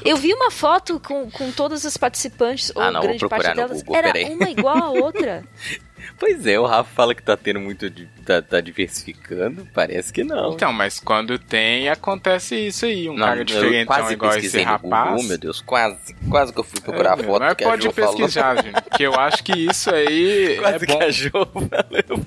Eu 0.05 0.17
vi 0.17 0.33
uma 0.33 0.51
foto 0.51 0.99
com, 0.99 1.29
com 1.31 1.51
todas 1.51 1.85
as 1.85 1.95
participantes, 1.97 2.71
ou 2.75 2.81
Ah, 2.81 2.91
não, 2.91 2.99
vou 3.01 3.03
grande 3.09 3.19
procurar 3.19 3.43
parte 3.43 3.55
no 3.61 3.67
delas. 3.67 3.81
Google, 3.83 3.95
era 3.95 4.13
peraí. 4.13 4.33
uma 4.35 4.49
igual 4.49 4.77
a 4.77 4.89
outra. 4.89 5.43
Pois 6.17 6.45
é, 6.47 6.59
o 6.59 6.65
Rafa 6.65 6.89
fala 6.95 7.13
que 7.15 7.21
tá 7.21 7.37
tendo 7.37 7.59
muito. 7.59 7.89
tá, 8.25 8.41
tá 8.41 8.59
diversificando. 8.59 9.67
Parece 9.73 10.11
que 10.11 10.23
não. 10.23 10.53
Então, 10.53 10.73
mas 10.73 10.99
quando 10.99 11.37
tem, 11.37 11.89
acontece 11.89 12.55
isso 12.55 12.85
aí. 12.85 13.07
Um 13.07 13.15
não, 13.15 13.25
cara 13.27 13.41
eu 13.41 13.45
diferentão 13.45 13.85
quase 13.95 14.13
igual 14.13 14.35
esse 14.37 14.61
rapaz. 14.61 15.09
Google, 15.11 15.23
meu 15.27 15.37
Deus, 15.37 15.61
quase. 15.61 16.15
Quase 16.29 16.53
que 16.53 16.59
eu 16.59 16.63
fui 16.63 16.79
procurar 16.81 17.11
a 17.11 17.21
É, 17.21 17.23
foto 17.23 17.39
mas 17.41 17.55
que 17.55 17.63
a 17.63 17.67
pode 17.69 17.91
falou. 17.93 18.15
pesquisar, 18.15 18.55
gente. 18.63 18.81
Porque 18.81 19.03
eu 19.03 19.13
acho 19.19 19.43
que 19.43 19.51
isso 19.53 19.93
aí 19.93 20.57
Quase 20.59 20.75
é 20.85 20.87
bom. 20.87 20.97
que 20.97 21.03
a 21.03 21.11
Jo 21.11 21.29
falou. 21.53 22.25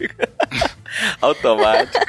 Automático. 1.20 2.06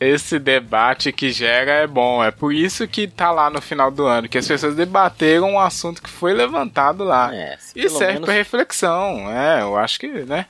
Esse 0.00 0.38
debate 0.38 1.12
que 1.12 1.30
gera 1.30 1.72
é 1.72 1.86
bom. 1.86 2.24
É 2.24 2.30
por 2.30 2.54
isso 2.54 2.88
que 2.88 3.06
tá 3.06 3.30
lá 3.30 3.50
no 3.50 3.60
final 3.60 3.90
do 3.90 4.06
ano. 4.06 4.28
Que 4.30 4.38
as 4.38 4.48
pessoas 4.48 4.74
debateram 4.74 5.50
um 5.50 5.60
assunto 5.60 6.02
que 6.02 6.08
foi 6.08 6.32
levantado 6.32 7.04
lá. 7.04 7.34
É, 7.34 7.56
se 7.58 7.78
e 7.78 7.88
serve 7.90 8.14
menos- 8.14 8.24
pra 8.24 8.32
reflexão. 8.34 9.30
É, 9.30 9.60
eu 9.60 9.76
acho 9.76 10.00
que, 10.00 10.08
né? 10.08 10.46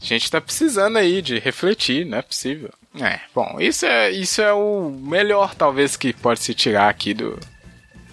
A 0.00 0.04
gente 0.04 0.28
tá 0.30 0.40
precisando 0.40 0.96
aí 0.96 1.22
de 1.22 1.38
refletir, 1.38 2.04
não 2.04 2.18
é 2.18 2.22
possível. 2.22 2.70
É, 3.00 3.20
bom, 3.34 3.56
isso 3.60 3.86
é, 3.86 4.10
isso 4.10 4.40
é 4.42 4.52
o 4.52 4.90
melhor, 4.90 5.54
talvez, 5.54 5.96
que 5.96 6.12
pode 6.12 6.40
se 6.42 6.52
tirar 6.54 6.88
aqui 6.88 7.14
do, 7.14 7.38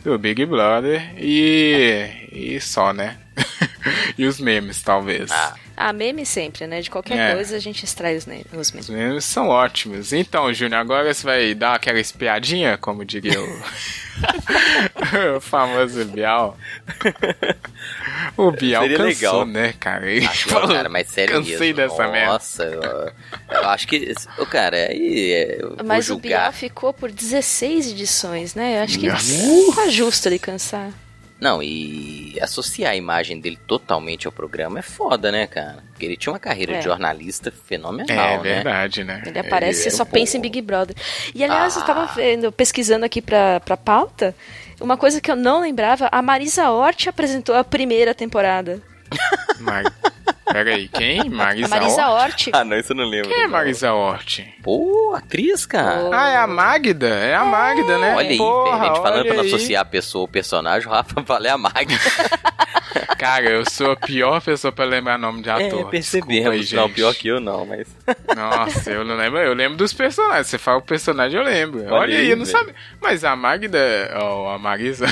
do 0.04 0.18
Big 0.20 0.46
Brother. 0.46 1.14
E, 1.18 2.10
e 2.32 2.62
só, 2.62 2.94
né? 2.94 3.18
e 4.18 4.26
os 4.26 4.40
memes, 4.40 4.82
talvez. 4.82 5.32
Ah, 5.32 5.56
Ah, 5.78 5.92
meme 5.94 6.26
sempre, 6.26 6.66
né? 6.68 6.80
De 6.82 6.90
qualquer 6.90 7.18
É. 7.18 7.34
coisa 7.36 7.56
a 7.56 7.60
gente 7.60 7.84
extrai 7.84 8.16
os, 8.16 8.24
os 8.26 8.72
memes. 8.72 8.88
Os 8.88 8.90
memes 8.90 9.26
são 9.26 9.50
ótimos. 9.50 10.14
Então, 10.14 10.54
Júnior, 10.54 10.80
agora 10.82 11.14
você 11.14 11.24
vai 11.24 11.54
dar 11.54 11.76
aquela 11.76 12.00
espiadinha, 12.00 12.78
como 12.78 13.04
diria 13.04 13.42
o, 13.42 13.62
o 15.38 15.42
famoso 15.42 16.06
Bial. 16.06 16.58
O 18.38 18.52
Bial 18.52 18.84
Seria 18.84 18.98
cansou, 18.98 19.40
legal. 19.40 19.46
né, 19.46 19.74
cara? 19.80 20.10
Ele 20.10 20.26
acho 20.26 20.46
que 20.46 20.50
falou, 20.52 20.68
não, 20.70 20.76
cara, 20.76 20.90
mas 20.90 21.08
sério 21.10 21.36
cansei 21.36 21.74
mesmo. 21.74 21.76
dessa 21.76 22.08
merda. 22.08 22.32
Nossa, 22.34 22.64
eu, 22.64 22.82
eu 23.52 23.70
acho 23.70 23.88
que. 23.88 24.14
O 24.38 24.46
cara, 24.46 24.78
aí. 24.78 25.32
é, 25.34 25.60
Mas 25.84 26.10
o 26.10 26.18
Bial 26.18 26.52
ficou 26.52 26.94
por 26.94 27.12
16 27.12 27.92
edições, 27.92 28.56
né? 28.56 28.80
Eu 28.80 28.84
acho 28.84 29.00
que 29.00 29.08
Nossa. 29.10 29.76
tá 29.76 29.90
justo 29.90 30.28
ele 30.28 30.40
cansar. 30.40 30.90
Não, 31.40 31.62
e 31.62 32.38
associar 32.42 32.94
a 32.94 32.96
imagem 32.96 33.40
dele 33.40 33.60
totalmente 33.68 34.26
ao 34.26 34.32
programa 34.32 34.80
é 34.80 34.82
foda, 34.82 35.32
né, 35.32 35.46
cara? 35.46 35.84
Porque 35.92 36.06
ele 36.06 36.16
tinha 36.16 36.32
uma 36.32 36.40
carreira 36.40 36.74
É. 36.76 36.78
de 36.78 36.84
jornalista 36.86 37.52
fenomenal, 37.52 38.36
É 38.36 38.38
né? 38.38 38.44
verdade, 38.56 39.04
né? 39.04 39.22
Ele 39.26 39.38
aparece 39.40 39.82
e 39.84 39.88
era 39.88 39.96
só 39.98 40.04
um 40.04 40.06
pensa 40.06 40.38
em 40.38 40.42
pouco- 40.42 40.54
Big 40.54 40.62
Brother. 40.66 40.96
E 41.34 41.44
aliás, 41.44 41.76
eu 41.76 41.84
tava 41.84 42.04
Ah. 42.04 42.14
vendo, 42.16 42.52
pesquisando 42.52 43.04
aqui 43.06 43.22
pra, 43.22 43.60
pra 43.60 43.76
pauta, 43.76 44.34
uma 44.80 44.96
coisa 44.96 45.20
que 45.20 45.30
eu 45.30 45.36
não 45.36 45.60
lembrava, 45.60 46.08
a 46.12 46.22
Marisa 46.22 46.70
Hort 46.72 47.08
apresentou 47.08 47.54
a 47.56 47.64
primeira 47.66 48.14
temporada. 48.16 48.82
Mar... 49.60 49.84
Peraí, 50.52 50.88
quem? 50.88 51.30
Marisa, 51.30 51.68
Marisa 51.68 52.08
Hort? 52.08 52.48
Hort. 52.48 52.50
Ah, 52.54 52.64
não, 52.64 52.78
isso 52.78 52.92
eu 52.92 52.96
não 52.96 53.06
lembro. 53.06 53.30
Quem 53.30 53.44
é. 53.44 53.48
Marisa 53.48 53.94
Hort? 53.94 54.42
Pô, 54.62 55.14
atriz, 55.16 55.66
cara. 55.66 56.10
Ah, 56.14 56.30
é 56.30 56.38
a 56.38 56.48
Magda? 56.48 57.08
É 57.08 57.36
a 57.36 57.44
Magda, 57.44 57.98
né? 57.98 58.16
Olha 58.16 58.30
aí, 58.30 58.38
Porra. 58.38 58.84
A 58.84 58.88
gente 58.88 59.02
falando 59.02 59.26
pra 59.26 59.34
não 59.36 59.44
associar 59.44 59.82
a 59.82 59.86
pessoa 59.86 60.24
ao 60.24 60.28
personagem, 60.28 60.88
o 60.88 60.92
Rafa 60.92 61.22
fala 61.26 61.48
é 61.48 61.52
a 61.52 61.58
Magda. 61.58 61.96
Cara, 63.18 63.50
eu 63.50 63.70
sou 63.70 63.92
a 63.92 63.96
pior 63.96 64.42
pessoa 64.42 64.72
pra 64.72 64.86
lembrar 64.86 65.18
nome 65.18 65.42
de 65.42 65.50
ator. 65.50 65.88
É, 65.88 65.90
percebemos. 65.90 66.72
aí, 66.72 66.76
não, 66.76 66.90
pior 66.90 67.14
que 67.14 67.28
eu 67.28 67.40
não, 67.40 67.66
mas. 67.66 67.88
Nossa, 68.36 68.92
eu 68.92 69.04
não 69.04 69.16
lembro. 69.16 69.40
Eu 69.40 69.54
lembro 69.54 69.78
dos 69.78 69.94
personagens. 69.94 70.48
Você 70.48 70.58
fala 70.58 70.78
o 70.78 70.82
personagem, 70.82 71.40
eu 71.40 71.46
lembro. 71.46 71.84
Olha, 71.86 71.94
Olha 71.94 72.18
aí, 72.18 72.26
aí, 72.26 72.30
eu 72.32 72.38
não 72.38 72.46
sabia. 72.46 72.76
Mas 73.02 73.24
a 73.24 73.36
Magda, 73.36 73.80
ó, 74.16 74.54
a 74.54 74.60
Marisa, 74.60 75.08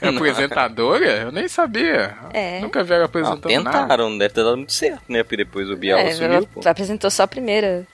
é 0.00 0.08
apresentadora? 0.08 1.06
Eu 1.06 1.32
nem 1.32 1.48
sabia. 1.48 2.16
É. 2.32 2.60
Nunca 2.60 2.82
vi 2.82 2.94
ela 2.94 3.04
apresentando 3.06 3.48
nada. 3.62 3.78
tentaram, 3.80 4.18
deve 4.18 4.34
ter 4.34 4.44
dado 4.44 4.65
muito 4.66 4.72
certo, 4.72 5.02
né? 5.08 5.22
Porque 5.22 5.36
depois 5.36 5.70
o 5.70 5.76
Bial 5.76 5.98
É, 5.98 6.08
assumiu, 6.10 6.32
ela 6.32 6.46
pô. 6.46 6.60
apresentou 6.68 7.10
só 7.10 7.22
a 7.22 7.26
primeira, 7.28 7.86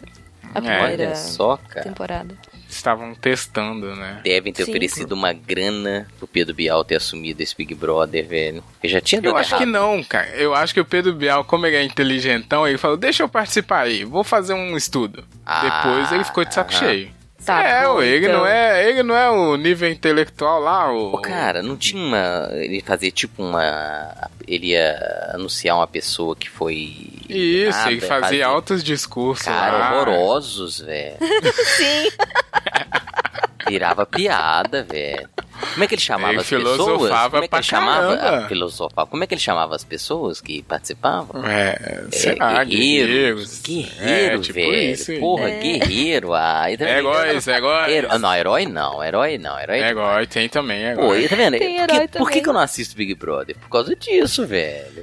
a 0.55 0.61
primeira 0.61 1.05
Olha 1.09 1.15
só, 1.15 1.57
cara. 1.69 1.83
temporada. 1.87 2.35
Estavam 2.69 3.15
testando, 3.15 3.95
né? 3.95 4.21
Devem 4.25 4.51
ter 4.51 4.65
Sim. 4.65 4.71
oferecido 4.71 5.13
uma 5.13 5.31
grana 5.35 6.09
pro 6.19 6.27
Pedro 6.27 6.55
Bial 6.55 6.83
ter 6.83 6.97
assumido 6.97 7.43
esse 7.43 7.55
Big 7.55 7.75
Brother, 7.75 8.27
velho. 8.27 8.65
Eu 8.83 8.89
já 8.89 8.99
tinha 8.99 9.21
dado 9.21 9.31
Eu 9.33 9.37
acho 9.37 9.51
que 9.57 9.63
errado. 9.65 9.69
não, 9.73 10.03
cara. 10.03 10.29
Eu 10.37 10.55
acho 10.55 10.73
que 10.73 10.81
o 10.81 10.85
Pedro 10.85 11.13
Bial, 11.13 11.45
como 11.45 11.67
ele 11.67 11.77
é 11.77 11.85
inteligentão, 11.85 12.67
ele 12.67 12.79
falou: 12.79 12.97
Deixa 12.97 13.23
eu 13.23 13.29
participar 13.29 13.81
aí, 13.83 14.05
vou 14.05 14.25
fazer 14.25 14.55
um 14.55 14.75
estudo. 14.75 15.23
Ah, 15.45 15.83
Depois 15.85 16.13
ele 16.13 16.25
ficou 16.25 16.45
de 16.47 16.55
saco 16.55 16.71
aham. 16.73 16.79
cheio. 16.79 17.11
Tá 17.45 17.63
é, 17.63 17.89
ué, 17.89 18.07
ele 18.07 18.27
então. 18.27 18.39
não 18.39 18.47
é, 18.47 18.89
ele 18.89 19.03
não 19.03 19.17
é 19.17 19.31
o 19.31 19.57
nível 19.57 19.91
intelectual 19.91 20.61
lá, 20.61 20.93
o. 20.93 21.11
Pô, 21.11 21.19
cara, 21.19 21.63
não 21.63 21.77
tinha 21.77 22.03
uma. 22.03 22.49
Ele 22.53 22.81
fazia 22.81 23.11
tipo 23.11 23.43
uma 23.43 24.31
ele 24.47 24.69
ia 24.69 25.31
anunciar 25.35 25.77
uma 25.77 25.87
pessoa 25.87 26.37
que 26.37 26.49
foi. 26.49 27.11
Isso, 27.29 27.79
eliminada, 27.79 27.91
ele 27.93 28.01
fazia 28.01 28.47
altos 28.47 28.85
discursos 28.85 29.47
Cara, 29.47 29.79
lá. 29.79 29.95
horrorosos, 29.95 30.81
velho. 30.81 31.17
Sim. 31.77 32.09
Virava 33.69 34.05
piada, 34.07 34.83
velho. 34.83 35.29
Como 35.73 35.85
é 35.85 35.87
que 35.87 35.95
ele 35.95 36.03
chamava 36.03 36.33
Ele 36.33 36.41
as 36.41 36.49
pessoas? 36.49 36.77
filosofava 36.77 37.31
Como 37.31 37.45
é 37.45 37.47
que 37.47 37.51
pra 37.51 37.59
ele 37.59 37.67
chamava? 37.67 38.17
caramba. 38.17 38.45
Ah, 38.45 38.49
filosofava. 38.49 39.07
Como 39.07 39.23
é 39.23 39.27
que 39.27 39.35
ele 39.35 39.41
chamava 39.41 39.77
as 39.77 39.85
pessoas 39.85 40.41
que 40.41 40.63
participavam? 40.63 41.45
É, 41.47 42.05
será, 42.11 42.65
guerreiros. 42.65 43.63
guerreiros. 43.63 43.63
Guerreiro, 43.63 44.35
é, 44.35 44.39
tipo 44.41 44.55
velho. 44.55 44.75
isso. 44.93 45.13
Porra, 45.21 45.49
É. 45.51 45.61
guerreiro. 45.61 46.35
Ah, 46.35 46.71
e 46.71 46.77
também- 46.77 46.95
Heróis, 46.97 47.47
heróis. 47.47 47.93
Hero- 47.93 48.09
ah, 48.11 48.19
não, 48.19 48.35
herói 48.35 48.67
não. 48.67 49.05
Herói 49.05 49.39
não. 49.39 49.59
Herói 49.61 49.79
É 49.81 49.89
herói, 49.91 50.27
tem 50.27 50.49
também, 50.49 50.85
é 50.85 50.95
Pô, 50.95 51.03
herói. 51.15 51.25
e 51.25 51.29
tá 51.29 51.37
vendo? 51.37 51.59
Tem 51.59 51.77
por, 51.79 51.87
que, 51.87 51.93
herói 51.95 52.09
por 52.09 52.31
que 52.31 52.41
que 52.41 52.49
eu 52.49 52.53
não 52.53 52.61
assisto 52.61 52.97
Big 52.97 53.15
Brother? 53.15 53.57
Por 53.57 53.69
causa 53.69 53.95
disso, 53.95 54.45
velho. 54.47 55.03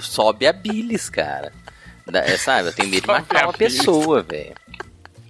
Sobe 0.00 0.46
a 0.46 0.52
bilis, 0.52 1.08
cara. 1.10 1.52
Da- 2.06 2.20
é, 2.20 2.36
sabe, 2.36 2.68
eu 2.68 2.72
tenho 2.72 2.88
medo 2.88 3.02
de 3.02 3.08
matar 3.08 3.44
uma 3.46 3.52
pessoa, 3.52 4.22
velho. 4.22 4.54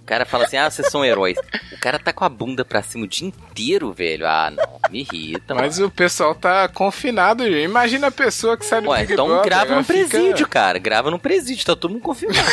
O 0.07 0.09
cara 0.09 0.23
fala 0.25 0.45
assim, 0.45 0.55
ah, 0.55 0.71
vocês 0.71 0.89
são 0.89 1.03
heróis. 1.03 1.37
O 1.73 1.77
cara 1.81 1.99
tá 1.99 2.13
com 2.13 2.23
a 2.23 2.29
bunda 2.29 2.63
pra 2.63 2.81
cima 2.81 3.03
o 3.03 3.07
dia 3.09 3.27
inteiro, 3.27 3.91
velho. 3.91 4.25
Ah, 4.25 4.49
não, 4.49 4.79
me 4.89 5.01
irrita, 5.01 5.53
Mas 5.53 5.75
mano. 5.77 5.89
o 5.89 5.91
pessoal 5.91 6.33
tá 6.33 6.65
confinado, 6.69 7.43
gente. 7.43 7.65
Imagina 7.65 8.07
a 8.07 8.11
pessoa 8.11 8.55
que 8.55 8.65
sai 8.65 8.79
do 8.79 8.87
Ué, 8.91 9.01
Big 9.01 9.11
então 9.11 9.27
Brother, 9.27 9.43
grava 9.45 9.65
ela 9.73 9.75
no 9.79 9.83
fica- 9.83 10.07
presídio, 10.09 10.47
cara. 10.47 10.79
Grava 10.79 11.11
no 11.11 11.19
presídio, 11.19 11.65
tá 11.65 11.75
todo 11.75 11.91
mundo 11.91 12.01
confirmado. 12.03 12.39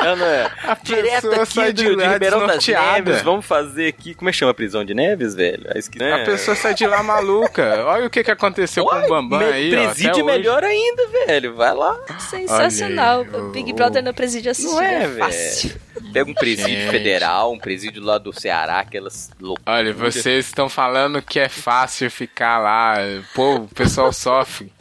É, 0.00 0.14
não 0.14 0.26
é? 0.26 0.50
A 0.62 0.74
Direto 0.74 1.12
pessoa 1.28 1.42
aqui 1.42 1.52
sai 1.54 1.72
do, 1.72 1.82
de 1.82 1.88
de 1.88 1.94
lá 1.96 2.12
Ribeirão 2.12 2.46
das. 2.46 2.66
Neves, 2.66 3.22
vamos 3.22 3.44
fazer 3.44 3.88
aqui. 3.88 4.14
Como 4.14 4.28
é 4.28 4.32
que 4.32 4.38
chama 4.38 4.52
a 4.52 4.54
prisão 4.54 4.84
de 4.84 4.94
Neves, 4.94 5.34
velho? 5.34 5.66
A, 5.74 5.78
esqui- 5.78 6.00
A 6.02 6.18
né? 6.18 6.24
pessoa 6.24 6.54
sai 6.54 6.72
de 6.74 6.86
lá 6.86 7.02
maluca. 7.02 7.84
Olha 7.84 8.06
o 8.06 8.10
que, 8.10 8.22
que 8.22 8.30
aconteceu 8.30 8.84
com 8.84 8.94
o 8.94 9.08
Bambam 9.08 9.40
me- 9.40 9.46
aí, 9.46 9.74
ó. 9.74 9.84
Presídio 9.86 10.10
até 10.10 10.20
é 10.20 10.22
hoje. 10.24 10.32
melhor 10.38 10.64
ainda, 10.64 11.06
velho. 11.26 11.54
Vai 11.56 11.74
lá. 11.74 11.98
Sensacional. 12.30 13.22
Aí, 13.22 13.40
o 13.40 13.48
Big 13.50 13.72
Brother 13.72 14.02
no 14.02 14.14
presídio 14.14 14.50
assistir 14.52 14.70
Não 14.72 14.80
é, 14.82 15.04
é 15.04 15.08
fácil. 15.08 15.68
velho. 15.70 16.12
Pega 16.12 16.30
um 16.30 16.34
presídio 16.34 16.68
Gente. 16.76 16.90
federal, 16.90 17.52
um 17.52 17.58
presídio 17.58 18.02
lá 18.02 18.18
do 18.18 18.32
Ceará, 18.32 18.78
aquelas 18.80 19.30
loucuras. 19.40 19.66
Olha, 19.78 19.92
vocês 19.92 20.46
estão 20.46 20.68
falando 20.68 21.20
que 21.20 21.38
é 21.40 21.48
fácil 21.48 22.08
ficar 22.10 22.58
lá. 22.58 22.94
Pô, 23.34 23.56
o 23.56 23.68
pessoal 23.68 24.12
sofre. 24.12 24.72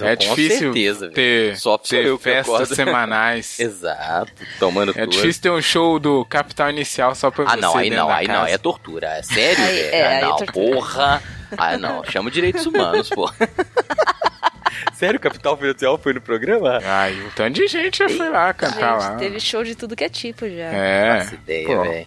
É 0.00 0.14
Com 0.16 0.22
difícil 0.34 0.72
certeza, 0.72 1.10
ter, 1.10 1.56
Só 1.58 1.76
ter 1.76 2.16
festas 2.18 2.68
semanais. 2.76 3.58
Exato. 3.58 4.32
Tomando 4.58 4.90
É 4.92 5.04
tudo. 5.04 5.10
difícil 5.10 5.42
ter 5.42 5.50
um 5.50 5.60
show 5.60 5.98
do 5.98 6.24
Capital 6.24 6.70
Inicial 6.70 7.14
só 7.14 7.30
pra 7.30 7.44
Ah, 7.44 7.50
você 7.56 7.60
não, 7.60 7.76
aí 7.76 7.90
não, 7.90 8.08
aí 8.08 8.26
não, 8.28 8.34
casa. 8.42 8.50
é 8.50 8.58
tortura. 8.58 9.06
É 9.08 9.22
sério, 9.22 9.62
Aí- 9.64 9.74
velho? 9.76 9.94
é, 9.94 10.02
Ah, 10.04 10.08
aí 10.10 10.16
é 10.16 10.20
não, 10.22 10.36
tortura. 10.36 10.52
porra. 10.52 11.22
Ah, 11.58 11.76
não, 11.76 12.04
chama 12.04 12.30
direitos 12.30 12.64
humanos, 12.66 13.10
pô. 13.10 13.30
sério, 14.94 15.18
Capital 15.20 15.54
Oficial 15.54 15.98
foi 15.98 16.12
no 16.14 16.20
programa? 16.20 16.80
Ai, 16.84 17.12
um 17.20 17.30
tanto 17.30 17.56
de 17.60 17.66
gente 17.66 17.98
já 17.98 18.08
foi 18.08 18.28
lá 18.30 18.54
cantar 18.54 19.00
Gente, 19.00 19.10
lá. 19.10 19.16
teve 19.16 19.40
show 19.40 19.62
de 19.64 19.74
tudo 19.74 19.96
que 19.96 20.04
é 20.04 20.08
tipo 20.08 20.48
já. 20.48 20.72
É. 20.72 21.18
Essa 21.18 21.34
ideia, 21.34 21.66
pô. 21.66 21.82
velho. 21.82 22.06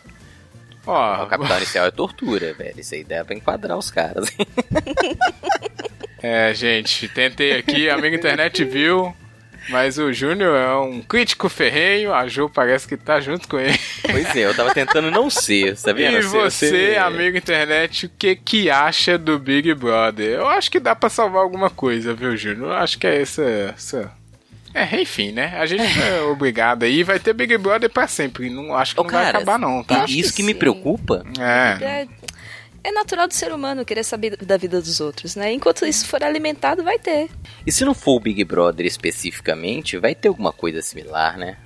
Ó, 0.86 1.24
O 1.24 1.28
Capital 1.28 1.58
Inicial 1.58 1.86
é 1.86 1.92
tortura, 1.92 2.54
velho. 2.54 2.80
Isso 2.80 2.96
aí 2.96 3.04
dá 3.04 3.24
pra 3.26 3.36
enquadrar 3.36 3.78
os 3.78 3.92
caras. 3.92 4.30
É, 6.22 6.54
gente, 6.54 7.08
tentei 7.10 7.54
aqui, 7.54 7.90
amigo 7.90 8.16
internet 8.16 8.64
viu, 8.64 9.16
mas 9.70 9.98
o 10.00 10.12
Júnior 10.12 10.56
é 10.58 10.76
um 10.78 11.02
crítico 11.02 11.48
ferrenho, 11.48 12.14
a 12.14 12.28
Ju 12.28 12.50
parece 12.50 12.88
que 12.88 12.98
tá 12.98 13.20
junto 13.20 13.48
com 13.48 13.60
ele. 13.60 13.78
pois 14.02 14.36
é, 14.36 14.40
eu 14.40 14.56
tava 14.56 14.74
tentando 14.74 15.12
não 15.12 15.30
ser, 15.30 15.76
vendo? 15.94 16.18
E 16.18 16.22
Você- 16.24 16.70
você, 16.70 16.98
amigo 16.98 17.38
internet, 17.38 18.08
o 18.08 18.12
que 18.18 18.36
que 18.36 18.70
acha 18.70 19.18
do 19.18 19.38
Big 19.38 19.74
Brother? 19.76 20.40
Eu 20.40 20.48
acho 20.48 20.72
que 20.72 20.80
dá 20.80 20.96
pra 20.96 21.10
salvar 21.10 21.44
alguma 21.44 21.70
coisa, 21.70 22.14
viu, 22.14 22.36
Júnior? 22.36 22.70
Eu 22.72 22.74
acho 22.78 22.98
que 22.98 23.06
é 23.06 23.22
essa... 23.22 23.44
essa... 23.76 24.12
É, 24.74 25.02
enfim, 25.02 25.32
né? 25.32 25.56
A 25.58 25.66
gente 25.66 25.82
é 26.00 26.22
obrigado 26.22 26.84
aí, 26.84 27.02
vai 27.04 27.20
ter 27.20 27.34
Big 27.34 27.58
Brother 27.58 27.90
pra 27.90 28.06
sempre. 28.08 28.48
Não, 28.50 28.76
acho 28.76 28.94
que 28.94 29.02
Ô, 29.02 29.04
não 29.04 29.10
vai 29.12 29.24
cara, 29.26 29.38
acabar 29.40 29.58
não, 29.58 29.84
tá? 29.84 30.06
Isso 30.08 30.30
que 30.32 30.38
que 30.38 30.44
me 30.44 30.54
preocupa. 30.54 31.24
É, 31.40 31.84
É, 31.84 32.08
é 32.88 32.92
natural 32.92 33.28
do 33.28 33.34
ser 33.34 33.52
humano 33.52 33.84
querer 33.84 34.04
saber 34.04 34.38
da 34.38 34.56
vida 34.56 34.80
dos 34.82 35.02
outros, 35.02 35.36
né? 35.36 35.52
Enquanto 35.52 35.86
isso 35.86 36.08
for 36.08 36.24
alimentado, 36.24 36.84
vai 36.84 36.98
ter. 36.98 37.30
E 37.66 37.72
se 37.72 37.84
não 37.84 37.94
for 37.94 38.16
o 38.16 38.20
Big 38.22 38.42
Brother 38.46 38.86
especificamente, 38.86 39.98
vai 39.98 40.16
ter 40.16 40.30
alguma 40.30 40.54
coisa 40.54 40.82
similar, 40.82 41.38
né? 41.38 41.58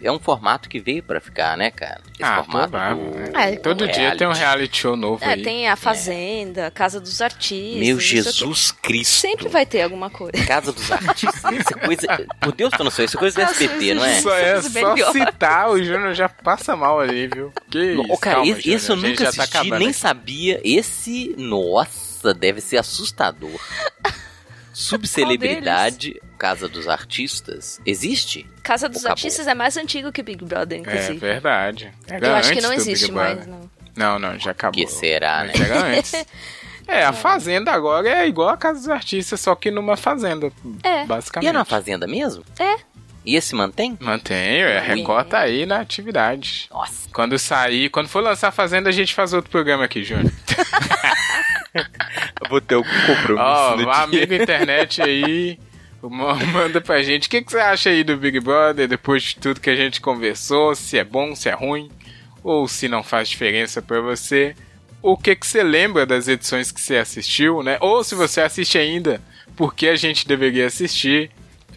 É 0.00 0.12
um 0.12 0.18
formato 0.20 0.68
que 0.68 0.78
veio 0.78 1.02
pra 1.02 1.20
ficar, 1.20 1.56
né, 1.56 1.70
cara? 1.72 2.00
Esse 2.14 2.22
ah, 2.22 2.36
formato 2.44 2.70
provável, 2.70 3.10
do- 3.10 3.18
né? 3.18 3.30
É, 3.52 3.56
Todo 3.56 3.86
do 3.86 3.92
dia 3.92 4.16
tem 4.16 4.26
um 4.28 4.32
reality. 4.32 4.78
show 4.78 4.96
novo 4.96 5.24
É, 5.24 5.32
aí. 5.34 5.42
tem 5.42 5.68
a 5.68 5.74
Fazenda, 5.74 6.68
a 6.68 6.70
Casa 6.70 7.00
dos 7.00 7.20
Artistas. 7.20 7.80
Meu. 7.80 7.98
Jesus 7.98 8.70
Cristo. 8.70 9.12
Sempre 9.20 9.48
vai 9.48 9.66
ter 9.66 9.82
alguma 9.82 10.08
coisa. 10.08 10.44
Casa 10.46 10.72
dos 10.72 10.90
Artistas. 10.92 11.52
Isso 11.52 11.74
é 11.76 11.80
coisa. 11.84 12.26
Por 12.40 12.52
Deus, 12.52 12.72
eu 12.78 12.84
não 12.84 12.90
sei. 12.92 13.06
Isso 13.06 13.16
é 13.16 13.20
coisa 13.20 13.36
do 13.44 13.50
SBT, 13.50 13.94
não 13.94 14.04
é? 14.04 14.18
isso 14.18 14.30
é 14.30 14.62
só 14.62 14.94
melhor. 14.94 15.12
citar, 15.12 15.70
o 15.70 15.82
Júnior 15.82 16.14
já 16.14 16.28
passa 16.28 16.76
mal 16.76 17.00
ali, 17.00 17.26
viu? 17.26 17.52
Que 17.70 17.92
isso, 17.94 18.02
Ô, 18.12 18.16
cara, 18.16 18.36
calma, 18.36 18.52
esse, 18.52 18.70
eu 18.70 18.78
Júnior, 18.78 18.92
a 19.04 19.08
gente 19.08 19.10
nunca 19.18 19.22
tá 19.24 19.28
assisti, 19.42 19.56
acabando 19.56 19.78
nem 19.80 19.88
aqui. 19.88 19.98
sabia. 19.98 20.60
Esse, 20.62 21.34
nossa, 21.36 22.32
deve 22.32 22.60
ser 22.60 22.76
assustador. 22.76 23.50
Subcelebridade, 24.78 26.20
Casa 26.38 26.68
dos 26.68 26.86
Artistas, 26.88 27.80
existe? 27.84 28.46
Casa 28.62 28.88
dos 28.88 28.98
Acabou. 28.98 29.12
Artistas 29.12 29.46
é 29.46 29.54
mais 29.54 29.76
antigo 29.76 30.12
que 30.12 30.22
Big 30.22 30.44
Brother, 30.44 30.78
É 30.78 30.80
inclusive. 30.80 31.18
verdade. 31.18 31.92
Era 32.06 32.26
Eu 32.26 32.34
acho 32.36 32.52
que 32.52 32.60
não 32.60 32.72
existe 32.72 33.10
mais, 33.10 33.46
não. 33.46 33.70
Não, 33.96 34.18
não, 34.18 34.38
já 34.38 34.52
acabou. 34.52 34.74
Que 34.74 34.86
será, 34.90 35.42
né? 35.44 35.52
Mas 35.56 35.60
Era 35.70 35.84
antes. 35.86 36.12
É, 36.90 37.04
a 37.04 37.12
Fazenda 37.12 37.70
agora 37.70 38.08
é 38.08 38.26
igual 38.26 38.48
a 38.48 38.56
Casa 38.56 38.78
dos 38.78 38.88
Artistas, 38.88 39.38
só 39.40 39.54
que 39.54 39.70
numa 39.70 39.94
fazenda, 39.94 40.50
É. 40.82 41.04
basicamente. 41.04 41.46
E 41.46 41.50
é 41.50 41.52
numa 41.52 41.64
fazenda 41.66 42.06
mesmo? 42.06 42.42
É. 42.58 42.76
E 43.26 43.36
esse 43.36 43.54
mantém? 43.54 43.94
Mantém, 44.00 44.62
a 44.64 44.80
Record 44.80 45.28
tá 45.28 45.40
aí 45.40 45.66
na 45.66 45.80
atividade. 45.80 46.66
Nossa. 46.70 47.06
Quando 47.12 47.38
sair, 47.38 47.90
quando 47.90 48.08
for 48.08 48.22
lançar 48.22 48.48
a 48.48 48.52
Fazenda, 48.52 48.88
a 48.88 48.92
gente 48.92 49.12
faz 49.12 49.34
outro 49.34 49.50
programa 49.50 49.84
aqui, 49.84 50.02
Júnior. 50.02 50.32
Vou 52.48 52.60
ter 52.60 52.74
algum 52.76 52.88
compromisso 53.06 53.36
Ó, 53.38 53.76
o 53.76 53.90
amigo 53.90 54.34
internet 54.34 55.02
aí, 55.02 55.58
ma- 56.02 56.34
manda 56.52 56.80
pra 56.80 57.02
gente. 57.02 57.26
O 57.26 57.30
que, 57.30 57.42
que 57.42 57.50
você 57.52 57.58
acha 57.58 57.90
aí 57.90 58.02
do 58.04 58.16
Big 58.16 58.40
Brother, 58.40 58.88
depois 58.88 59.22
de 59.22 59.36
tudo 59.36 59.60
que 59.60 59.70
a 59.70 59.76
gente 59.76 60.00
conversou? 60.00 60.74
Se 60.74 60.98
é 60.98 61.04
bom, 61.04 61.34
se 61.34 61.48
é 61.48 61.54
ruim, 61.54 61.90
ou 62.42 62.66
se 62.68 62.88
não 62.88 63.02
faz 63.02 63.28
diferença 63.28 63.80
pra 63.82 64.00
você. 64.00 64.54
O 65.02 65.16
que, 65.16 65.34
que 65.36 65.46
você 65.46 65.62
lembra 65.62 66.04
das 66.04 66.26
edições 66.28 66.72
que 66.72 66.80
você 66.80 66.96
assistiu, 66.96 67.62
né? 67.62 67.76
Ou 67.80 68.02
se 68.02 68.14
você 68.14 68.40
assiste 68.40 68.76
ainda, 68.78 69.20
por 69.56 69.74
que 69.74 69.86
a 69.88 69.96
gente 69.96 70.26
deveria 70.26 70.66
assistir? 70.66 71.30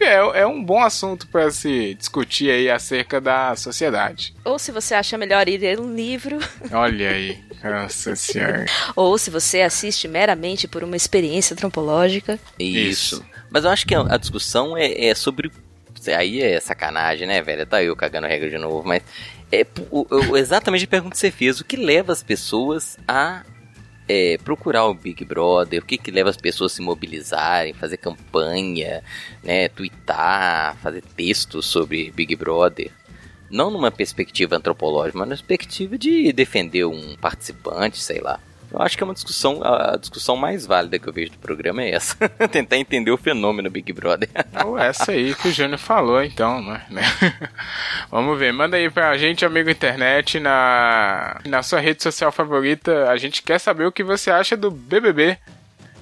É, 0.04 0.40
é 0.40 0.46
um 0.46 0.62
bom 0.62 0.80
assunto 0.82 1.26
pra 1.28 1.50
se 1.50 1.94
discutir 1.94 2.50
aí 2.50 2.70
acerca 2.70 3.20
da 3.20 3.54
sociedade. 3.56 4.34
Ou 4.44 4.58
se 4.58 4.72
você 4.72 4.94
acha 4.94 5.16
melhor 5.16 5.48
ir 5.48 5.58
ler 5.58 5.80
um 5.80 5.94
livro, 5.94 6.38
Olha 6.72 7.10
aí, 7.10 7.38
nossa 7.62 8.16
senhora. 8.16 8.66
ou 8.96 9.16
se 9.16 9.30
você 9.30 9.60
assiste 9.62 10.08
meramente 10.08 10.66
por 10.66 10.82
uma 10.82 10.96
experiência 10.96 11.54
antropológica. 11.54 12.38
Isso. 12.58 13.16
Isso. 13.16 13.24
Mas 13.50 13.64
eu 13.64 13.70
acho 13.70 13.86
que 13.86 13.94
a 13.94 14.16
discussão 14.16 14.76
é, 14.76 15.06
é 15.06 15.14
sobre. 15.14 15.50
Aí 16.16 16.42
é 16.42 16.58
sacanagem, 16.58 17.28
né, 17.28 17.40
velho? 17.42 17.64
Tá 17.66 17.82
eu 17.82 17.94
cagando 17.94 18.26
regra 18.26 18.48
de 18.50 18.58
novo, 18.58 18.86
mas. 18.86 19.02
É 19.54 19.66
exatamente 20.38 20.86
a 20.86 20.88
pergunta 20.88 21.12
que 21.12 21.18
você 21.18 21.30
fez. 21.30 21.60
O 21.60 21.64
que 21.64 21.76
leva 21.76 22.10
as 22.10 22.22
pessoas 22.22 22.96
a 23.06 23.42
é, 24.12 24.38
procurar 24.38 24.84
o 24.84 24.94
Big 24.94 25.24
Brother? 25.24 25.82
O 25.82 25.86
que, 25.86 25.96
que 25.96 26.10
leva 26.10 26.28
as 26.28 26.36
pessoas 26.36 26.72
a 26.72 26.74
se 26.76 26.82
mobilizarem, 26.82 27.72
fazer 27.72 27.96
campanha, 27.96 29.02
né, 29.42 29.68
twittar, 29.70 30.76
fazer 30.76 31.02
textos 31.16 31.64
sobre 31.64 32.10
Big 32.10 32.36
Brother? 32.36 32.90
Não 33.50 33.70
numa 33.70 33.90
perspectiva 33.90 34.56
antropológica, 34.56 35.18
mas 35.18 35.28
numa 35.28 35.36
perspectiva 35.36 35.96
de 35.96 36.30
defender 36.32 36.84
um 36.84 37.16
participante, 37.16 38.00
sei 38.00 38.20
lá. 38.20 38.38
Eu 38.72 38.80
acho 38.80 38.96
que 38.96 39.02
é 39.02 39.06
uma 39.06 39.12
discussão, 39.12 39.60
a 39.62 39.96
discussão 39.98 40.34
mais 40.34 40.64
válida 40.64 40.98
que 40.98 41.06
eu 41.06 41.12
vejo 41.12 41.32
do 41.32 41.38
programa 41.38 41.82
é 41.82 41.90
essa. 41.90 42.16
Tentar 42.50 42.78
entender 42.78 43.10
o 43.10 43.18
fenômeno 43.18 43.68
Big 43.68 43.92
Brother. 43.92 44.30
Ou 44.64 44.78
essa 44.78 45.12
aí 45.12 45.34
que 45.34 45.48
o 45.48 45.52
Júnior 45.52 45.78
falou, 45.78 46.22
então, 46.22 46.62
né? 46.62 47.04
Vamos 48.10 48.38
ver, 48.38 48.50
manda 48.52 48.78
aí 48.78 48.88
pra 48.88 49.16
gente, 49.18 49.44
amigo 49.44 49.68
internet, 49.68 50.40
na, 50.40 51.38
na 51.44 51.62
sua 51.62 51.80
rede 51.80 52.02
social 52.02 52.32
favorita. 52.32 53.10
A 53.10 53.16
gente 53.18 53.42
quer 53.42 53.58
saber 53.58 53.84
o 53.84 53.92
que 53.92 54.02
você 54.02 54.30
acha 54.30 54.56
do 54.56 54.70
BBB. 54.70 55.36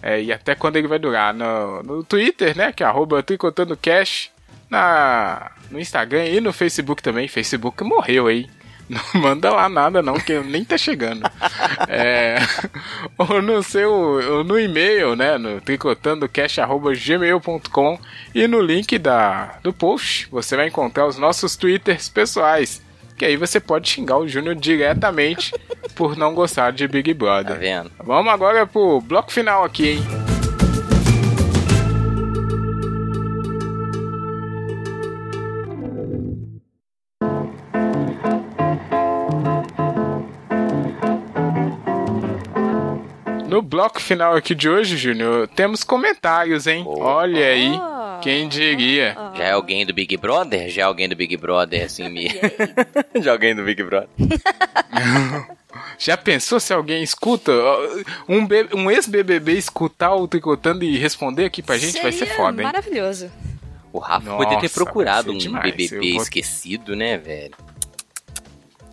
É, 0.00 0.22
e 0.22 0.32
até 0.32 0.54
quando 0.54 0.76
ele 0.76 0.88
vai 0.88 0.98
durar. 0.98 1.34
No, 1.34 1.82
no 1.82 2.04
Twitter, 2.04 2.56
né? 2.56 2.72
Que 2.72 2.84
é 2.84 2.86
arroba 2.86 3.22
Tricotando 3.22 3.76
Cash. 3.76 4.30
Na, 4.68 5.50
no 5.68 5.80
Instagram 5.80 6.26
e 6.26 6.40
no 6.40 6.52
Facebook 6.52 7.02
também. 7.02 7.26
Facebook 7.26 7.82
morreu 7.82 8.28
aí. 8.28 8.48
Não 8.90 9.00
manda 9.22 9.52
lá 9.52 9.68
nada 9.68 10.02
não, 10.02 10.14
que 10.14 10.40
nem 10.40 10.64
tá 10.64 10.76
chegando. 10.76 11.22
É, 11.88 12.38
ou 13.16 13.40
no 13.40 13.62
seu, 13.62 13.92
ou 13.92 14.42
no 14.42 14.58
e-mail, 14.58 15.14
né, 15.14 15.38
no 15.38 15.60
tricotandocast@gmail.com 15.60 17.98
e 18.34 18.48
no 18.48 18.60
link 18.60 18.98
da 18.98 19.54
do 19.62 19.72
post 19.72 20.26
você 20.30 20.56
vai 20.56 20.66
encontrar 20.66 21.06
os 21.06 21.16
nossos 21.16 21.54
twitters 21.56 22.08
pessoais, 22.08 22.82
que 23.16 23.24
aí 23.24 23.36
você 23.36 23.60
pode 23.60 23.88
xingar 23.88 24.18
o 24.18 24.26
Júnior 24.26 24.56
diretamente 24.56 25.54
por 25.94 26.16
não 26.16 26.34
gostar 26.34 26.72
de 26.72 26.88
Big 26.88 27.14
Tá 27.14 27.18
Brother. 27.18 27.56
vendo? 27.58 27.92
Vamos 28.02 28.32
agora 28.32 28.66
pro 28.66 29.00
bloco 29.00 29.30
final 29.30 29.62
aqui, 29.64 29.90
hein? 29.90 30.02
No 43.60 43.66
bloco 43.66 44.00
final 44.00 44.34
aqui 44.34 44.54
de 44.54 44.70
hoje, 44.70 44.96
Júnior, 44.96 45.46
temos 45.48 45.84
comentários, 45.84 46.66
hein? 46.66 46.82
Boa. 46.82 47.04
Olha 47.16 47.44
aí, 47.46 47.70
Oh. 47.78 48.18
quem 48.22 48.48
diria. 48.48 49.14
Já 49.36 49.44
é 49.44 49.50
alguém 49.52 49.84
do 49.84 49.92
Big 49.92 50.16
Brother? 50.16 50.70
Já 50.70 50.80
é 50.80 50.84
alguém 50.86 51.06
do 51.06 51.14
Big 51.14 51.36
Brother, 51.36 51.84
assim, 51.84 52.08
me... 52.08 52.28
Já 53.20 53.30
é 53.30 53.32
alguém 53.34 53.54
do 53.54 53.62
Big 53.62 53.82
Brother. 53.82 54.08
Já 55.98 56.16
pensou 56.16 56.58
se 56.58 56.72
alguém 56.72 57.02
escuta, 57.02 57.52
um, 58.26 58.48
um 58.78 58.90
ex-BBB 58.90 59.52
escutar 59.58 60.14
o 60.14 60.26
Tricotando 60.26 60.82
e 60.82 60.96
responder 60.96 61.44
aqui 61.44 61.62
pra 61.62 61.76
gente? 61.76 62.00
vai 62.00 62.12
ser 62.12 62.20
Seria 62.20 62.34
foda, 62.36 62.62
hein? 62.62 62.66
Maravilhoso. 62.66 63.30
O 63.92 63.98
Rafa 63.98 64.24
Nossa, 64.24 64.38
poderia 64.38 64.60
ter 64.60 64.70
procurado 64.70 65.32
um 65.32 65.36
demais. 65.36 65.64
BBB 65.74 66.14
vou- 66.14 66.22
esquecido, 66.22 66.96
né, 66.96 67.18
velho? 67.18 67.52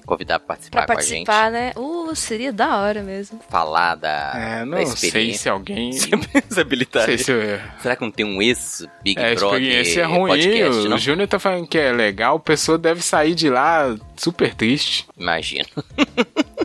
Convidar 0.07 0.39
pra 0.39 0.47
participar 0.47 0.85
Pra 0.85 0.95
com 0.95 1.01
a 1.01 1.03
gente. 1.03 1.25
participar, 1.25 1.51
né? 1.51 1.73
Uh, 1.75 2.15
seria 2.15 2.51
da 2.53 2.77
hora 2.77 3.03
mesmo. 3.03 3.39
Falar 3.49 3.95
da, 3.95 4.31
É, 4.35 4.59
da 4.59 4.65
não 4.65 4.85
sei 4.95 5.09
experiência. 5.09 5.41
se 5.43 5.49
alguém. 5.49 5.91
Não 6.49 6.61
habilitaria. 6.61 7.17
sei 7.17 7.23
se 7.23 7.31
eu... 7.31 7.59
Será 7.81 7.95
que 7.95 8.01
não 8.03 8.09
tem 8.11 8.25
um 8.25 8.41
ex-Big 8.41 9.19
É, 9.21 9.35
Brother 9.35 9.61
experiência 9.61 10.01
é 10.01 10.05
ruim. 10.05 10.27
podcast, 10.29 10.87
o 10.87 10.89
não? 10.89 10.97
Júnior 10.97 11.27
tá 11.27 11.37
falando 11.37 11.67
que 11.67 11.77
é 11.77 11.91
legal, 11.91 12.37
a 12.37 12.39
pessoa 12.39 12.77
deve 12.77 13.01
sair 13.03 13.35
de 13.35 13.49
lá 13.49 13.95
super 14.15 14.55
triste. 14.55 15.05
Imagina. 15.17 15.67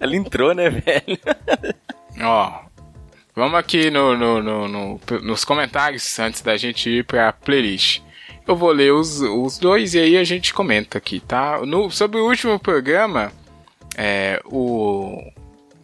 Ela 0.00 0.16
entrou, 0.16 0.54
né, 0.54 0.70
velho? 0.70 1.18
Ó, 2.20 2.60
vamos 3.34 3.58
aqui 3.58 3.90
no, 3.90 4.16
no- 4.16 4.42
no- 4.42 4.68
no- 4.68 5.00
nos 5.22 5.44
comentários 5.44 6.18
antes 6.18 6.40
da 6.42 6.56
gente 6.56 6.88
ir 6.90 7.04
pra 7.04 7.32
playlist. 7.32 8.00
Eu 8.52 8.56
vou 8.56 8.70
ler 8.70 8.92
os, 8.92 9.18
os 9.22 9.56
dois 9.56 9.94
e 9.94 9.98
aí 9.98 10.14
a 10.18 10.24
gente 10.24 10.52
comenta 10.52 10.98
aqui, 10.98 11.20
tá? 11.20 11.64
No, 11.64 11.90
sobre 11.90 12.20
o 12.20 12.26
último 12.28 12.58
programa, 12.58 13.32
é, 13.96 14.42
o. 14.44 15.22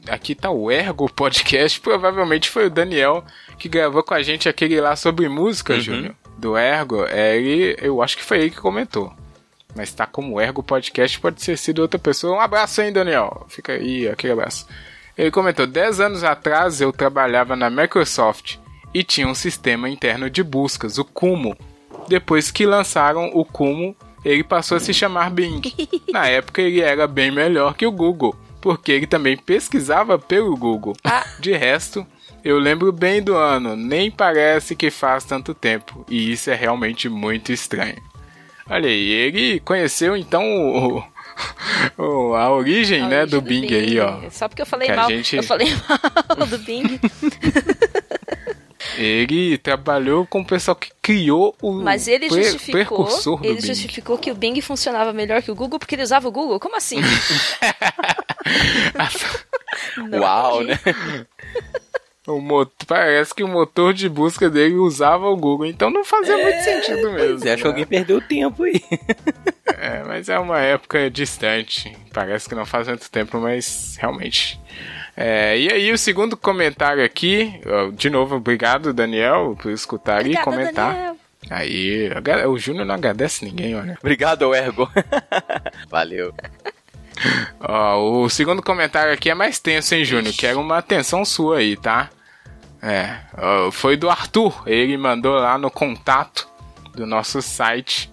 Aqui 0.07 0.35
tá 0.35 0.51
o 0.51 0.71
Ergo 0.71 1.11
Podcast, 1.11 1.81
provavelmente 1.81 2.51
foi 2.51 2.67
o 2.67 2.71
Daniel 2.71 3.25
que 3.59 3.71
gravou 3.71 4.03
com 4.03 4.13
a 4.13 4.23
gente 4.23 4.51
aquele 4.51 4.79
lá 4.83 4.95
sobre 4.97 5.31
música, 5.31 5.73
Uhum. 5.73 5.81
Júnior. 5.81 6.15
Do 6.37 6.59
Ergo, 6.59 7.07
é, 7.07 7.39
ele, 7.39 7.75
eu 7.81 8.03
acho 8.03 8.19
que 8.19 8.23
foi 8.25 8.39
ele 8.39 8.51
que 8.51 8.61
comentou. 8.61 9.15
Mas 9.75 9.91
tá 9.95 10.07
como 10.07 10.39
Ergo 10.39 10.63
Podcast, 10.63 11.19
pode 11.21 11.43
ter 11.43 11.57
sido 11.57 11.81
outra 11.81 11.99
pessoa. 11.99 12.37
Um 12.37 12.41
abraço, 12.41 12.83
hein, 12.83 12.93
Daniel? 12.93 13.47
Fica 13.49 13.73
aí, 13.73 14.07
aquele 14.07 14.35
abraço. 14.35 14.67
Ele 15.17 15.31
comentou: 15.31 15.67
10 15.67 16.01
anos 16.01 16.23
atrás 16.23 16.83
eu 16.83 16.93
trabalhava 16.93 17.57
na 17.57 17.71
Microsoft 17.71 18.57
e 18.93 19.03
tinha 19.03 19.27
um 19.27 19.35
sistema 19.35 19.89
interno 19.89 20.29
de 20.29 20.43
buscas, 20.43 20.99
o 20.99 21.05
Kumo. 21.05 21.57
Depois 22.09 22.51
que 22.51 22.65
lançaram 22.67 23.31
o 23.35 23.45
Kumo, 23.45 23.95
ele 24.25 24.43
passou 24.43 24.77
a 24.77 24.81
se 24.81 24.93
chamar 24.95 25.31
Bing. 25.31 25.61
Na 26.11 26.27
época 26.27 26.61
ele 26.63 26.81
era 26.81 27.07
bem 27.07 27.31
melhor 27.31 27.75
que 27.75 27.87
o 27.87 27.93
Google, 27.93 28.35
porque 28.61 28.93
ele 28.93 29.07
também 29.07 29.37
pesquisava 29.37 30.19
pelo 30.19 30.57
Google. 30.57 30.97
De 31.39 31.53
resto, 31.53 32.07
eu 32.45 32.59
lembro 32.59 32.91
bem 32.93 33.23
do 33.23 33.37
ano, 33.37 33.77
nem 33.77 34.11
parece 34.11 34.75
que 34.75 34.91
faz 34.91 35.25
tanto 35.25 35.55
tempo, 35.55 36.05
e 36.09 36.33
isso 36.33 36.51
é 36.51 36.55
realmente 36.55 37.09
muito 37.09 37.53
estranho. 37.53 37.97
Olha 38.71 38.89
aí, 38.89 39.09
ele 39.11 39.61
conheceu 39.61 40.15
então 40.17 40.43
o, 41.97 42.35
a 42.37 42.51
origem, 42.51 43.03
A 43.03 43.09
né, 43.09 43.21
origem 43.23 43.41
do 43.41 43.43
Bing, 43.47 43.67
aí, 43.75 43.99
ó. 43.99 44.19
Só 44.31 44.47
porque 44.49 44.61
eu 44.63 44.67
falei 44.67 44.89
Que 44.89 44.95
mal. 44.97 45.09
gente- 45.09 45.37
Eu 45.37 45.43
falei 45.43 45.69
mal 46.37 46.47
do 46.47 46.59
Bing. 46.59 47.01
Ele 48.97 49.59
trabalhou 49.59 50.27
com 50.27 50.41
o 50.41 50.45
pessoal 50.45 50.75
que 50.75 50.91
criou 51.03 51.55
o 51.61 51.73
Mas 51.73 52.09
ele 52.09 52.29
pre- 52.29 52.43
justificou. 52.45 53.05
precursor 53.05 53.41
do 53.41 53.47
Ele 53.47 53.61
Bing. 53.61 53.67
justificou 53.67 54.19
que 54.19 54.31
o 54.31 54.35
Bing 54.35 54.61
funcionava 54.61 55.13
melhor 55.13 55.43
que 55.43 55.51
o 55.51 55.55
Google 55.55 55.79
porque 55.79 55.95
ele 55.95 56.03
usava 56.03 56.29
o 56.29 56.33
Google. 56.33 56.59
Como 56.61 56.77
assim? 56.77 57.01
Não 59.97 60.21
Uau, 60.21 60.63
né? 60.63 60.79
O 62.27 62.41
motor, 62.41 62.87
parece 62.87 63.35
que 63.35 63.43
o 63.43 63.49
motor 63.49 63.95
de 63.95 64.07
busca 64.09 64.51
dele 64.51 64.75
usava 64.75 65.27
o 65.29 65.37
Google, 65.37 65.67
então 65.67 65.89
não 65.89 66.05
fazia 66.05 66.37
muito 66.37 66.63
sentido 66.63 67.11
mesmo. 67.13 67.39
Você 67.39 67.49
acha 67.49 67.57
que 67.57 67.65
né? 67.65 67.71
alguém 67.71 67.87
perdeu 67.87 68.21
tempo 68.21 68.65
aí? 68.65 68.83
É, 69.81 70.03
mas 70.03 70.29
é 70.29 70.37
uma 70.39 70.59
época 70.59 71.09
distante. 71.11 71.97
Parece 72.13 72.49
que 72.49 72.55
não 72.55 72.67
faz 72.67 72.87
tanto 72.89 73.09
tempo, 73.11 73.39
mas 73.39 73.97
realmente. 74.01 74.59
É, 75.21 75.59
e 75.59 75.73
aí, 75.73 75.93
o 75.93 75.99
segundo 75.99 76.37
comentário 76.37 77.05
aqui, 77.05 77.61
de 77.95 78.09
novo, 78.09 78.37
obrigado, 78.37 78.95
Daniel, 78.95 79.59
por 79.61 79.73
escutar 79.73 80.19
e 80.19 80.31
Obrigada, 80.31 80.45
comentar. 80.45 80.95
Daniel. 80.95 81.17
Aí, 81.51 82.09
o 82.47 82.57
Júnior 82.57 82.87
não 82.87 82.95
agradece 82.95 83.45
ninguém, 83.45 83.75
olha. 83.75 83.99
Obrigado, 83.99 84.55
Ergo. 84.55 84.89
Valeu. 85.91 86.33
Ó, 87.59 88.23
o 88.23 88.31
segundo 88.31 88.63
comentário 88.63 89.13
aqui 89.13 89.29
é 89.29 89.35
mais 89.35 89.59
tenso, 89.59 89.93
hein, 89.93 90.05
Júnior? 90.05 90.33
Quero 90.39 90.61
uma 90.61 90.79
atenção 90.79 91.25
sua 91.25 91.59
aí, 91.59 91.77
tá? 91.77 92.11
É, 92.81 93.17
ó, 93.37 93.73
foi 93.73 93.97
do 93.97 94.09
Arthur. 94.09 94.63
Ele 94.69 94.97
mandou 94.97 95.35
lá 95.35 95.59
no 95.59 95.69
contato 95.69 96.47
do 96.95 97.05
nosso 97.05 97.43
site. 97.43 98.09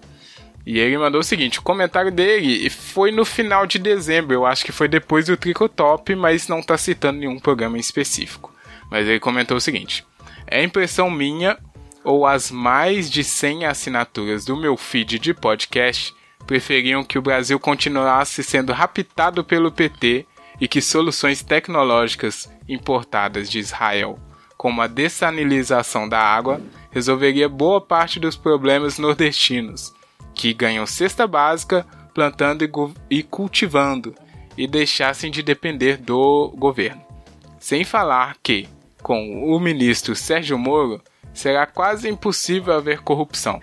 E 0.66 0.80
ele 0.80 0.98
mandou 0.98 1.20
o 1.20 1.24
seguinte: 1.24 1.60
o 1.60 1.62
comentário 1.62 2.10
dele 2.10 2.68
foi 2.68 3.12
no 3.12 3.24
final 3.24 3.66
de 3.66 3.78
dezembro. 3.78 4.34
Eu 4.34 4.44
acho 4.44 4.64
que 4.64 4.72
foi 4.72 4.88
depois 4.88 5.26
do 5.26 5.36
Tricotop, 5.36 6.14
mas 6.16 6.48
não 6.48 6.60
tá 6.60 6.76
citando 6.76 7.20
nenhum 7.20 7.38
programa 7.38 7.76
em 7.76 7.80
específico. 7.80 8.52
Mas 8.90 9.06
ele 9.06 9.20
comentou 9.20 9.56
o 9.56 9.60
seguinte: 9.60 10.04
é 10.46 10.62
impressão 10.62 11.08
minha 11.08 11.56
ou 12.02 12.26
as 12.26 12.50
mais 12.50 13.08
de 13.08 13.24
100 13.24 13.66
assinaturas 13.66 14.44
do 14.44 14.56
meu 14.56 14.76
feed 14.76 15.18
de 15.18 15.32
podcast 15.32 16.14
preferiam 16.46 17.02
que 17.02 17.18
o 17.18 17.22
Brasil 17.22 17.58
continuasse 17.58 18.42
sendo 18.44 18.72
raptado 18.72 19.42
pelo 19.42 19.72
PT 19.72 20.24
e 20.60 20.68
que 20.68 20.80
soluções 20.80 21.42
tecnológicas 21.42 22.48
importadas 22.68 23.50
de 23.50 23.58
Israel, 23.58 24.18
como 24.56 24.80
a 24.80 24.86
dessalinização 24.86 26.08
da 26.08 26.20
água, 26.20 26.60
resolveria 26.90 27.48
boa 27.48 27.80
parte 27.80 28.18
dos 28.18 28.36
problemas 28.36 28.98
nordestinos, 28.98 29.92
que 30.36 30.52
ganham 30.52 30.86
cesta 30.86 31.26
básica 31.26 31.84
plantando 32.14 32.64
e, 32.64 33.18
e 33.18 33.22
cultivando, 33.22 34.14
e 34.56 34.66
deixassem 34.66 35.30
de 35.30 35.42
depender 35.42 35.96
do 35.96 36.52
governo. 36.56 37.04
Sem 37.58 37.82
falar 37.84 38.36
que, 38.42 38.68
com 39.02 39.44
o 39.44 39.58
ministro 39.58 40.14
Sérgio 40.14 40.58
Moro, 40.58 41.02
será 41.34 41.66
quase 41.66 42.08
impossível 42.08 42.74
haver 42.74 43.00
corrupção. 43.00 43.60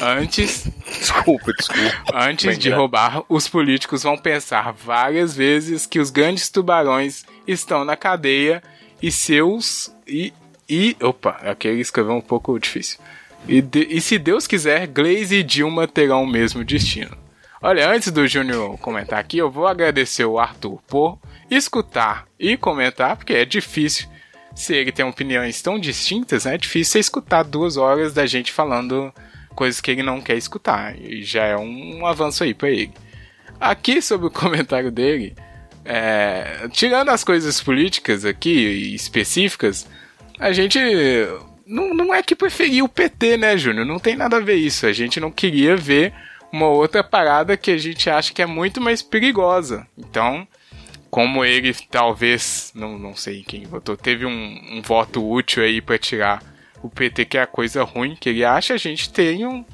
Antes, 0.00 0.68
Desculpa, 0.98 1.52
desculpa. 1.52 1.92
antes 2.14 2.46
Bem 2.46 2.58
de 2.58 2.70
roubar, 2.70 3.22
os 3.28 3.48
políticos 3.48 4.02
vão 4.02 4.16
pensar 4.16 4.72
várias 4.72 5.36
vezes 5.36 5.86
que 5.86 6.00
os 6.00 6.10
grandes 6.10 6.48
tubarões 6.48 7.24
estão 7.46 7.84
na 7.84 7.96
cadeia 7.96 8.62
e 9.02 9.12
seus 9.12 9.94
e 10.06 10.32
e 10.68 10.96
opa, 11.00 11.30
aqui 11.42 11.68
escreveu 11.68 12.14
um 12.14 12.20
pouco 12.20 12.58
difícil. 12.58 12.98
E, 13.48 13.60
de- 13.62 13.86
e 13.90 14.00
se 14.00 14.18
Deus 14.18 14.46
quiser, 14.46 14.86
Glaze 14.86 15.36
e 15.36 15.42
Dilma 15.42 15.86
terão 15.86 16.22
o 16.24 16.26
mesmo 16.26 16.64
destino. 16.64 17.16
Olha, 17.62 17.88
antes 17.90 18.10
do 18.12 18.26
Júnior 18.26 18.76
comentar 18.78 19.18
aqui, 19.18 19.38
eu 19.38 19.50
vou 19.50 19.66
agradecer 19.66 20.24
o 20.24 20.38
Arthur 20.38 20.80
por 20.86 21.18
escutar 21.50 22.26
e 22.38 22.56
comentar, 22.56 23.16
porque 23.16 23.32
é 23.32 23.44
difícil. 23.44 24.08
Se 24.54 24.74
ele 24.74 24.92
tem 24.92 25.04
opiniões 25.04 25.60
tão 25.62 25.78
distintas, 25.78 26.44
né, 26.44 26.54
é 26.54 26.58
difícil 26.58 27.00
escutar 27.00 27.42
duas 27.42 27.76
horas 27.76 28.12
da 28.14 28.26
gente 28.26 28.52
falando 28.52 29.12
coisas 29.54 29.80
que 29.80 29.90
ele 29.90 30.02
não 30.02 30.20
quer 30.20 30.36
escutar. 30.36 30.94
E 31.00 31.22
já 31.22 31.44
é 31.44 31.56
um, 31.56 32.06
avanço 32.06 32.42
aí 32.44 32.52
pra 32.54 32.70
ele. 32.70 32.92
Aqui 33.60 34.00
sobre 34.02 34.26
o 34.26 34.30
comentário 34.32 34.90
dele, 34.90 35.34
é, 35.84 36.68
tirando 36.72 37.10
as 37.10 37.22
coisas 37.24 37.60
políticas 37.62 38.24
aqui 38.24 38.94
específicas, 38.94 39.86
a 40.38 40.52
gente 40.52 40.78
não, 41.66 41.92
não 41.94 42.14
é 42.14 42.22
que 42.22 42.34
preferia 42.36 42.84
o 42.84 42.88
PT, 42.88 43.36
né, 43.36 43.56
Júnior? 43.56 43.84
Não 43.86 43.98
tem 43.98 44.16
nada 44.16 44.36
a 44.36 44.40
ver 44.40 44.54
isso. 44.56 44.86
A 44.86 44.92
gente 44.92 45.18
não 45.20 45.30
queria 45.30 45.76
ver 45.76 46.12
uma 46.52 46.68
outra 46.68 47.02
parada 47.02 47.56
que 47.56 47.70
a 47.70 47.76
gente 47.78 48.08
acha 48.08 48.32
que 48.32 48.40
é 48.40 48.46
muito 48.46 48.80
mais 48.80 49.02
perigosa. 49.02 49.86
Então, 49.98 50.46
como 51.10 51.44
ele 51.44 51.74
talvez, 51.90 52.72
não, 52.74 52.98
não 52.98 53.14
sei 53.16 53.42
quem 53.42 53.64
votou, 53.64 53.96
teve 53.96 54.24
um, 54.24 54.60
um 54.72 54.82
voto 54.82 55.26
útil 55.28 55.62
aí 55.62 55.80
pra 55.80 55.98
tirar 55.98 56.42
o 56.82 56.88
PT, 56.88 57.24
que 57.24 57.38
é 57.38 57.42
a 57.42 57.46
coisa 57.46 57.82
ruim 57.82 58.16
que 58.18 58.28
ele 58.28 58.44
acha, 58.44 58.74
a 58.74 58.78
gente 58.78 59.10
tem 59.12 59.44
um, 59.46 59.64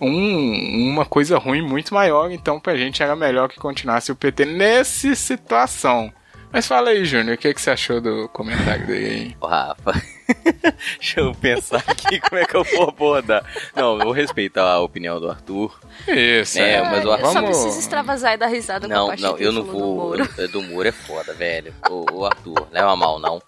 um- 0.00 0.90
uma 0.90 1.04
coisa 1.04 1.38
ruim 1.38 1.62
muito 1.62 1.92
maior, 1.94 2.30
então 2.30 2.60
pra 2.60 2.76
gente 2.76 3.02
era 3.02 3.16
melhor 3.16 3.48
que 3.48 3.56
continuasse 3.58 4.12
o 4.12 4.16
PT 4.16 4.44
nessa 4.44 5.14
situação. 5.14 6.12
Mas 6.52 6.66
fala 6.66 6.90
aí, 6.90 7.04
Júnior, 7.04 7.34
o 7.36 7.38
que, 7.38 7.52
que 7.54 7.60
você 7.60 7.70
achou 7.70 8.00
do 8.00 8.28
comentário 8.28 8.86
dele 8.86 9.06
aí? 9.06 9.36
Rafa. 9.42 10.02
Deixa 10.98 11.20
eu 11.20 11.34
pensar 11.34 11.82
aqui 11.86 12.20
como 12.20 12.40
é 12.40 12.44
que 12.44 12.54
eu 12.56 12.64
vou 12.64 12.88
abordar. 12.88 13.44
Não, 13.74 13.94
eu 13.98 14.04
vou 14.04 14.12
respeitar 14.12 14.62
a 14.70 14.80
opinião 14.80 15.20
do 15.20 15.28
Arthur. 15.30 15.78
Isso, 16.08 16.58
É, 16.60 16.74
é, 16.74 16.82
mas 16.82 17.04
o 17.04 17.08
eu 17.14 17.26
só 17.32 17.42
preciso 17.42 17.78
extravasar 17.78 18.34
e 18.34 18.36
dar 18.36 18.46
risada 18.46 18.86
com 18.88 18.94
a 18.94 18.96
Não, 18.96 19.16
não, 19.16 19.38
eu 19.38 19.52
não 19.52 19.62
do 19.62 19.72
vou. 19.72 19.96
Moro. 19.96 20.28
eu- 20.38 20.48
Do 20.48 20.62
Moro 20.62 20.88
é 20.88 20.92
foda, 20.92 21.32
velho. 21.34 21.74
Ô, 21.90 22.04
ô, 22.12 22.26
Arthur, 22.26 22.66
leva 22.70 22.94
mal, 22.96 23.18
não. 23.18 23.40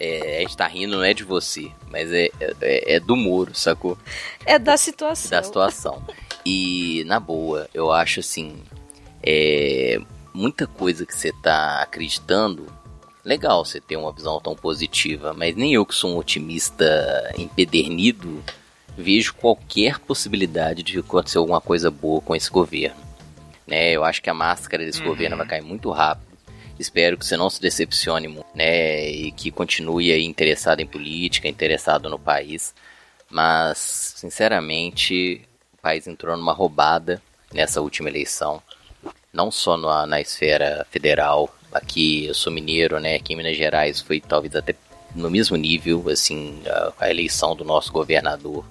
É, 0.00 0.38
a 0.38 0.40
gente 0.40 0.56
tá 0.56 0.66
rindo, 0.66 0.96
não 0.96 1.04
é 1.04 1.14
de 1.14 1.22
você, 1.22 1.70
mas 1.90 2.10
é, 2.12 2.28
é, 2.60 2.94
é 2.96 3.00
do 3.00 3.14
Moro, 3.14 3.54
sacou? 3.54 3.96
É 4.44 4.58
da 4.58 4.76
situação. 4.76 5.30
da 5.30 5.42
situação. 5.42 6.02
E, 6.44 7.04
na 7.06 7.20
boa, 7.20 7.68
eu 7.72 7.92
acho 7.92 8.18
assim: 8.20 8.62
é, 9.22 9.98
muita 10.34 10.66
coisa 10.66 11.06
que 11.06 11.14
você 11.14 11.32
tá 11.42 11.82
acreditando 11.82 12.66
legal 13.24 13.64
você 13.64 13.80
ter 13.80 13.96
uma 13.96 14.12
visão 14.12 14.40
tão 14.40 14.54
positiva, 14.54 15.32
mas 15.32 15.54
nem 15.54 15.74
eu 15.74 15.86
que 15.86 15.94
sou 15.94 16.10
um 16.12 16.16
otimista 16.18 17.32
empedernido 17.36 18.42
vejo 18.96 19.34
qualquer 19.34 19.98
possibilidade 19.98 20.82
de 20.82 20.98
acontecer 20.98 21.38
alguma 21.38 21.60
coisa 21.60 21.90
boa 21.90 22.20
com 22.20 22.36
esse 22.36 22.50
governo. 22.50 23.00
Né, 23.66 23.92
eu 23.92 24.04
acho 24.04 24.20
que 24.20 24.28
a 24.28 24.34
máscara 24.34 24.84
desse 24.84 25.00
Uhum. 25.00 25.06
governo 25.08 25.36
vai 25.36 25.46
cair 25.46 25.62
muito 25.62 25.90
rápido. 25.90 26.26
Espero 26.78 27.16
que 27.16 27.24
você 27.24 27.36
não 27.36 27.48
se 27.48 27.60
decepcione, 27.60 28.38
né, 28.54 29.08
e 29.08 29.30
que 29.32 29.50
continue 29.50 30.12
aí 30.12 30.24
interessado 30.24 30.80
em 30.80 30.86
política, 30.86 31.48
interessado 31.48 32.10
no 32.10 32.18
país. 32.18 32.74
Mas, 33.30 33.78
sinceramente, 34.16 35.40
o 35.72 35.80
país 35.80 36.06
entrou 36.06 36.36
numa 36.36 36.52
roubada 36.52 37.22
nessa 37.52 37.80
última 37.80 38.08
eleição. 38.10 38.60
Não 39.32 39.50
só 39.50 39.76
na, 39.76 40.06
na 40.06 40.20
esfera 40.20 40.86
federal. 40.90 41.54
Aqui 41.72 42.26
eu 42.26 42.34
sou 42.34 42.52
mineiro, 42.52 43.00
né? 43.00 43.16
Aqui 43.16 43.32
em 43.32 43.36
Minas 43.36 43.56
Gerais 43.56 44.00
foi 44.00 44.20
talvez 44.20 44.54
até 44.54 44.74
no 45.14 45.30
mesmo 45.30 45.56
nível, 45.56 46.08
assim, 46.08 46.62
a, 46.66 46.92
a 47.00 47.10
eleição 47.10 47.54
do 47.54 47.64
nosso 47.64 47.92
governador, 47.92 48.64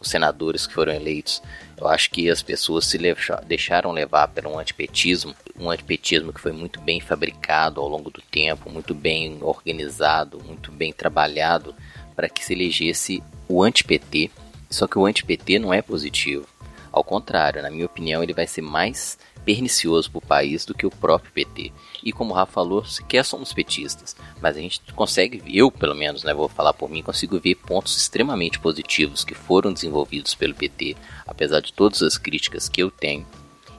os 0.00 0.08
senadores 0.08 0.66
que 0.66 0.74
foram 0.74 0.92
eleitos. 0.92 1.42
Eu 1.76 1.88
acho 1.88 2.10
que 2.10 2.30
as 2.30 2.42
pessoas 2.42 2.86
se 2.86 2.98
deixaram 3.46 3.90
levar 3.90 4.28
pelo 4.28 4.58
antipetismo, 4.58 5.34
um 5.58 5.70
antipetismo 5.70 6.32
que 6.32 6.40
foi 6.40 6.52
muito 6.52 6.80
bem 6.80 7.00
fabricado 7.00 7.80
ao 7.80 7.88
longo 7.88 8.10
do 8.10 8.20
tempo, 8.22 8.70
muito 8.70 8.94
bem 8.94 9.38
organizado, 9.40 10.40
muito 10.44 10.70
bem 10.70 10.92
trabalhado 10.92 11.74
para 12.14 12.28
que 12.28 12.44
se 12.44 12.52
elegesse 12.52 13.22
o 13.48 13.62
anti-PT. 13.62 14.30
Só 14.70 14.86
que 14.86 14.98
o 14.98 15.06
anti-PT 15.06 15.58
não 15.58 15.72
é 15.72 15.82
positivo. 15.82 16.46
Ao 16.92 17.02
contrário, 17.02 17.62
na 17.62 17.70
minha 17.70 17.86
opinião, 17.86 18.22
ele 18.22 18.32
vai 18.32 18.46
ser 18.46 18.62
mais 18.62 19.18
pernicioso 19.44 20.10
para 20.10 20.18
o 20.18 20.26
país 20.26 20.64
do 20.64 20.74
que 20.74 20.86
o 20.86 20.90
próprio 20.90 21.32
PT. 21.32 21.72
E 22.04 22.12
como 22.12 22.32
o 22.32 22.36
Rafa 22.36 22.52
falou, 22.52 22.84
sequer 22.84 23.24
somos 23.24 23.54
petistas, 23.54 24.14
mas 24.38 24.58
a 24.58 24.60
gente 24.60 24.82
consegue, 24.94 25.42
eu 25.46 25.70
pelo 25.70 25.94
menos, 25.94 26.22
né, 26.22 26.34
vou 26.34 26.50
falar 26.50 26.74
por 26.74 26.90
mim, 26.90 27.02
consigo 27.02 27.40
ver 27.40 27.54
pontos 27.54 27.96
extremamente 27.96 28.58
positivos 28.58 29.24
que 29.24 29.34
foram 29.34 29.72
desenvolvidos 29.72 30.34
pelo 30.34 30.54
PT, 30.54 30.98
apesar 31.26 31.60
de 31.60 31.72
todas 31.72 32.02
as 32.02 32.18
críticas 32.18 32.68
que 32.68 32.82
eu 32.82 32.90
tenho. 32.90 33.26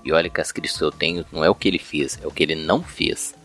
E 0.03 0.11
olha 0.11 0.27
que 0.27 0.41
as 0.41 0.51
críticas 0.51 0.79
que 0.79 0.83
eu 0.83 0.91
tenho 0.91 1.25
não 1.31 1.43
é 1.43 1.49
o 1.49 1.55
que 1.55 1.67
ele 1.67 1.77
fez, 1.77 2.19
é 2.19 2.25
o 2.25 2.31
que 2.31 2.41
ele 2.41 2.55
não 2.55 2.81
fez. 2.81 3.35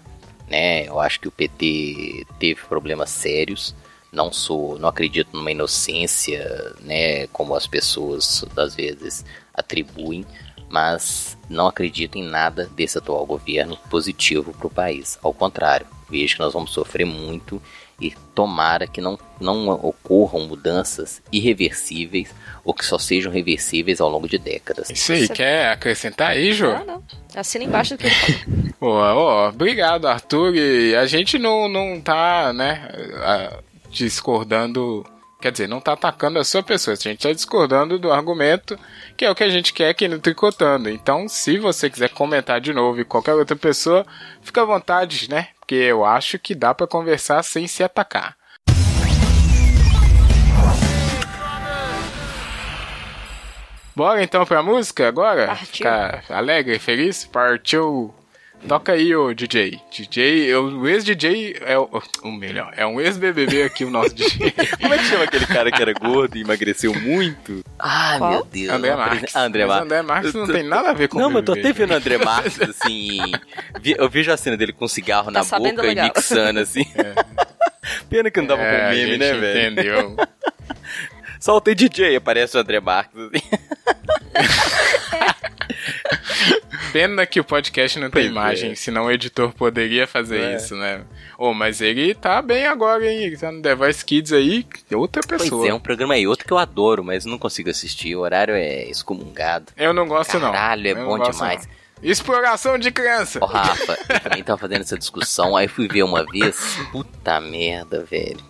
Né? 0.48 0.88
Eu 0.88 0.98
acho 0.98 1.20
que 1.20 1.28
o 1.28 1.32
PT 1.32 2.26
teve 2.38 2.62
problemas 2.62 3.10
sérios. 3.10 3.74
Não 4.10 4.32
sou, 4.32 4.78
não 4.78 4.88
acredito 4.88 5.36
numa 5.36 5.52
inocência, 5.52 6.74
né, 6.80 7.28
como 7.28 7.54
as 7.54 7.66
pessoas 7.66 8.44
às 8.56 8.74
vezes 8.74 9.24
atribuem, 9.54 10.26
mas 10.68 11.38
não 11.50 11.66
acredito 11.66 12.16
em 12.16 12.22
nada 12.22 12.70
desse 12.74 12.96
atual 12.96 13.26
governo 13.26 13.76
positivo 13.90 14.54
para 14.54 14.66
o 14.66 14.70
país. 14.70 15.18
Ao 15.22 15.34
contrário, 15.34 15.86
vejo 16.08 16.34
que 16.36 16.40
nós 16.40 16.52
vamos 16.52 16.72
sofrer 16.72 17.04
muito 17.04 17.60
e 18.00 18.14
tomara 18.34 18.86
que 18.86 19.00
não, 19.00 19.18
não 19.38 19.68
ocorram 19.68 20.46
mudanças 20.46 21.20
irreversíveis 21.30 22.30
ou 22.64 22.72
que 22.72 22.84
só 22.86 22.98
sejam 22.98 23.30
reversíveis 23.30 24.00
ao 24.00 24.08
longo 24.08 24.26
de 24.26 24.38
décadas. 24.38 24.88
Isso 24.88 25.12
aí, 25.12 25.26
Você- 25.26 25.34
quer 25.34 25.68
acrescentar 25.70 26.30
aí, 26.30 26.52
Jô? 26.52 26.72
Não, 26.72 26.86
não. 26.86 27.02
Assina 27.34 27.64
embaixo 27.64 27.94
do 27.94 27.98
que 27.98 28.06
ele 28.06 28.74
obrigado, 28.80 30.06
Arthur. 30.08 30.54
E 30.56 30.94
a 30.96 31.04
gente 31.04 31.38
não, 31.38 31.68
não 31.68 32.00
tá, 32.00 32.52
né, 32.54 32.88
discordando. 33.90 35.04
Quer 35.40 35.52
dizer, 35.52 35.68
não 35.68 35.80
tá 35.80 35.94
atacando 35.94 36.38
a 36.38 36.44
sua 36.44 36.62
pessoa, 36.62 36.92
a 36.94 36.96
gente 37.02 37.22
tá 37.22 37.32
discordando 37.32 37.98
do 37.98 38.12
argumento, 38.12 38.78
que 39.16 39.24
é 39.24 39.30
o 39.30 39.34
que 39.34 39.42
a 39.42 39.48
gente 39.48 39.72
quer 39.72 39.88
aqui 39.88 40.06
no 40.06 40.18
Tricotando. 40.18 40.90
Então, 40.90 41.26
se 41.28 41.56
você 41.56 41.88
quiser 41.88 42.10
comentar 42.10 42.60
de 42.60 42.74
novo 42.74 43.00
e 43.00 43.06
qualquer 43.06 43.32
outra 43.32 43.56
pessoa, 43.56 44.04
fica 44.42 44.60
à 44.60 44.66
vontade, 44.66 45.30
né? 45.30 45.48
Porque 45.58 45.76
eu 45.76 46.04
acho 46.04 46.38
que 46.38 46.54
dá 46.54 46.74
pra 46.74 46.86
conversar 46.86 47.42
sem 47.42 47.66
se 47.66 47.82
atacar. 47.82 48.36
Bora 53.96 54.22
então 54.22 54.44
pra 54.44 54.62
música 54.62 55.08
agora? 55.08 55.46
Partiu. 55.46 55.66
Ficar 55.66 56.24
alegre, 56.28 56.78
feliz? 56.78 57.24
Partiu. 57.24 58.14
Toca 58.68 58.92
aí, 58.92 59.14
ô 59.16 59.32
DJ. 59.34 59.80
DJ, 59.90 60.54
o 60.54 60.86
ex-DJ 60.86 61.56
é 61.64 61.78
o, 61.78 61.88
o 62.22 62.30
melhor, 62.30 62.72
é 62.76 62.86
um 62.86 63.00
ex-BBB 63.00 63.62
aqui, 63.64 63.84
o 63.84 63.90
nosso 63.90 64.14
DJ. 64.14 64.52
Como 64.80 64.94
é 64.94 64.98
que 64.98 65.04
chama 65.04 65.24
aquele 65.24 65.46
cara 65.46 65.72
que 65.72 65.80
era 65.80 65.92
gordo 65.94 66.36
e 66.36 66.42
emagreceu 66.42 66.94
muito? 66.94 67.64
Ah, 67.78 68.14
Qual? 68.18 68.30
meu 68.30 68.44
Deus. 68.44 68.72
André 68.74 68.94
Marques. 68.96 69.34
André 69.36 69.66
Marques. 69.66 69.84
André 69.86 70.02
Marques 70.02 70.34
não 70.34 70.46
tem 70.46 70.62
nada 70.62 70.90
a 70.90 70.92
ver 70.92 71.08
com 71.08 71.18
Não, 71.18 71.28
mas 71.30 71.36
eu 71.36 71.42
tô 71.44 71.52
até 71.52 71.72
vendo 71.72 71.90
o 71.92 71.94
André 71.96 72.18
Marques, 72.18 72.60
assim. 72.60 73.18
vi- 73.80 73.96
Eu 73.98 74.08
vejo 74.08 74.30
a 74.30 74.36
cena 74.36 74.56
dele 74.56 74.72
com 74.72 74.86
cigarro 74.86 75.30
na 75.30 75.42
sabendo 75.42 75.76
boca 75.76 75.86
e 75.86 75.88
legal. 75.88 76.12
mixando, 76.14 76.60
assim. 76.60 76.84
Pena 78.10 78.30
que 78.30 78.40
não 78.40 78.46
dava 78.46 78.62
É, 78.62 78.78
com 78.78 78.86
a 78.86 78.88
meme, 78.90 79.06
gente 79.06 79.18
né, 79.18 79.32
velho? 79.32 79.72
entendeu. 79.72 80.16
Soltei 81.40 81.74
DJ, 81.74 82.16
aparece 82.16 82.56
o 82.56 82.60
André 82.60 82.78
Marques. 82.80 83.18
Assim. 83.18 83.40
Pena 86.92 87.24
que 87.24 87.38
o 87.38 87.44
podcast 87.44 87.98
não 88.00 88.10
tem 88.10 88.12
Pois 88.24 88.26
é. 88.26 88.28
imagem, 88.28 88.74
senão 88.74 89.04
o 89.06 89.10
editor 89.10 89.52
poderia 89.54 90.06
fazer 90.08 90.40
É. 90.40 90.56
isso, 90.56 90.74
né? 90.76 91.02
Oh, 91.38 91.54
mas 91.54 91.80
ele 91.80 92.14
tá 92.14 92.42
bem 92.42 92.66
agora, 92.66 93.06
hein? 93.10 93.22
Ele 93.22 93.36
tá 93.36 93.50
no 93.52 93.62
The 93.62 93.74
Voice 93.76 94.04
Kids 94.04 94.32
aí, 94.32 94.66
outra 94.92 95.22
pessoa. 95.22 95.60
Pois 95.60 95.70
é, 95.70 95.74
um 95.74 95.78
programa 95.80 96.14
aí, 96.14 96.26
outro 96.26 96.44
que 96.46 96.52
eu 96.52 96.58
adoro, 96.58 97.04
mas 97.04 97.24
não 97.24 97.38
consigo 97.38 97.70
assistir. 97.70 98.16
O 98.16 98.20
horário 98.20 98.54
é 98.54 98.84
excomungado. 98.90 99.66
Eu 99.76 99.92
não 99.94 100.06
gosto, 100.08 100.38
não. 100.40 100.50
Caralho, 100.52 100.88
é 100.88 100.90
Eu 100.90 101.06
bom 101.06 101.18
demais. 101.18 101.66
não. 101.66 101.80
Exploração 102.02 102.76
de 102.78 102.90
criança. 102.90 103.38
Ó, 103.42 103.46
Rafa, 103.46 103.96
eu 104.08 104.20
também 104.20 104.42
tava 104.42 104.58
fazendo 104.58 104.80
essa 104.80 104.98
discussão, 104.98 105.54
aí 105.56 105.68
fui 105.68 105.86
ver 105.86 106.02
uma 106.02 106.24
vez. 106.26 106.76
Puta 106.90 107.40
merda, 107.40 108.02
velho. 108.04 108.40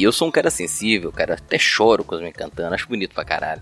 E 0.00 0.02
eu 0.02 0.12
sou 0.12 0.28
um 0.28 0.30
cara 0.30 0.48
sensível, 0.48 1.12
cara. 1.12 1.34
Até 1.34 1.58
choro 1.58 2.02
com 2.02 2.14
os 2.14 2.22
me 2.22 2.32
cantando, 2.32 2.74
acho 2.74 2.88
bonito 2.88 3.14
pra 3.14 3.22
caralho. 3.22 3.60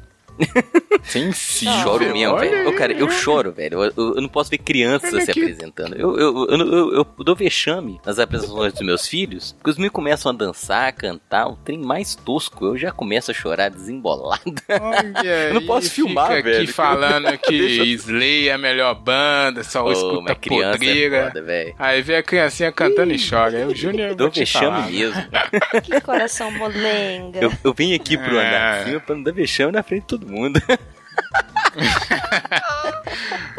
Sensível. 1.02 1.74
Choro 1.82 2.12
mesmo, 2.12 2.34
Olha 2.34 2.50
velho. 2.50 2.68
Ô, 2.68 2.72
cara, 2.74 2.92
eu 2.92 3.08
choro, 3.10 3.52
velho. 3.52 3.82
Eu, 3.82 3.92
eu- 3.96 4.14
eu 4.16 4.20
não 4.22 4.28
posso 4.28 4.50
ver 4.50 4.58
crianças 4.58 5.10
se 5.24 5.30
aqui. 5.30 5.40
apresentando. 5.42 5.94
Eu, 5.96 6.16
eu, 6.18 6.46
eu, 6.50 6.58
eu- 6.58 6.92
eu 6.94 7.24
dou 7.24 7.34
vexame 7.34 8.00
nas 8.04 8.18
apresentações 8.18 8.72
dos 8.72 8.82
meus 8.82 9.06
filhos, 9.08 9.52
porque 9.52 9.70
os 9.70 9.78
meus 9.78 9.92
começam 9.92 10.30
a 10.30 10.34
dançar, 10.34 10.88
a 10.88 10.92
cantar, 10.92 11.48
o 11.48 11.56
trem 11.56 11.78
mais 11.78 12.14
tosco. 12.14 12.66
Eu 12.66 12.76
já 12.76 12.90
começo 12.90 13.30
a 13.30 13.34
chorar 13.34 13.70
desembolado. 13.70 14.42
Olha 14.68 15.48
Eu 15.48 15.54
não 15.54 15.66
posso 15.66 15.90
filmar, 15.90 16.28
fica 16.28 16.42
velho. 16.42 16.62
aqui 16.64 16.66
falando 16.72 17.36
que 17.38 17.58
Deixa 17.58 17.82
eu- 17.82 17.86
Slay 17.86 18.48
é 18.48 18.52
a 18.52 18.58
melhor 18.58 18.94
banda, 18.94 19.62
só 19.64 19.84
Ô, 19.84 19.92
escuta 19.92 20.34
criança 20.34 20.84
é 20.84 21.24
foda, 21.26 21.42
velho. 21.42 21.74
Aí 21.78 22.02
vê 22.02 22.16
a 22.16 22.22
criancinha 22.22 22.70
cantando 22.72 23.12
e 23.12 23.18
chora. 23.28 23.66
O 23.66 23.74
Júnior 23.74 24.14
Dou 24.14 24.30
vexame 24.30 24.66
falar, 24.76 24.90
mesmo. 24.90 25.22
Que 25.82 26.00
coração 26.00 26.50
molenga. 26.50 27.38
Eu, 27.40 27.52
eu 27.64 27.72
vim 27.72 27.94
aqui 27.94 28.16
pro 28.18 28.38
É. 28.38 28.46
andar 28.84 29.00
pra 29.00 29.14
não 29.14 29.22
dar 29.22 29.32
vexame 29.32 29.72
na 29.72 29.82
frente 29.82 30.02
de 30.02 30.06
todo 30.08 30.26
mundo. 30.28 30.60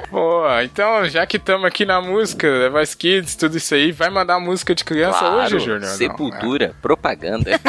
Pô, 0.10 0.44
então, 0.64 1.08
já 1.08 1.26
que 1.26 1.38
estamos 1.38 1.66
aqui 1.66 1.86
na 1.86 2.02
música, 2.02 2.70
Voice 2.70 2.98
Kids, 2.98 3.36
tudo 3.36 3.58
isso 3.58 3.76
aí, 3.76 3.92
vai 3.92 4.10
mandar 4.10 4.40
música 4.40 4.74
de 4.74 4.84
criança 4.84 5.20
Claro, 5.20 5.38
hoje, 5.38 5.60
Júnior? 5.60 5.82
Não, 5.82 5.88
Sepultura, 5.88 6.74
propaganda. 6.82 7.52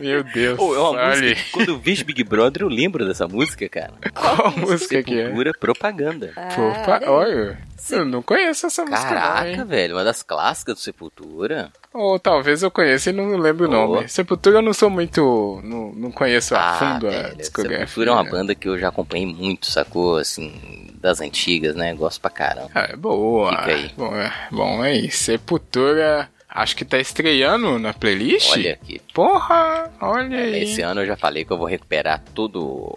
Meu 0.00 0.22
Deus. 0.24 0.56
Pô, 0.56 0.74
é 0.74 0.78
uma 0.78 0.88
olha 0.90 1.08
música 1.10 1.40
quando 1.52 1.68
eu 1.70 1.78
vejo 1.78 2.04
Big 2.04 2.22
Brother 2.24 2.62
eu 2.62 2.68
lembro 2.68 3.06
dessa 3.06 3.26
música, 3.28 3.68
cara. 3.68 3.92
qual 4.14 4.52
música 4.56 5.02
que 5.02 5.14
é. 5.14 5.24
Sepultura, 5.24 5.52
propaganda. 5.58 6.32
Ah, 6.36 6.82
pa- 6.84 7.00
olha 7.10 7.58
eu 7.88 8.04
não 8.04 8.20
conheço 8.20 8.66
essa 8.66 8.82
música 8.84 8.98
não, 9.14 9.20
Caraca, 9.20 9.64
velho, 9.64 9.94
uma 9.94 10.02
das 10.02 10.20
clássicas 10.20 10.74
do 10.74 10.80
Sepultura. 10.80 11.70
Ou 11.94 12.18
talvez 12.18 12.62
eu 12.64 12.70
conheça 12.70 13.10
e 13.10 13.12
não 13.12 13.36
lembro 13.36 13.66
o 13.66 13.68
Oh. 13.68 13.94
nome. 13.94 14.08
Sepultura 14.08 14.56
eu 14.58 14.62
não 14.62 14.72
sou 14.74 14.90
muito... 14.90 15.60
Não, 15.62 15.92
não 15.92 16.10
conheço 16.10 16.56
a 16.56 16.70
Ah, 16.70 16.78
fundo 16.78 17.06
a 17.06 17.10
velho, 17.10 17.36
discografia. 17.36 17.86
Sepultura 17.86 18.10
é 18.10 18.12
uma 18.14 18.24
banda 18.24 18.54
que 18.56 18.66
eu 18.68 18.76
já 18.76 18.88
acompanhei 18.88 19.26
muito, 19.26 19.66
sacou? 19.70 20.16
Assim, 20.18 20.90
das 21.00 21.20
antigas, 21.20 21.76
né? 21.76 21.94
Gosto 21.94 22.20
pra 22.20 22.28
caramba. 22.30 22.70
Ah, 22.74 22.88
é 22.90 22.96
boa. 22.96 23.50
Fica 23.56 23.66
aí. 23.70 23.90
Bom, 23.96 24.16
é, 24.16 24.32
bom, 24.50 24.84
é 24.84 24.96
isso. 24.96 25.22
Sepultura... 25.22 26.28
Acho 26.56 26.74
que 26.74 26.84
tá 26.86 26.98
estreando 26.98 27.78
na 27.78 27.92
playlist. 27.92 28.52
Olha 28.52 28.72
aqui. 28.72 28.98
Porra, 29.12 29.90
olha 30.00 30.38
aí. 30.38 30.62
Esse 30.62 30.80
ano 30.80 31.02
eu 31.02 31.06
já 31.06 31.16
falei 31.16 31.44
que 31.44 31.52
eu 31.52 31.58
vou 31.58 31.66
recuperar 31.66 32.22
tudo. 32.34 32.90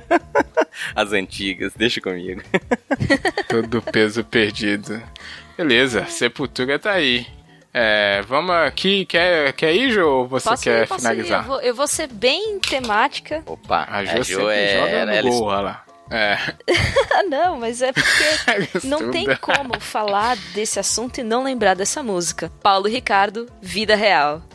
As 0.94 1.12
antigas, 1.12 1.72
deixa 1.74 2.00
comigo. 2.02 2.42
Todo 3.48 3.80
peso 3.80 4.22
perdido. 4.24 5.02
Beleza, 5.56 6.04
Sepultura 6.06 6.78
tá 6.78 6.92
aí. 6.92 7.26
É, 7.72 8.20
vamos 8.22 8.54
aqui, 8.54 9.06
quer, 9.06 9.52
quer 9.52 9.72
ir, 9.72 9.90
Jô, 9.92 10.08
ou 10.22 10.26
você 10.28 10.48
Posso 10.50 10.64
quer 10.64 10.82
ir, 10.82 10.86
finalizar? 10.88 11.40
Eu 11.42 11.46
vou, 11.46 11.60
eu 11.62 11.74
vou 11.74 11.86
ser 11.86 12.08
bem 12.08 12.58
temática. 12.58 13.42
Opa, 13.46 13.86
A 13.88 14.04
Jo 14.04 14.10
a 14.10 14.16
Jo 14.16 14.24
sempre 14.24 14.54
é. 14.54 14.78
joga 14.78 14.90
ela- 14.90 15.22
no 15.22 15.30
gol, 15.30 15.42
olha 15.44 15.60
lá. 15.60 15.84
É. 16.10 16.36
Não, 17.30 17.60
mas 17.60 17.80
é 17.82 17.92
porque 17.92 18.80
não 18.84 19.10
tem 19.12 19.26
como 19.36 19.78
falar 19.78 20.36
desse 20.54 20.80
assunto 20.80 21.18
e 21.18 21.22
não 21.22 21.44
lembrar 21.44 21.74
dessa 21.74 22.02
música. 22.02 22.50
Paulo 22.62 22.88
Ricardo, 22.88 23.46
Vida 23.62 23.94
Real. 23.94 24.42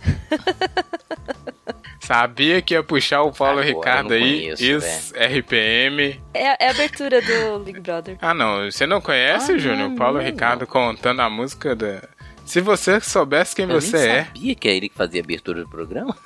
Sabia 2.02 2.62
que 2.62 2.74
ia 2.76 2.84
puxar 2.84 3.24
o 3.24 3.32
Paulo 3.32 3.60
Agora 3.62 3.76
Ricardo 3.76 4.14
aí. 4.14 4.42
conheço, 4.54 4.64
Isso, 4.64 5.14
RPM. 5.16 6.22
É, 6.36 6.66
é 6.66 6.68
a 6.68 6.72
abertura 6.72 7.20
do 7.22 7.60
Big 7.60 7.80
Brother. 7.80 8.18
Ah, 8.22 8.34
não. 8.34 8.70
Você 8.70 8.86
não 8.86 9.02
conhece, 9.02 9.54
Ah, 9.54 9.58
Júnior? 9.58 9.90
não, 9.90 9.96
Paulo 9.96 10.18
não, 10.20 10.26
Ricardo 10.26 10.68
contando 10.68 11.22
a 11.22 11.30
música 11.30 11.76
da. 11.76 12.04
Se 12.46 12.62
você 12.62 13.00
soubesse 13.02 13.56
quem 13.56 13.70
Eu 13.70 13.82
você 13.82 13.98
é. 13.98 14.26
sabia 14.26 14.56
que 14.56 14.68
era 14.68 14.78
ele 14.78 14.90
que 14.90 14.96
fazia 14.96 15.22
a 15.22 15.24
abertura 15.24 15.62
do 15.64 15.70
programa. 15.70 16.16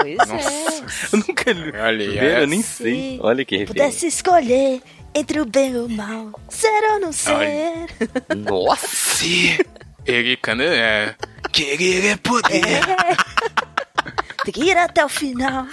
Pois 0.00 0.16
Nossa. 0.16 1.16
Eu 1.16 1.18
nunca 1.26 1.50
li. 1.52 1.72
Olha? 1.76 2.02
Eu 2.04 2.42
é- 2.42 2.46
nem 2.46 2.62
Se 2.62 2.84
sei. 2.84 3.18
Olha 3.20 3.44
que 3.44 3.56
referência. 3.56 3.84
Pudesse 3.88 4.06
escolher 4.06 4.80
entre 5.12 5.40
o 5.40 5.44
bem 5.44 5.72
e 5.72 5.76
o 5.78 5.88
mal, 5.88 6.30
ser 6.48 6.92
ou 6.92 7.00
não 7.00 7.10
ser. 7.10 7.88
Nossa! 8.36 9.24
Ele 10.06 10.36
canta. 10.36 10.62
É. 10.62 11.16
Querer 11.52 12.06
é 12.12 12.16
poder. 12.16 12.60
Tem 14.44 14.52
que 14.54 14.62
ir 14.62 14.76
até 14.78 15.04
o 15.04 15.08
final. 15.08 15.66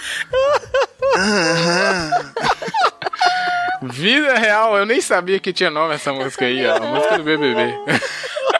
Vida 3.82 4.34
real, 4.38 4.76
eu 4.76 4.86
nem 4.86 5.00
sabia 5.00 5.38
que 5.38 5.52
tinha 5.52 5.70
nome 5.70 5.94
essa 5.94 6.12
música 6.12 6.46
aí, 6.46 6.66
ó. 6.66 6.76
A 6.76 6.80
música 6.80 7.18
do 7.18 7.24
BBB. 7.24 7.74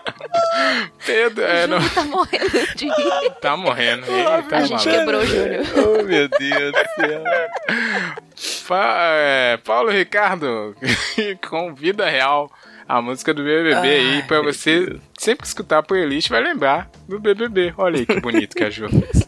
Pedro, 1.05 1.45
é, 1.45 1.67
não, 1.67 1.79
Tá 1.91 2.05
morrendo 2.05 2.75
de 2.77 2.87
rir. 2.87 3.31
tá 3.41 3.57
morrendo. 3.57 4.07
Eita, 4.11 4.57
A 4.57 4.61
gente 4.61 4.71
maluco. 4.73 4.91
quebrou 4.91 5.21
o 5.21 5.27
Júnior. 5.27 5.65
Oh, 5.77 6.03
meu 6.03 6.29
Deus 6.29 6.73
do 6.73 7.07
céu. 7.07 7.25
Pa- 8.69 8.99
é, 9.13 9.57
Paulo 9.59 9.91
Ricardo, 9.91 10.75
com 11.49 11.75
vida 11.75 12.09
real, 12.09 12.51
a 12.89 13.01
música 13.01 13.33
do 13.33 13.43
BBB 13.45 13.89
aí, 13.89 14.23
pra 14.25 14.43
você 14.43 14.99
sempre 15.19 15.43
que 15.43 15.49
escutar 15.49 15.79
a 15.79 15.83
playlist, 15.83 16.29
vai 16.29 16.43
lembrar 16.43 16.91
do 17.09 17.19
BBB. 17.21 17.75
Olha 17.79 17.99
aí 18.01 18.07
que 18.07 18.21
bonito 18.21 18.55
que 18.57 18.65
a 18.65 18.71
Ju 18.71 18.89
fez. 18.89 19.26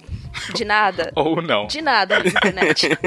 De 0.54 0.64
nada. 0.64 1.12
Ou 1.14 1.40
não. 1.42 1.66
De 1.66 1.80
nada 1.82 2.18
na 2.18 2.26
internet. 2.26 2.88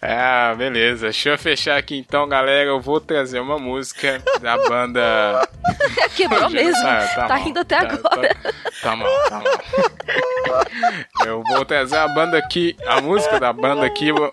Ah, 0.00 0.54
beleza. 0.56 1.06
Deixa 1.06 1.30
eu 1.30 1.38
fechar 1.38 1.76
aqui 1.76 1.96
então, 1.96 2.28
galera. 2.28 2.68
Eu 2.68 2.80
vou 2.80 3.00
trazer 3.00 3.40
uma 3.40 3.58
música 3.58 4.20
da 4.40 4.56
banda. 4.56 5.48
Quebrou 6.16 6.48
mesmo. 6.50 6.86
Ah, 6.86 7.06
Tá, 7.14 7.28
mal. 7.28 7.38
rindo 7.38 7.60
até 7.60 7.78
Tá- 7.84 7.94
agora. 7.94 8.34
Tá, 8.34 8.52
tá 8.82 8.96
mal, 8.96 9.08
tá 9.28 9.40
mal. 9.40 11.26
Eu 11.26 11.42
vou 11.44 11.64
trazer 11.64 11.96
a 11.96 12.08
banda 12.08 12.36
aqui, 12.38 12.76
a 12.86 13.00
música 13.00 13.38
da 13.40 13.52
banda 13.52 13.84
aqui. 13.86 14.08
eu 14.08 14.32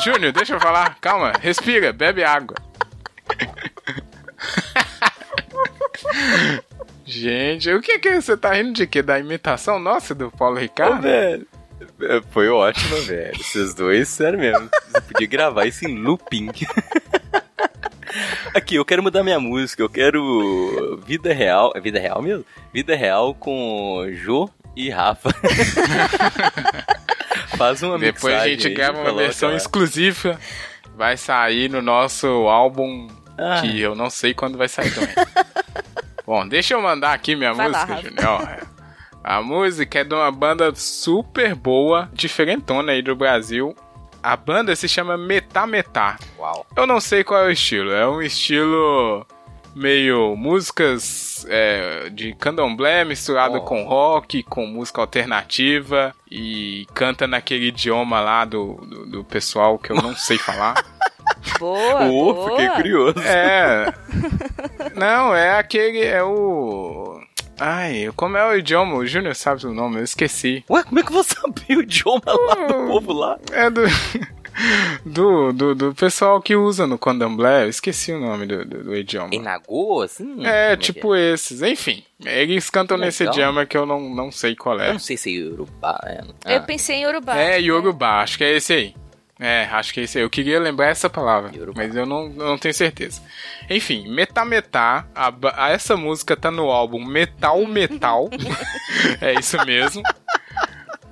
Júnior, 0.00 0.32
deixa 0.32 0.54
eu 0.54 0.60
falar. 0.60 0.96
Calma, 1.00 1.32
respira, 1.40 1.92
bebe 1.92 2.22
água. 2.24 2.56
Gente, 7.06 7.70
o 7.72 7.80
que 7.82 7.98
que 7.98 8.20
você 8.20 8.34
tá 8.36 8.54
rindo 8.54 8.72
de 8.72 8.86
quê? 8.86 9.02
Da 9.02 9.18
imitação 9.18 9.78
nossa 9.78 10.14
do 10.14 10.30
Paulo 10.30 10.56
Ô, 10.56 10.60
Ricardo? 10.60 11.02
velho. 11.02 11.46
é, 12.02 12.20
Foi 12.30 12.48
ótimo, 12.48 12.96
velho. 13.02 13.36
Vocês 13.36 13.74
dois, 13.74 14.08
sério 14.08 14.38
mesmo. 14.38 14.70
Você 14.88 15.00
podia 15.02 15.26
gravar 15.26 15.66
isso 15.66 15.84
em 15.86 15.96
looping. 15.98 16.50
Aqui, 18.54 18.76
eu 18.76 18.84
quero 18.84 19.02
mudar 19.02 19.22
minha 19.24 19.40
música. 19.40 19.82
Eu 19.82 19.88
quero 19.90 21.02
vida 21.06 21.32
real. 21.34 21.72
É 21.74 21.80
vida 21.80 21.98
real 21.98 22.22
mesmo? 22.22 22.44
Vida 22.72 22.94
real 22.96 23.34
com 23.34 24.06
Jô 24.12 24.48
e 24.76 24.88
Rafa. 24.88 25.30
Faz 27.58 27.82
uma 27.82 27.98
Depois 27.98 28.34
a 28.34 28.48
gente 28.48 28.68
grava 28.70 29.00
uma 29.00 29.12
versão 29.14 29.50
lá. 29.50 29.56
exclusiva. 29.56 30.38
Vai 30.96 31.16
sair 31.16 31.68
no 31.68 31.82
nosso 31.82 32.26
álbum 32.48 33.08
Ah. 33.36 33.60
que 33.60 33.80
eu 33.80 33.94
não 33.94 34.08
sei 34.08 34.32
quando 34.32 34.56
vai 34.56 34.68
sair 34.68 34.92
também. 34.94 35.14
Bom, 36.26 36.46
deixa 36.46 36.74
eu 36.74 36.82
mandar 36.82 37.12
aqui 37.12 37.36
minha 37.36 37.52
Vai 37.52 37.68
música. 37.68 37.96
Júnior. 38.00 38.66
A 39.22 39.40
música 39.42 40.00
é 40.00 40.04
de 40.04 40.14
uma 40.14 40.30
banda 40.30 40.70
super 40.74 41.54
boa, 41.54 42.10
diferentona 42.12 42.92
aí 42.92 43.00
do 43.00 43.16
Brasil. 43.16 43.74
A 44.22 44.36
banda 44.36 44.76
se 44.76 44.86
chama 44.86 45.16
Metá 45.16 45.66
Metá. 45.66 46.18
Uau. 46.38 46.66
Eu 46.76 46.86
não 46.86 47.00
sei 47.00 47.24
qual 47.24 47.42
é 47.42 47.46
o 47.46 47.50
estilo. 47.50 47.90
É 47.90 48.06
um 48.06 48.20
estilo 48.20 49.26
meio 49.74 50.36
músicas 50.36 51.46
é, 51.48 52.08
de 52.10 52.34
candomblé 52.34 53.04
misturado 53.04 53.56
Oh. 53.56 53.60
com 53.62 53.84
rock, 53.84 54.42
com 54.42 54.66
música 54.66 55.00
alternativa 55.00 56.14
e 56.30 56.86
canta 56.94 57.26
naquele 57.26 57.66
idioma 57.68 58.20
lá 58.20 58.44
do, 58.44 58.74
do, 58.76 59.06
do 59.06 59.24
pessoal 59.24 59.78
que 59.78 59.90
eu 59.90 59.96
não 59.96 60.14
sei 60.14 60.36
falar. 60.38 60.74
Boa, 61.58 62.04
Ô, 62.06 62.32
boa. 62.34 62.50
fiquei 62.50 62.68
curioso. 62.70 63.18
É. 63.20 63.92
Não, 64.94 65.34
é 65.34 65.58
aquele. 65.58 66.00
É 66.04 66.22
o. 66.22 67.20
Ai, 67.58 68.10
como 68.16 68.36
é 68.36 68.48
o 68.48 68.56
idioma? 68.56 68.94
O 68.96 69.06
Júnior 69.06 69.34
sabe 69.34 69.64
o 69.66 69.72
nome, 69.72 69.98
eu 69.98 70.04
esqueci. 70.04 70.64
Ué, 70.68 70.82
como 70.82 70.98
é 70.98 71.02
que 71.02 71.08
eu 71.08 71.12
vou 71.14 71.22
saber 71.24 71.76
o 71.78 71.82
idioma 71.82 72.22
lá 72.26 72.54
do 72.66 72.74
povo 72.88 73.12
lá? 73.12 73.38
É 73.52 73.70
do. 73.70 73.82
Do, 75.04 75.52
do, 75.52 75.74
do 75.74 75.94
pessoal 75.96 76.40
que 76.40 76.54
usa 76.54 76.86
no 76.86 76.96
candomblé, 76.96 77.64
eu 77.64 77.68
esqueci 77.68 78.12
o 78.12 78.20
nome 78.20 78.46
do, 78.46 78.64
do, 78.64 78.84
do 78.84 78.94
idioma. 78.96 79.34
Enagô, 79.34 80.00
assim? 80.02 80.46
É, 80.46 80.68
Como 80.70 80.76
tipo 80.82 81.16
esses. 81.16 81.60
Enfim, 81.60 82.04
eles 82.24 82.70
cantam 82.70 82.96
Legal. 82.96 83.06
nesse 83.08 83.24
idioma 83.24 83.66
que 83.66 83.76
eu 83.76 83.84
não, 83.84 84.00
não 84.14 84.30
sei 84.30 84.54
qual 84.54 84.78
é? 84.80 84.84
é. 84.86 84.88
Eu 84.90 84.92
não 84.92 85.00
sei 85.00 85.16
se 85.16 85.28
é 85.30 85.40
Yorubá. 85.40 86.00
É. 86.04 86.20
Eu 86.54 86.58
Ah, 86.58 86.60
pensei 86.60 86.98
em 86.98 87.06
Urubá. 87.06 87.36
É 87.36 87.58
Yorubá, 87.60 88.22
acho 88.22 88.38
que 88.38 88.44
é 88.44 88.52
esse 88.56 88.72
aí. 88.72 88.94
É, 89.38 89.64
acho 89.72 89.92
que 89.92 90.00
é 90.00 90.04
esse 90.04 90.18
aí. 90.18 90.24
Eu 90.24 90.30
queria 90.30 90.60
lembrar 90.60 90.88
essa 90.88 91.10
palavra, 91.10 91.50
Yorubá. 91.54 91.82
mas 91.82 91.94
eu 91.96 92.06
não, 92.06 92.28
não 92.28 92.56
tenho 92.56 92.72
certeza. 92.72 93.20
Enfim, 93.68 94.08
Metá 94.08 94.44
Metá, 94.44 95.06
a 95.14 95.32
a- 95.56 95.70
essa 95.70 95.96
música 95.96 96.36
tá 96.36 96.50
no 96.52 96.70
álbum 96.70 97.04
Metal 97.04 97.64
Metal. 97.66 98.28
é 99.20 99.34
isso 99.38 99.56
mesmo. 99.66 100.02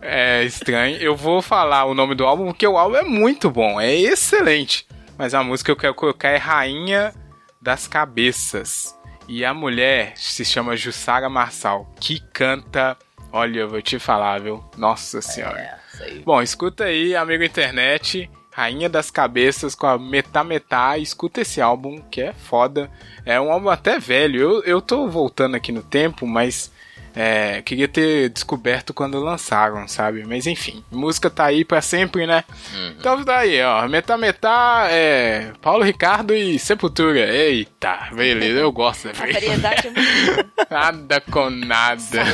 É 0.01 0.43
estranho. 0.45 0.97
Eu 0.97 1.15
vou 1.17 1.41
falar 1.43 1.85
o 1.85 1.95
nome 1.95 2.15
do 2.15 2.25
álbum 2.27 2.47
porque 2.47 2.67
o 2.67 2.77
álbum 2.79 2.97
é 2.97 3.03
muito 3.03 3.51
bom, 3.51 3.81
é 3.81 3.93
excelente. 3.95 4.87
Mas 5.17 5.35
a 5.35 5.43
música 5.43 5.67
que 5.67 5.73
eu 5.73 5.77
quero 5.81 5.95
colocar 5.95 6.29
é 6.31 6.37
Rainha 6.37 7.13
das 7.61 7.87
Cabeças. 7.87 8.97
E 9.29 9.45
a 9.45 9.55
mulher 9.55 10.15
se 10.17 10.45
chama 10.45 10.77
Jussara 10.77 11.29
Marçal, 11.29 11.93
que 12.01 12.19
canta. 12.33 12.97
Olha, 13.31 13.61
eu 13.61 13.69
vou 13.69 13.81
te 13.81 13.99
falar, 13.99 14.41
viu? 14.41 14.63
Nossa 14.77 15.23
senhora. 15.23 15.59
é, 15.59 15.79
aí. 16.03 16.21
Bom, 16.21 16.43
escuta 16.43 16.85
aí, 16.85 17.15
amigo 17.15 17.45
internet. 17.45 18.31
Rainha 18.51 18.89
das 18.89 19.11
Cabeças 19.11 19.75
com 19.75 19.87
a 19.87 19.99
Metá 19.99 20.43
Metá. 20.43 20.99
Escuta 20.99 21.43
esse 21.43 21.61
álbum 21.61 22.01
que 22.11 22.21
é 22.21 22.33
foda. 22.33 22.91
É 23.25 23.41
um 23.41 23.53
álbum 23.53 23.69
até 23.69 23.99
velho. 23.99 24.41
Eu, 24.41 24.63
eu 24.65 24.83
tô 24.83 25.09
voltando 25.09 25.55
aqui 25.55 25.71
no 25.71 25.83
tempo, 25.83 26.27
mas 26.27 26.72
é, 27.15 27.63
queria 27.63 27.89
ter 27.89 28.29
descoberto 28.31 28.95
quando 28.95 29.21
lançaram, 29.21 29.87
sabe? 29.87 30.25
Mas 30.27 30.47
enfim, 30.47 30.85
música 30.91 31.29
tá 31.29 31.47
aí 31.47 31.65
pra 31.65 31.81
sempre, 31.81 32.27
né? 32.27 32.45
Uhum. 32.75 32.95
Então 32.99 33.25
tá 33.25 33.39
aí, 33.39 33.63
ó. 33.63 33.87
Metá 33.89 34.17
Metá 34.17 34.87
é 34.91 35.53
Paulo 35.61 35.85
Ricardo 35.85 36.35
e 36.35 36.59
Sepultura. 36.59 37.21
Eita, 37.21 38.09
beleza, 38.13 38.61
eu 38.61 38.73
gosto. 38.73 39.09
A 39.09 39.13
variedade 39.13 39.89
é 39.89 39.91
muito 39.91 40.53
Nada 40.71 41.21
com 41.21 41.51
nada. 41.51 42.25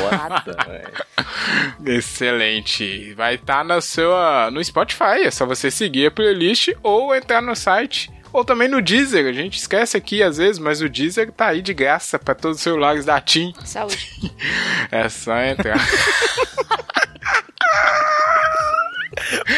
Velho. 0.66 1.97
Excelente. 1.99 3.12
Vai 3.14 3.35
estar 3.35 3.64
no 3.64 3.81
seu 3.81 4.14
ah, 4.14 4.51
no 4.51 4.62
Spotify, 4.62 5.22
é 5.24 5.31
só 5.31 5.45
você 5.45 5.70
seguir 5.70 6.07
a 6.07 6.11
playlist 6.11 6.68
ou 6.83 7.14
entrar 7.14 7.43
no 7.43 7.57
site 7.57 8.11
ou 8.33 8.45
também 8.45 8.68
no 8.68 8.81
Deezer. 8.83 9.26
A 9.26 9.33
gente 9.33 9.59
esquece 9.59 9.97
aqui 9.97 10.22
às 10.22 10.37
vezes, 10.39 10.59
mas 10.59 10.81
o 10.81 10.89
Deezer 10.89 11.31
tá 11.33 11.49
aí 11.49 11.62
de 11.62 11.72
graça 11.74 12.18
para 12.18 12.35
todos 12.35 12.59
os 12.59 12.62
celulares 12.62 13.05
da 13.05 13.20
TIM. 13.20 13.53
saúde. 13.64 14.09
É 14.91 15.09
só 15.09 15.39
entrar. 15.43 15.79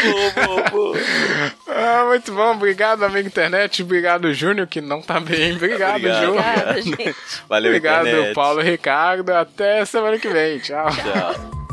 Pô, 0.02 0.42
pô, 0.42 0.70
pô. 0.70 0.94
ah, 1.68 2.04
muito 2.08 2.32
bom, 2.32 2.52
obrigado 2.52 3.04
amigo 3.04 3.28
internet, 3.28 3.82
obrigado 3.82 4.32
Júnior 4.34 4.66
que 4.66 4.80
não 4.80 5.00
tá 5.00 5.20
bem, 5.20 5.54
obrigado, 5.54 5.96
Obrigado. 5.96 6.24
Júnior. 6.24 6.44
Obrigada, 6.44 6.82
gente. 6.82 7.16
Valeu, 7.48 7.70
Obrigado 7.70 8.08
internet. 8.08 8.34
Paulo 8.34 8.60
Ricardo, 8.60 9.30
até 9.30 9.84
semana 9.84 10.18
que 10.18 10.28
vem. 10.28 10.58
Tchau. 10.58 10.88
Tchau. 10.90 11.68